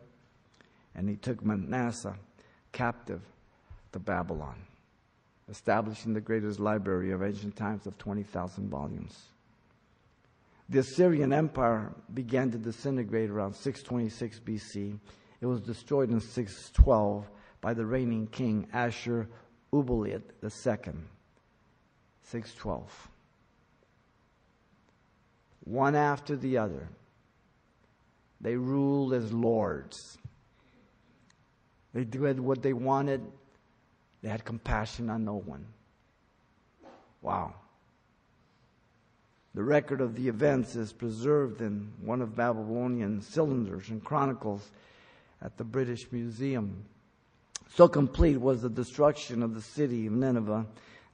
and 0.95 1.09
he 1.09 1.17
took 1.17 1.43
Manasseh 1.43 2.17
captive 2.73 3.23
to 3.93 3.99
Babylon, 3.99 4.57
establishing 5.49 6.13
the 6.13 6.21
greatest 6.21 6.61
library 6.61 7.13
of 7.13 7.23
ancient 7.23 7.57
times 7.57 7.87
of 7.87 7.97
20,000 7.97 8.69
volumes. 8.69 9.31
The 10.71 10.79
Assyrian 10.79 11.33
Empire 11.33 11.93
began 12.15 12.51
to 12.53 12.59
disintegrate 12.59 13.29
around 13.29 13.55
626 13.55 14.41
BC. 14.41 14.99
It 15.41 15.47
was 15.47 15.61
destroyed 15.61 16.11
in 16.11 16.21
612 16.21 17.29
by 17.61 17.75
the 17.75 17.85
reigning 17.85 18.29
king 18.29 18.69
Ashur 18.73 19.29
Uballit 19.73 20.23
II. 20.43 20.95
612 22.23 23.11
one 25.71 25.95
after 25.95 26.37
the 26.37 26.59
other. 26.59 26.89
They 28.41 28.57
ruled 28.57 29.13
as 29.13 29.33
lords. 29.33 30.19
They 31.93 32.05
did 32.05 32.41
what 32.41 32.63
they 32.63 32.73
wanted. 32.73 33.23
They 34.23 34.29
had 34.29 34.45
compassion 34.45 35.11
on 35.11 35.25
no 35.25 35.35
one. 35.35 35.67
Wow. 37.23 37.55
The 39.55 39.63
record 39.65 40.01
of 40.01 40.15
the 40.15 40.29
events 40.29 40.77
is 40.77 40.93
preserved 40.93 41.61
in 41.61 41.93
one 42.01 42.23
of 42.23 42.37
Babylonian 42.37 43.21
cylinders 43.21 43.89
and 43.89 44.03
chronicles 44.05 44.71
at 45.43 45.57
the 45.57 45.65
British 45.65 46.11
Museum. 46.13 46.85
So 47.75 47.89
complete 47.89 48.37
was 48.37 48.63
the 48.63 48.71
destruction 48.71 49.43
of 49.43 49.55
the 49.55 49.63
city 49.63 50.07
of 50.07 50.13
Nineveh 50.13 50.67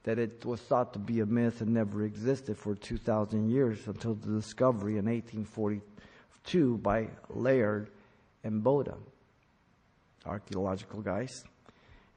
that 0.03 0.19
it 0.19 0.45
was 0.45 0.61
thought 0.61 0.93
to 0.93 0.99
be 0.99 1.19
a 1.19 1.25
myth 1.25 1.61
and 1.61 1.73
never 1.73 2.03
existed 2.03 2.57
for 2.57 2.75
2,000 2.75 3.49
years 3.49 3.87
until 3.87 4.13
the 4.13 4.39
discovery 4.39 4.97
in 4.97 5.05
1842 5.05 6.77
by 6.77 7.07
Layard 7.29 7.89
and 8.43 8.63
Botta, 8.63 8.95
archaeological 10.25 11.01
guys. 11.01 11.43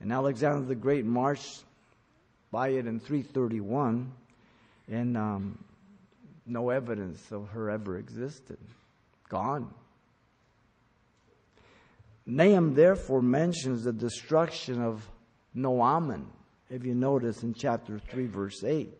And 0.00 0.12
Alexander 0.12 0.66
the 0.66 0.74
Great 0.74 1.04
marched 1.04 1.64
by 2.50 2.68
it 2.68 2.86
in 2.86 3.00
331, 3.00 4.12
and 4.88 5.16
um, 5.16 5.58
no 6.46 6.70
evidence 6.70 7.30
of 7.32 7.48
her 7.50 7.70
ever 7.70 7.98
existed. 7.98 8.58
Gone. 9.28 9.72
Nahum 12.26 12.74
therefore 12.74 13.22
mentions 13.22 13.84
the 13.84 13.92
destruction 13.92 14.82
of 14.82 15.08
No-Amon 15.54 16.26
if 16.70 16.84
you 16.84 16.94
notice 16.94 17.42
in 17.42 17.54
chapter 17.54 17.98
3, 17.98 18.26
verse 18.26 18.62
8. 18.62 18.92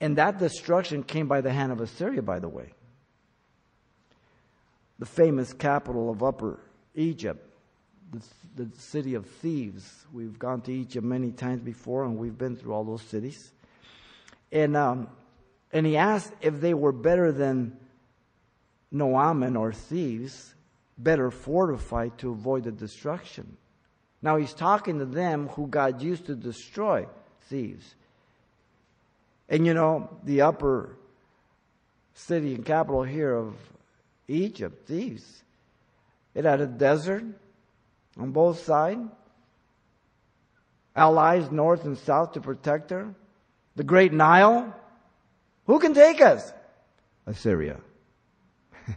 And 0.00 0.16
that 0.16 0.38
destruction 0.38 1.02
came 1.02 1.28
by 1.28 1.40
the 1.40 1.52
hand 1.52 1.72
of 1.72 1.80
Assyria, 1.80 2.22
by 2.22 2.38
the 2.38 2.48
way. 2.48 2.72
The 4.98 5.06
famous 5.06 5.52
capital 5.52 6.10
of 6.10 6.22
Upper 6.22 6.60
Egypt, 6.94 7.44
the, 8.12 8.64
the 8.64 8.70
city 8.78 9.14
of 9.14 9.26
Thebes. 9.26 10.06
We've 10.12 10.38
gone 10.38 10.62
to 10.62 10.72
Egypt 10.72 11.04
many 11.04 11.32
times 11.32 11.60
before, 11.62 12.04
and 12.04 12.16
we've 12.16 12.38
been 12.38 12.56
through 12.56 12.72
all 12.72 12.84
those 12.84 13.02
cities. 13.02 13.52
And, 14.50 14.76
um, 14.76 15.08
and 15.72 15.86
he 15.86 15.96
asked 15.96 16.32
if 16.40 16.60
they 16.60 16.74
were 16.74 16.92
better 16.92 17.32
than 17.32 17.76
No-Amon 18.90 19.56
or 19.56 19.72
Thebes, 19.72 20.54
better 20.96 21.30
fortified 21.30 22.18
to 22.18 22.30
avoid 22.30 22.64
the 22.64 22.72
destruction. 22.72 23.56
Now 24.22 24.36
he's 24.36 24.54
talking 24.54 24.98
to 24.98 25.04
them 25.04 25.48
who 25.48 25.66
God 25.66 26.02
used 26.02 26.26
to 26.26 26.34
destroy 26.34 27.06
Thebes. 27.48 27.94
And 29.48 29.66
you 29.66 29.74
know, 29.74 30.10
the 30.24 30.42
upper 30.42 30.96
city 32.14 32.54
and 32.54 32.64
capital 32.64 33.02
here 33.02 33.34
of 33.34 33.54
Egypt, 34.26 34.88
Thebes, 34.88 35.42
it 36.34 36.44
had 36.44 36.60
a 36.60 36.66
desert 36.66 37.24
on 38.18 38.32
both 38.32 38.64
sides, 38.64 39.08
allies 40.94 41.50
north 41.50 41.84
and 41.84 41.96
south 41.96 42.32
to 42.32 42.40
protect 42.40 42.90
her, 42.90 43.14
the 43.78 43.84
great 43.84 44.12
Nile. 44.12 44.74
Who 45.66 45.78
can 45.78 45.94
take 45.94 46.20
us? 46.20 46.52
Assyria. 47.26 47.78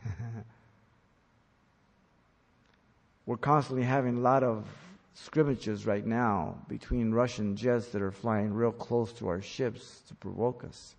We're 3.28 3.38
constantly 3.38 3.86
having 3.86 4.18
a 4.18 4.22
lot 4.22 4.42
of 4.44 4.66
scrimmages 5.14 5.86
right 5.86 6.04
now 6.04 6.58
between 6.68 7.12
Russian 7.12 7.56
jets 7.56 7.90
that 7.90 8.02
are 8.02 8.12
flying 8.12 8.52
real 8.56 8.72
close 8.72 9.14
to 9.14 9.28
our 9.28 9.40
ships 9.40 10.02
to 10.08 10.16
provoke 10.16 10.64
us. 10.64 10.96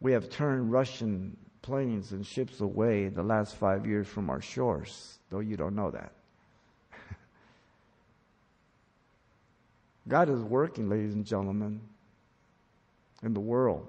We 0.00 0.12
have 0.12 0.28
turned 0.28 0.70
Russian 0.70 1.38
planes 1.62 2.12
and 2.12 2.26
ships 2.26 2.60
away 2.60 3.08
the 3.08 3.22
last 3.22 3.56
five 3.56 3.86
years 3.86 4.06
from 4.06 4.28
our 4.28 4.42
shores, 4.42 5.18
though 5.30 5.40
you 5.40 5.56
don't 5.56 5.74
know 5.74 5.90
that. 5.90 6.12
God 10.06 10.28
is 10.28 10.40
working, 10.40 10.90
ladies 10.90 11.14
and 11.14 11.24
gentlemen, 11.24 11.80
in 13.26 13.34
the 13.34 13.40
world. 13.40 13.86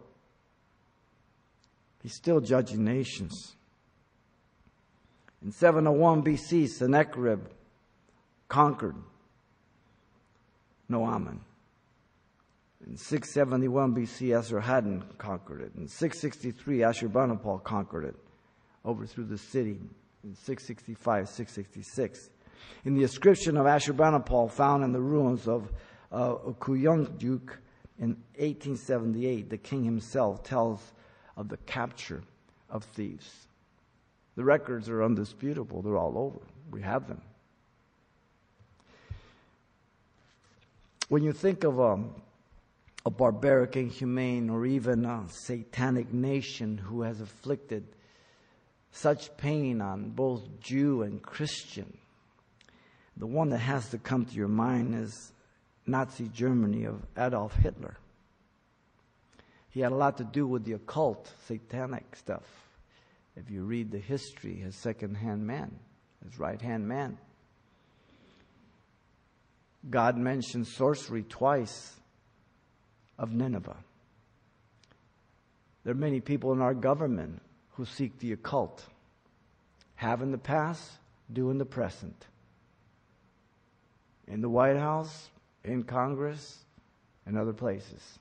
He's 2.04 2.16
still 2.16 2.42
judging 2.42 2.84
nations. 2.84 3.56
In 5.44 5.52
701 5.52 6.24
BC, 6.24 6.68
Sennacherib 6.68 7.48
conquered 8.50 8.96
No-Amon. 10.90 11.42
In 12.86 12.98
671 12.98 13.96
BC, 13.96 14.30
Esarhaddon 14.30 15.04
conquered 15.18 15.62
it. 15.62 15.72
In 15.78 15.88
663, 15.88 16.80
Ashurbanipal 16.80 17.64
conquered 17.64 18.06
it, 18.06 18.16
overthrew 18.86 19.26
the 19.26 19.38
city. 19.38 19.80
In 20.24 20.36
665, 20.36 21.30
666. 21.30 22.30
In 22.86 22.96
the 22.96 23.04
inscription 23.04 23.58
of 23.58 23.66
Ashurbanipal 23.66 24.50
found 24.50 24.84
in 24.84 24.92
the 24.94 25.02
ruins 25.02 25.48
of 25.48 25.72
uh, 26.12 26.36
in 28.00 28.10
1878, 28.36 29.50
the 29.50 29.58
king 29.58 29.84
himself 29.84 30.44
tells 30.44 30.94
of 31.36 31.50
the 31.50 31.58
capture 31.58 32.22
of 32.70 32.84
Thebes. 32.84 33.48
The 34.36 34.44
records 34.44 34.88
are 34.88 35.04
undisputable, 35.04 35.82
they're 35.82 35.98
all 35.98 36.18
over. 36.18 36.40
We 36.72 36.82
have 36.82 37.08
them. 37.08 37.22
When 41.10 41.24
you 41.24 41.32
think 41.32 41.64
of 41.64 41.80
a, 41.80 42.04
a 43.06 43.10
barbaric, 43.10 43.78
inhumane, 43.78 44.50
or 44.50 44.66
even 44.66 45.06
a 45.06 45.26
satanic 45.30 46.14
nation 46.14 46.78
who 46.78 47.04
has 47.04 47.22
afflicted 47.22 47.88
such 48.92 49.36
pain 49.38 49.82
on 49.82 50.10
both 50.10 50.60
Jew 50.60 51.04
and 51.04 51.22
Christian, 51.22 51.98
the 53.16 53.26
one 53.26 53.50
that 53.50 53.60
has 53.60 53.90
to 53.90 53.98
come 53.98 54.26
to 54.26 54.36
your 54.36 54.50
mind 54.50 54.94
is 54.96 55.32
Nazi 55.88 56.30
Germany 56.34 56.84
of 56.84 57.02
Adolf 57.18 57.56
Hitler. 57.56 57.98
He 59.70 59.80
had 59.80 59.92
a 59.92 59.96
lot 59.96 60.18
to 60.18 60.24
do 60.24 60.46
with 60.46 60.66
the 60.66 60.74
occult, 60.74 61.32
satanic 61.46 62.16
stuff. 62.16 62.44
If 63.36 63.50
you 63.50 63.64
read 63.64 63.92
the 63.92 64.00
history, 64.00 64.56
his 64.56 64.76
second 64.76 65.16
hand 65.16 65.46
man, 65.46 65.72
his 66.24 66.40
right 66.40 66.62
hand 66.62 66.88
man. 66.88 67.18
God 69.90 70.18
mentions 70.18 70.74
sorcery 70.76 71.24
twice 71.24 71.96
of 73.18 73.32
Nineveh. 73.32 73.78
There 75.84 75.94
are 75.94 75.98
many 75.98 76.20
people 76.20 76.52
in 76.52 76.62
our 76.62 76.74
government 76.74 77.42
who 77.74 77.86
seek 77.86 78.20
the 78.20 78.34
occult, 78.34 78.84
have 79.96 80.22
in 80.22 80.32
the 80.32 80.38
past, 80.38 80.92
do 81.32 81.50
in 81.50 81.58
the 81.58 81.66
present. 81.66 82.26
In 84.28 84.42
the 84.42 84.50
White 84.50 84.76
House, 84.76 85.30
in 85.68 85.84
Congress, 85.84 86.60
and 87.26 87.38
other 87.38 87.54
places. 87.54 88.20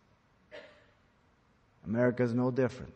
America 1.86 2.22
is 2.22 2.34
no 2.34 2.50
different. 2.50 2.92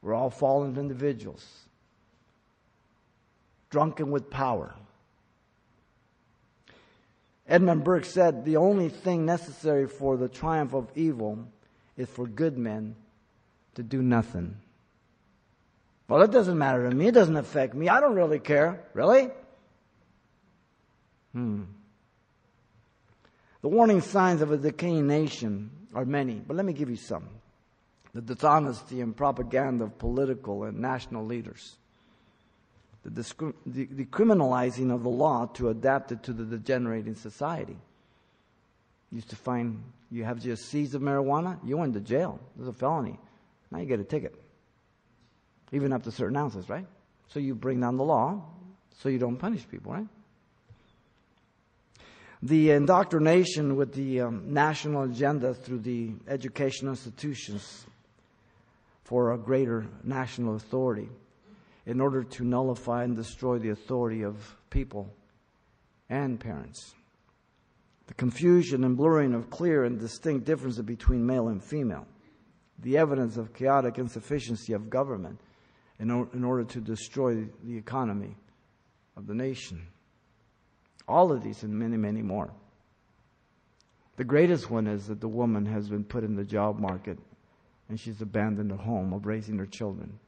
We're 0.00 0.14
all 0.14 0.30
fallen 0.30 0.78
individuals, 0.78 1.44
drunken 3.70 4.12
with 4.12 4.30
power. 4.30 4.74
Edmund 7.48 7.84
Burke 7.84 8.04
said 8.04 8.44
the 8.44 8.56
only 8.56 8.88
thing 8.88 9.26
necessary 9.26 9.88
for 9.88 10.16
the 10.16 10.28
triumph 10.28 10.74
of 10.74 10.88
evil 10.94 11.46
is 11.96 12.08
for 12.08 12.26
good 12.26 12.56
men 12.56 12.94
to 13.74 13.82
do 13.82 14.02
nothing. 14.02 14.56
Well, 16.08 16.22
it 16.22 16.30
doesn't 16.30 16.56
matter 16.56 16.88
to 16.88 16.94
me. 16.94 17.08
It 17.08 17.14
doesn't 17.14 17.36
affect 17.36 17.74
me. 17.74 17.88
I 17.88 18.00
don't 18.00 18.14
really 18.14 18.38
care. 18.38 18.84
Really? 18.94 19.30
Hmm. 21.32 21.62
The 23.66 23.70
warning 23.70 24.00
signs 24.00 24.42
of 24.42 24.52
a 24.52 24.56
decaying 24.56 25.08
nation 25.08 25.72
are 25.92 26.04
many, 26.04 26.34
but 26.34 26.56
let 26.56 26.64
me 26.64 26.72
give 26.72 26.88
you 26.88 26.94
some. 26.94 27.28
The 28.14 28.20
dishonesty 28.20 29.00
and 29.00 29.16
propaganda 29.16 29.86
of 29.86 29.98
political 29.98 30.62
and 30.62 30.78
national 30.78 31.26
leaders. 31.26 31.76
The, 33.02 33.10
discri- 33.10 33.54
the, 33.66 33.86
the 33.86 34.04
criminalizing 34.04 34.94
of 34.94 35.02
the 35.02 35.08
law 35.08 35.46
to 35.54 35.70
adapt 35.70 36.12
it 36.12 36.22
to 36.22 36.32
the 36.32 36.44
degenerating 36.44 37.16
society. 37.16 37.76
You 39.10 39.16
Used 39.16 39.30
to 39.30 39.36
find 39.36 39.82
you 40.12 40.22
have 40.22 40.40
just 40.40 40.66
seeds 40.66 40.94
of 40.94 41.02
marijuana, 41.02 41.58
you 41.64 41.76
went 41.76 41.94
to 41.94 42.00
jail. 42.00 42.38
There's 42.54 42.68
a 42.68 42.72
felony. 42.72 43.18
Now 43.72 43.80
you 43.80 43.86
get 43.86 43.98
a 43.98 44.04
ticket. 44.04 44.40
Even 45.72 45.92
up 45.92 46.04
to 46.04 46.12
certain 46.12 46.36
ounces, 46.36 46.68
right? 46.68 46.86
So 47.26 47.40
you 47.40 47.56
bring 47.56 47.80
down 47.80 47.96
the 47.96 48.04
law 48.04 48.44
so 48.96 49.08
you 49.08 49.18
don't 49.18 49.38
punish 49.38 49.68
people, 49.68 49.92
right? 49.92 50.06
The 52.42 52.70
indoctrination 52.70 53.76
with 53.76 53.94
the 53.94 54.20
um, 54.20 54.52
national 54.52 55.04
agenda 55.04 55.54
through 55.54 55.80
the 55.80 56.12
educational 56.28 56.92
institutions 56.92 57.86
for 59.04 59.32
a 59.32 59.38
greater 59.38 59.86
national 60.04 60.56
authority 60.56 61.08
in 61.86 62.00
order 62.00 62.24
to 62.24 62.44
nullify 62.44 63.04
and 63.04 63.16
destroy 63.16 63.58
the 63.58 63.70
authority 63.70 64.22
of 64.22 64.36
people 64.70 65.08
and 66.10 66.38
parents. 66.38 66.94
The 68.08 68.14
confusion 68.14 68.84
and 68.84 68.96
blurring 68.96 69.34
of 69.34 69.50
clear 69.50 69.84
and 69.84 69.98
distinct 69.98 70.44
differences 70.44 70.82
between 70.82 71.24
male 71.24 71.48
and 71.48 71.62
female. 71.62 72.06
The 72.80 72.98
evidence 72.98 73.36
of 73.36 73.54
chaotic 73.54 73.98
insufficiency 73.98 74.72
of 74.74 74.90
government 74.90 75.40
in, 75.98 76.10
in 76.34 76.44
order 76.44 76.64
to 76.64 76.80
destroy 76.80 77.46
the 77.64 77.76
economy 77.76 78.36
of 79.16 79.26
the 79.26 79.34
nation. 79.34 79.86
All 81.08 81.32
of 81.32 81.42
these 81.42 81.62
and 81.62 81.72
many, 81.72 81.96
many 81.96 82.22
more. 82.22 82.50
The 84.16 84.24
greatest 84.24 84.70
one 84.70 84.86
is 84.86 85.06
that 85.06 85.20
the 85.20 85.28
woman 85.28 85.66
has 85.66 85.88
been 85.88 86.04
put 86.04 86.24
in 86.24 86.36
the 86.36 86.44
job 86.44 86.78
market 86.78 87.18
and 87.88 88.00
she's 88.00 88.20
abandoned 88.20 88.70
the 88.70 88.76
home 88.76 89.12
of 89.12 89.26
raising 89.26 89.58
her 89.58 89.66
children. 89.66 90.18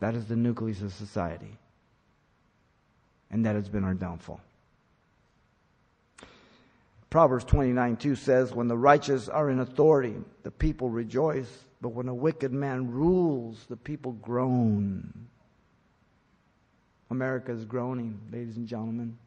That 0.00 0.14
is 0.14 0.26
the 0.26 0.36
nucleus 0.36 0.82
of 0.82 0.92
society. 0.92 1.58
And 3.30 3.46
that 3.46 3.54
has 3.54 3.68
been 3.68 3.84
our 3.84 3.94
downfall. 3.94 4.40
Proverbs 7.08 7.44
29 7.44 7.96
2 7.96 8.14
says, 8.16 8.52
When 8.52 8.68
the 8.68 8.76
righteous 8.76 9.28
are 9.28 9.50
in 9.50 9.60
authority, 9.60 10.16
the 10.42 10.50
people 10.50 10.88
rejoice, 10.88 11.50
but 11.80 11.90
when 11.90 12.08
a 12.08 12.14
wicked 12.14 12.52
man 12.52 12.90
rules, 12.90 13.64
the 13.68 13.76
people 13.76 14.12
groan. 14.12 15.28
America 17.10 17.52
is 17.52 17.64
groaning, 17.66 18.18
ladies 18.32 18.56
and 18.56 18.66
gentlemen. 18.66 19.18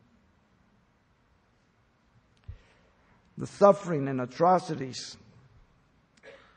The 3.37 3.47
suffering 3.47 4.07
and 4.07 4.21
atrocities 4.21 5.17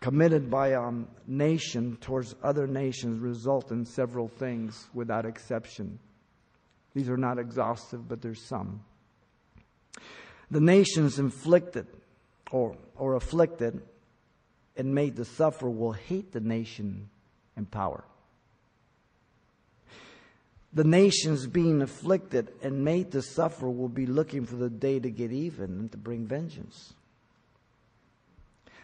committed 0.01 0.49
by 0.51 0.68
a 0.68 0.81
um, 0.81 1.09
nation 1.26 1.97
towards 2.01 2.35
other 2.43 2.66
nations 2.66 3.20
result 3.20 3.72
in 3.72 3.85
several 3.85 4.29
things 4.29 4.89
without 4.95 5.26
exception. 5.26 5.99
These 6.95 7.09
are 7.09 7.16
not 7.16 7.39
exhaustive, 7.39 8.09
but 8.09 8.22
there's 8.22 8.43
some. 8.43 8.85
The 10.51 10.61
nations 10.61 11.18
inflicted 11.18 11.87
or, 12.51 12.76
or 12.97 13.14
afflicted 13.14 13.83
and 14.76 14.95
made 14.95 15.16
to 15.16 15.24
suffer 15.24 15.68
will 15.68 15.93
hate 15.93 16.33
the 16.33 16.41
nation 16.41 17.11
in 17.57 17.66
power. 17.66 18.05
The 20.79 20.85
nations 20.85 21.49
being 21.49 21.83
afflicted 21.83 22.53
and 22.62 22.85
made 22.85 23.11
to 23.11 23.20
suffer 23.20 23.68
will 23.68 23.89
be 23.89 24.07
looking 24.07 24.47
for 24.47 24.55
the 24.55 24.70
day 24.70 25.01
to 25.01 25.11
get 25.11 25.33
even 25.33 25.72
and 25.72 25.91
to 25.91 25.99
bring 25.99 26.24
vengeance. 26.24 26.95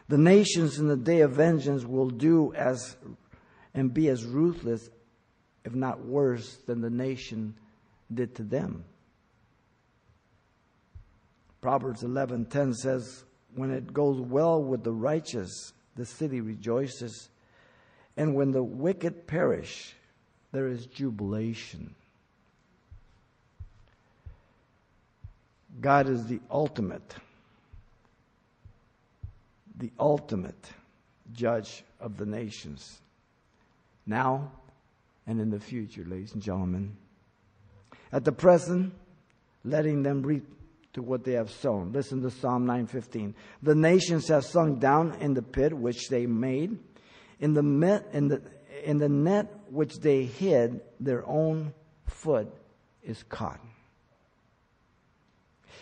The 0.08 0.18
nations 0.18 0.80
in 0.80 0.88
the 0.88 0.96
day 0.96 1.20
of 1.20 1.34
vengeance 1.34 1.84
will 1.84 2.10
do 2.10 2.52
as 2.54 2.96
and 3.74 3.94
be 3.94 4.08
as 4.08 4.24
ruthless, 4.24 4.90
if 5.64 5.72
not 5.76 6.04
worse, 6.04 6.56
than 6.66 6.80
the 6.80 6.90
nation 6.90 7.54
did 8.12 8.34
to 8.34 8.42
them. 8.42 8.84
Proverbs 11.60 12.02
11:10 12.02 12.74
says, 12.74 13.22
"When 13.54 13.70
it 13.70 13.92
goes 13.92 14.20
well 14.20 14.60
with 14.60 14.82
the 14.82 14.92
righteous, 14.92 15.72
the 15.94 16.06
city 16.06 16.40
rejoices, 16.40 17.28
and 18.16 18.34
when 18.34 18.50
the 18.50 18.64
wicked 18.64 19.28
perish, 19.28 19.94
there 20.54 20.68
is 20.68 20.86
jubilation." 20.86 21.94
God 25.80 26.08
is 26.08 26.26
the 26.26 26.40
ultimate 26.50 27.16
the 29.76 29.90
ultimate 29.98 30.72
judge 31.32 31.82
of 32.00 32.16
the 32.16 32.24
nations, 32.24 33.00
now 34.06 34.52
and 35.26 35.40
in 35.40 35.50
the 35.50 35.58
future, 35.58 36.04
ladies 36.04 36.32
and 36.32 36.42
gentlemen. 36.42 36.96
At 38.12 38.24
the 38.24 38.32
present, 38.32 38.94
letting 39.64 40.04
them 40.04 40.22
reap 40.22 40.46
to 40.92 41.02
what 41.02 41.24
they 41.24 41.32
have 41.32 41.50
sown. 41.50 41.90
Listen 41.92 42.22
to 42.22 42.30
Psalm 42.30 42.66
9:15. 42.66 43.34
The 43.62 43.74
nations 43.74 44.28
have 44.28 44.44
sunk 44.44 44.78
down 44.78 45.14
in 45.14 45.34
the 45.34 45.42
pit 45.42 45.76
which 45.76 46.08
they 46.08 46.26
made, 46.26 46.78
in 47.40 47.54
the 47.54 47.62
net, 47.62 48.08
in 48.12 48.28
the 48.28 48.40
in 48.84 48.98
the 48.98 49.08
net 49.08 49.53
which 49.70 50.00
they 50.00 50.24
hid, 50.24 50.80
their 51.00 51.26
own 51.26 51.72
foot 52.06 52.52
is 53.02 53.22
caught. 53.24 53.60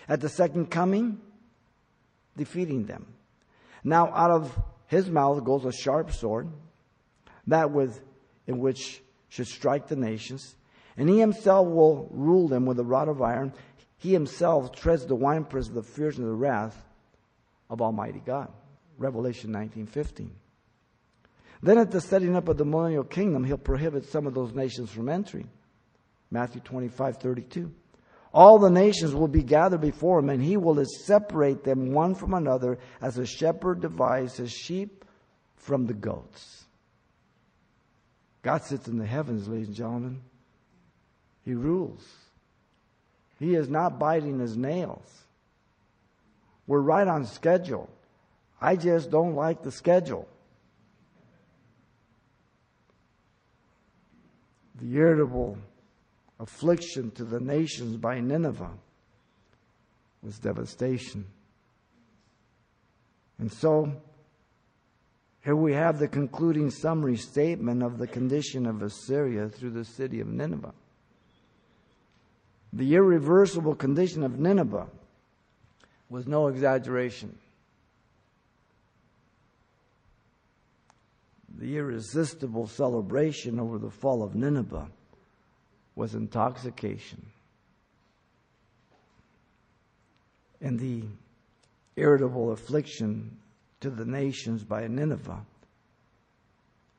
At 0.08 0.20
the 0.20 0.28
second 0.28 0.70
coming, 0.70 1.20
defeating 2.36 2.86
them. 2.86 3.06
Now 3.84 4.12
out 4.12 4.30
of 4.30 4.62
his 4.86 5.10
mouth 5.10 5.42
goes 5.44 5.64
a 5.64 5.72
sharp 5.72 6.12
sword, 6.12 6.48
that 7.46 7.70
with 7.70 8.00
in 8.46 8.58
which 8.58 9.02
should 9.28 9.46
strike 9.46 9.88
the 9.88 9.96
nations, 9.96 10.56
and 10.96 11.08
he 11.08 11.18
himself 11.18 11.66
will 11.66 12.08
rule 12.10 12.48
them 12.48 12.66
with 12.66 12.78
a 12.78 12.84
rod 12.84 13.08
of 13.08 13.22
iron. 13.22 13.52
He 13.96 14.12
himself 14.12 14.72
treads 14.72 15.06
the 15.06 15.14
winepress 15.14 15.68
of 15.68 15.74
the 15.74 15.82
fierceness 15.82 16.24
of 16.24 16.30
the 16.30 16.36
wrath 16.36 16.84
of 17.70 17.80
Almighty 17.80 18.20
God. 18.24 18.52
Revelation 18.98 19.50
19:15. 19.50 20.30
Then 21.62 21.78
at 21.78 21.90
the 21.90 22.00
setting 22.00 22.34
up 22.34 22.48
of 22.48 22.56
the 22.56 22.64
millennial 22.64 23.04
kingdom, 23.04 23.44
he'll 23.44 23.56
prohibit 23.56 24.04
some 24.06 24.26
of 24.26 24.34
those 24.34 24.52
nations 24.52 24.90
from 24.90 25.08
entering. 25.08 25.48
Matthew 26.30 26.60
25:32. 26.60 27.70
All 28.34 28.58
the 28.58 28.70
nations 28.70 29.14
will 29.14 29.28
be 29.28 29.42
gathered 29.42 29.82
before 29.82 30.18
him, 30.18 30.30
and 30.30 30.42
he 30.42 30.56
will 30.56 30.82
separate 30.84 31.64
them 31.64 31.92
one 31.92 32.14
from 32.14 32.32
another 32.32 32.78
as 33.00 33.18
a 33.18 33.26
shepherd 33.26 33.80
divides 33.80 34.38
his 34.38 34.50
sheep 34.50 35.04
from 35.56 35.86
the 35.86 35.94
goats. 35.94 36.64
God 38.40 38.64
sits 38.64 38.88
in 38.88 38.96
the 38.96 39.06
heavens, 39.06 39.46
ladies 39.48 39.68
and 39.68 39.76
gentlemen. 39.76 40.22
He 41.44 41.54
rules. 41.54 42.04
He 43.38 43.54
is 43.54 43.68
not 43.68 43.98
biting 43.98 44.38
his 44.38 44.56
nails. 44.56 45.24
We're 46.66 46.80
right 46.80 47.06
on 47.06 47.26
schedule. 47.26 47.90
I 48.60 48.76
just 48.76 49.10
don't 49.10 49.34
like 49.34 49.62
the 49.62 49.72
schedule. 49.72 50.26
The 54.82 54.96
irritable 54.96 55.56
affliction 56.40 57.12
to 57.12 57.24
the 57.24 57.38
nations 57.38 57.96
by 57.96 58.18
Nineveh 58.18 58.72
was 60.22 60.38
devastation. 60.40 61.24
And 63.38 63.52
so, 63.52 63.92
Here 65.44 65.56
we 65.56 65.72
have 65.72 65.98
the 65.98 66.08
concluding 66.08 66.70
summary 66.70 67.16
statement 67.16 67.82
of 67.82 67.98
the 67.98 68.06
condition 68.06 68.66
of 68.66 68.82
Assyria 68.82 69.48
through 69.48 69.70
the 69.70 69.84
city 69.84 70.20
of 70.20 70.28
Nineveh. 70.28 70.72
The 72.72 72.94
irreversible 72.94 73.74
condition 73.74 74.22
of 74.22 74.38
Nineveh 74.38 74.86
was 76.08 76.26
no 76.26 76.46
exaggeration. 76.46 77.36
The 81.62 81.76
irresistible 81.76 82.66
celebration 82.66 83.60
over 83.60 83.78
the 83.78 83.88
fall 83.88 84.24
of 84.24 84.34
Nineveh 84.34 84.88
was 85.94 86.16
intoxication. 86.16 87.24
And 90.60 90.76
the 90.76 91.04
irritable 91.94 92.50
affliction 92.50 93.38
to 93.80 93.90
the 93.90 94.04
nations 94.04 94.64
by 94.64 94.88
Nineveh 94.88 95.46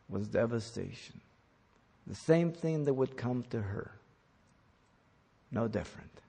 was 0.07 0.29
devastation. 0.29 1.19
The 2.07 2.15
same 2.15 2.53
thing 2.53 2.85
that 2.85 2.93
would 2.93 3.17
come 3.17 3.43
to 3.49 3.61
her. 3.61 3.91
No 5.51 5.67
different. 5.67 6.21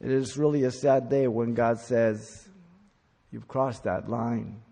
It 0.00 0.10
is 0.10 0.36
really 0.36 0.64
a 0.64 0.72
sad 0.72 1.08
day 1.08 1.28
when 1.28 1.54
God 1.54 1.78
says, 1.78 2.48
You've 3.30 3.46
crossed 3.46 3.84
that 3.84 4.08
line. 4.08 4.62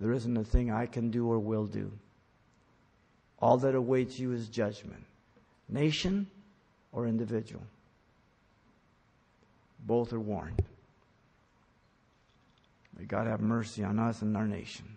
There 0.00 0.12
isn't 0.12 0.36
a 0.36 0.44
thing 0.44 0.70
I 0.70 0.86
can 0.86 1.10
do 1.10 1.30
or 1.30 1.38
will 1.38 1.66
do. 1.66 1.90
All 3.40 3.56
that 3.58 3.74
awaits 3.74 4.18
you 4.18 4.32
is 4.32 4.48
judgment, 4.48 5.04
nation 5.68 6.28
or 6.92 7.06
individual. 7.06 7.62
Both 9.80 10.12
are 10.12 10.20
warned. 10.20 10.62
May 12.98 13.04
God 13.04 13.26
have 13.26 13.40
mercy 13.40 13.84
on 13.84 13.98
us 13.98 14.22
and 14.22 14.36
our 14.36 14.46
nation. 14.46 14.96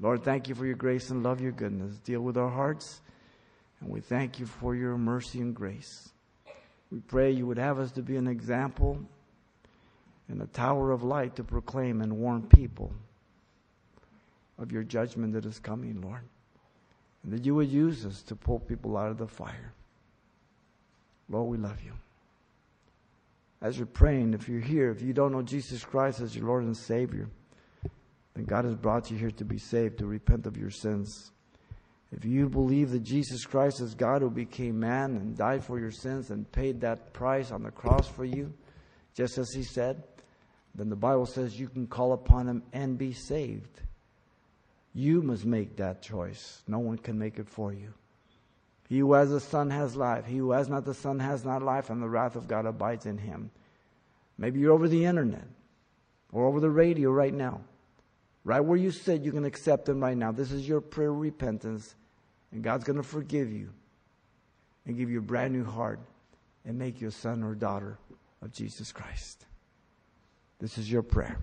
Lord, 0.00 0.22
thank 0.22 0.48
you 0.48 0.54
for 0.54 0.66
your 0.66 0.76
grace 0.76 1.10
and 1.10 1.22
love, 1.22 1.40
your 1.40 1.52
goodness. 1.52 1.96
Deal 1.98 2.20
with 2.20 2.36
our 2.36 2.50
hearts, 2.50 3.00
and 3.80 3.90
we 3.90 4.00
thank 4.00 4.38
you 4.38 4.46
for 4.46 4.74
your 4.74 4.96
mercy 4.96 5.40
and 5.40 5.54
grace. 5.54 6.10
We 6.90 7.00
pray 7.00 7.30
you 7.30 7.46
would 7.46 7.58
have 7.58 7.78
us 7.78 7.92
to 7.92 8.02
be 8.02 8.16
an 8.16 8.26
example 8.26 9.00
and 10.28 10.40
a 10.42 10.46
tower 10.46 10.90
of 10.90 11.02
light 11.02 11.36
to 11.36 11.44
proclaim 11.44 12.00
and 12.00 12.18
warn 12.18 12.42
people 12.42 12.92
of 14.58 14.72
your 14.72 14.82
judgment 14.82 15.32
that 15.34 15.44
is 15.44 15.58
coming, 15.58 16.00
Lord. 16.00 16.22
And 17.22 17.32
that 17.32 17.44
you 17.44 17.54
would 17.54 17.70
use 17.70 18.04
us 18.04 18.22
to 18.22 18.36
pull 18.36 18.60
people 18.60 18.96
out 18.96 19.10
of 19.10 19.18
the 19.18 19.26
fire. 19.26 19.72
Lord, 21.28 21.48
we 21.48 21.58
love 21.58 21.80
you 21.84 21.92
as 23.60 23.76
you're 23.76 23.86
praying, 23.86 24.34
if 24.34 24.48
you're 24.48 24.60
here, 24.60 24.90
if 24.90 25.02
you 25.02 25.12
don't 25.12 25.32
know 25.32 25.42
Jesus 25.42 25.84
Christ 25.84 26.20
as 26.20 26.36
your 26.36 26.46
Lord 26.46 26.64
and 26.64 26.76
Savior, 26.76 27.28
then 28.34 28.44
God 28.44 28.64
has 28.64 28.76
brought 28.76 29.10
you 29.10 29.16
here 29.16 29.32
to 29.32 29.44
be 29.44 29.58
saved, 29.58 29.98
to 29.98 30.06
repent 30.06 30.46
of 30.46 30.56
your 30.56 30.70
sins. 30.70 31.32
If 32.12 32.24
you 32.24 32.48
believe 32.48 32.90
that 32.92 33.02
Jesus 33.02 33.44
Christ 33.44 33.80
is 33.80 33.94
God 33.94 34.22
who 34.22 34.30
became 34.30 34.78
man 34.78 35.16
and 35.16 35.36
died 35.36 35.64
for 35.64 35.78
your 35.78 35.90
sins 35.90 36.30
and 36.30 36.50
paid 36.52 36.80
that 36.80 37.12
price 37.12 37.50
on 37.50 37.62
the 37.62 37.70
cross 37.70 38.06
for 38.06 38.24
you, 38.24 38.52
just 39.14 39.36
as 39.38 39.50
he 39.52 39.64
said, 39.64 40.04
then 40.74 40.88
the 40.88 40.96
Bible 40.96 41.26
says 41.26 41.58
you 41.58 41.68
can 41.68 41.86
call 41.86 42.12
upon 42.12 42.46
him 42.46 42.62
and 42.72 42.96
be 42.96 43.12
saved. 43.12 43.82
You 44.94 45.22
must 45.22 45.44
make 45.44 45.76
that 45.76 46.02
choice. 46.02 46.62
No 46.66 46.78
one 46.78 46.98
can 46.98 47.18
make 47.18 47.38
it 47.38 47.48
for 47.48 47.72
you. 47.72 47.92
He 48.88 49.00
who 49.00 49.12
has 49.12 49.30
the 49.30 49.40
Son 49.40 49.70
has 49.70 49.96
life. 49.96 50.24
He 50.26 50.38
who 50.38 50.52
has 50.52 50.68
not 50.68 50.84
the 50.84 50.94
Son 50.94 51.18
has 51.20 51.44
not 51.44 51.62
life, 51.62 51.90
and 51.90 52.02
the 52.02 52.08
wrath 52.08 52.36
of 52.36 52.48
God 52.48 52.66
abides 52.66 53.06
in 53.06 53.18
him. 53.18 53.50
Maybe 54.38 54.60
you're 54.60 54.72
over 54.72 54.88
the 54.88 55.04
internet 55.04 55.46
or 56.32 56.46
over 56.46 56.60
the 56.60 56.70
radio 56.70 57.10
right 57.10 57.34
now. 57.34 57.60
Right 58.44 58.60
where 58.60 58.78
you 58.78 58.90
sit, 58.90 59.22
you 59.22 59.32
can 59.32 59.44
accept 59.44 59.88
Him 59.88 60.00
right 60.00 60.16
now. 60.16 60.32
This 60.32 60.52
is 60.52 60.66
your 60.66 60.80
prayer 60.80 61.10
of 61.10 61.18
repentance, 61.18 61.94
and 62.50 62.62
God's 62.62 62.84
going 62.84 62.96
to 62.96 63.02
forgive 63.02 63.52
you 63.52 63.70
and 64.86 64.96
give 64.96 65.10
you 65.10 65.18
a 65.18 65.22
brand 65.22 65.52
new 65.52 65.64
heart 65.64 66.00
and 66.64 66.78
make 66.78 67.00
you 67.00 67.08
a 67.08 67.10
son 67.10 67.42
or 67.42 67.54
daughter 67.54 67.98
of 68.40 68.52
Jesus 68.52 68.90
Christ. 68.90 69.44
This 70.60 70.78
is 70.78 70.90
your 70.90 71.02
prayer. 71.02 71.38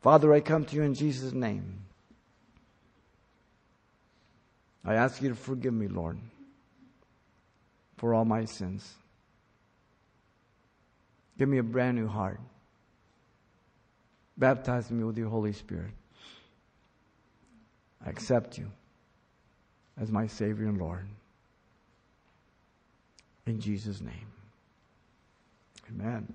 Father, 0.00 0.32
I 0.32 0.40
come 0.40 0.64
to 0.64 0.76
you 0.76 0.82
in 0.82 0.94
Jesus' 0.94 1.32
name. 1.32 1.78
I 4.84 4.94
ask 4.94 5.20
you 5.22 5.28
to 5.28 5.34
forgive 5.34 5.74
me, 5.74 5.88
Lord 5.88 6.18
for 8.00 8.14
all 8.14 8.24
my 8.24 8.46
sins. 8.46 8.94
Give 11.38 11.46
me 11.50 11.58
a 11.58 11.62
brand 11.62 11.98
new 11.98 12.08
heart. 12.08 12.40
Baptize 14.38 14.90
me 14.90 15.04
with 15.04 15.18
your 15.18 15.28
Holy 15.28 15.52
Spirit. 15.52 15.92
I 18.04 18.08
accept 18.08 18.56
you 18.56 18.70
as 20.00 20.10
my 20.10 20.26
Savior 20.26 20.66
and 20.66 20.78
Lord. 20.78 21.06
In 23.44 23.60
Jesus' 23.60 24.00
name. 24.00 24.32
Amen. 25.90 26.32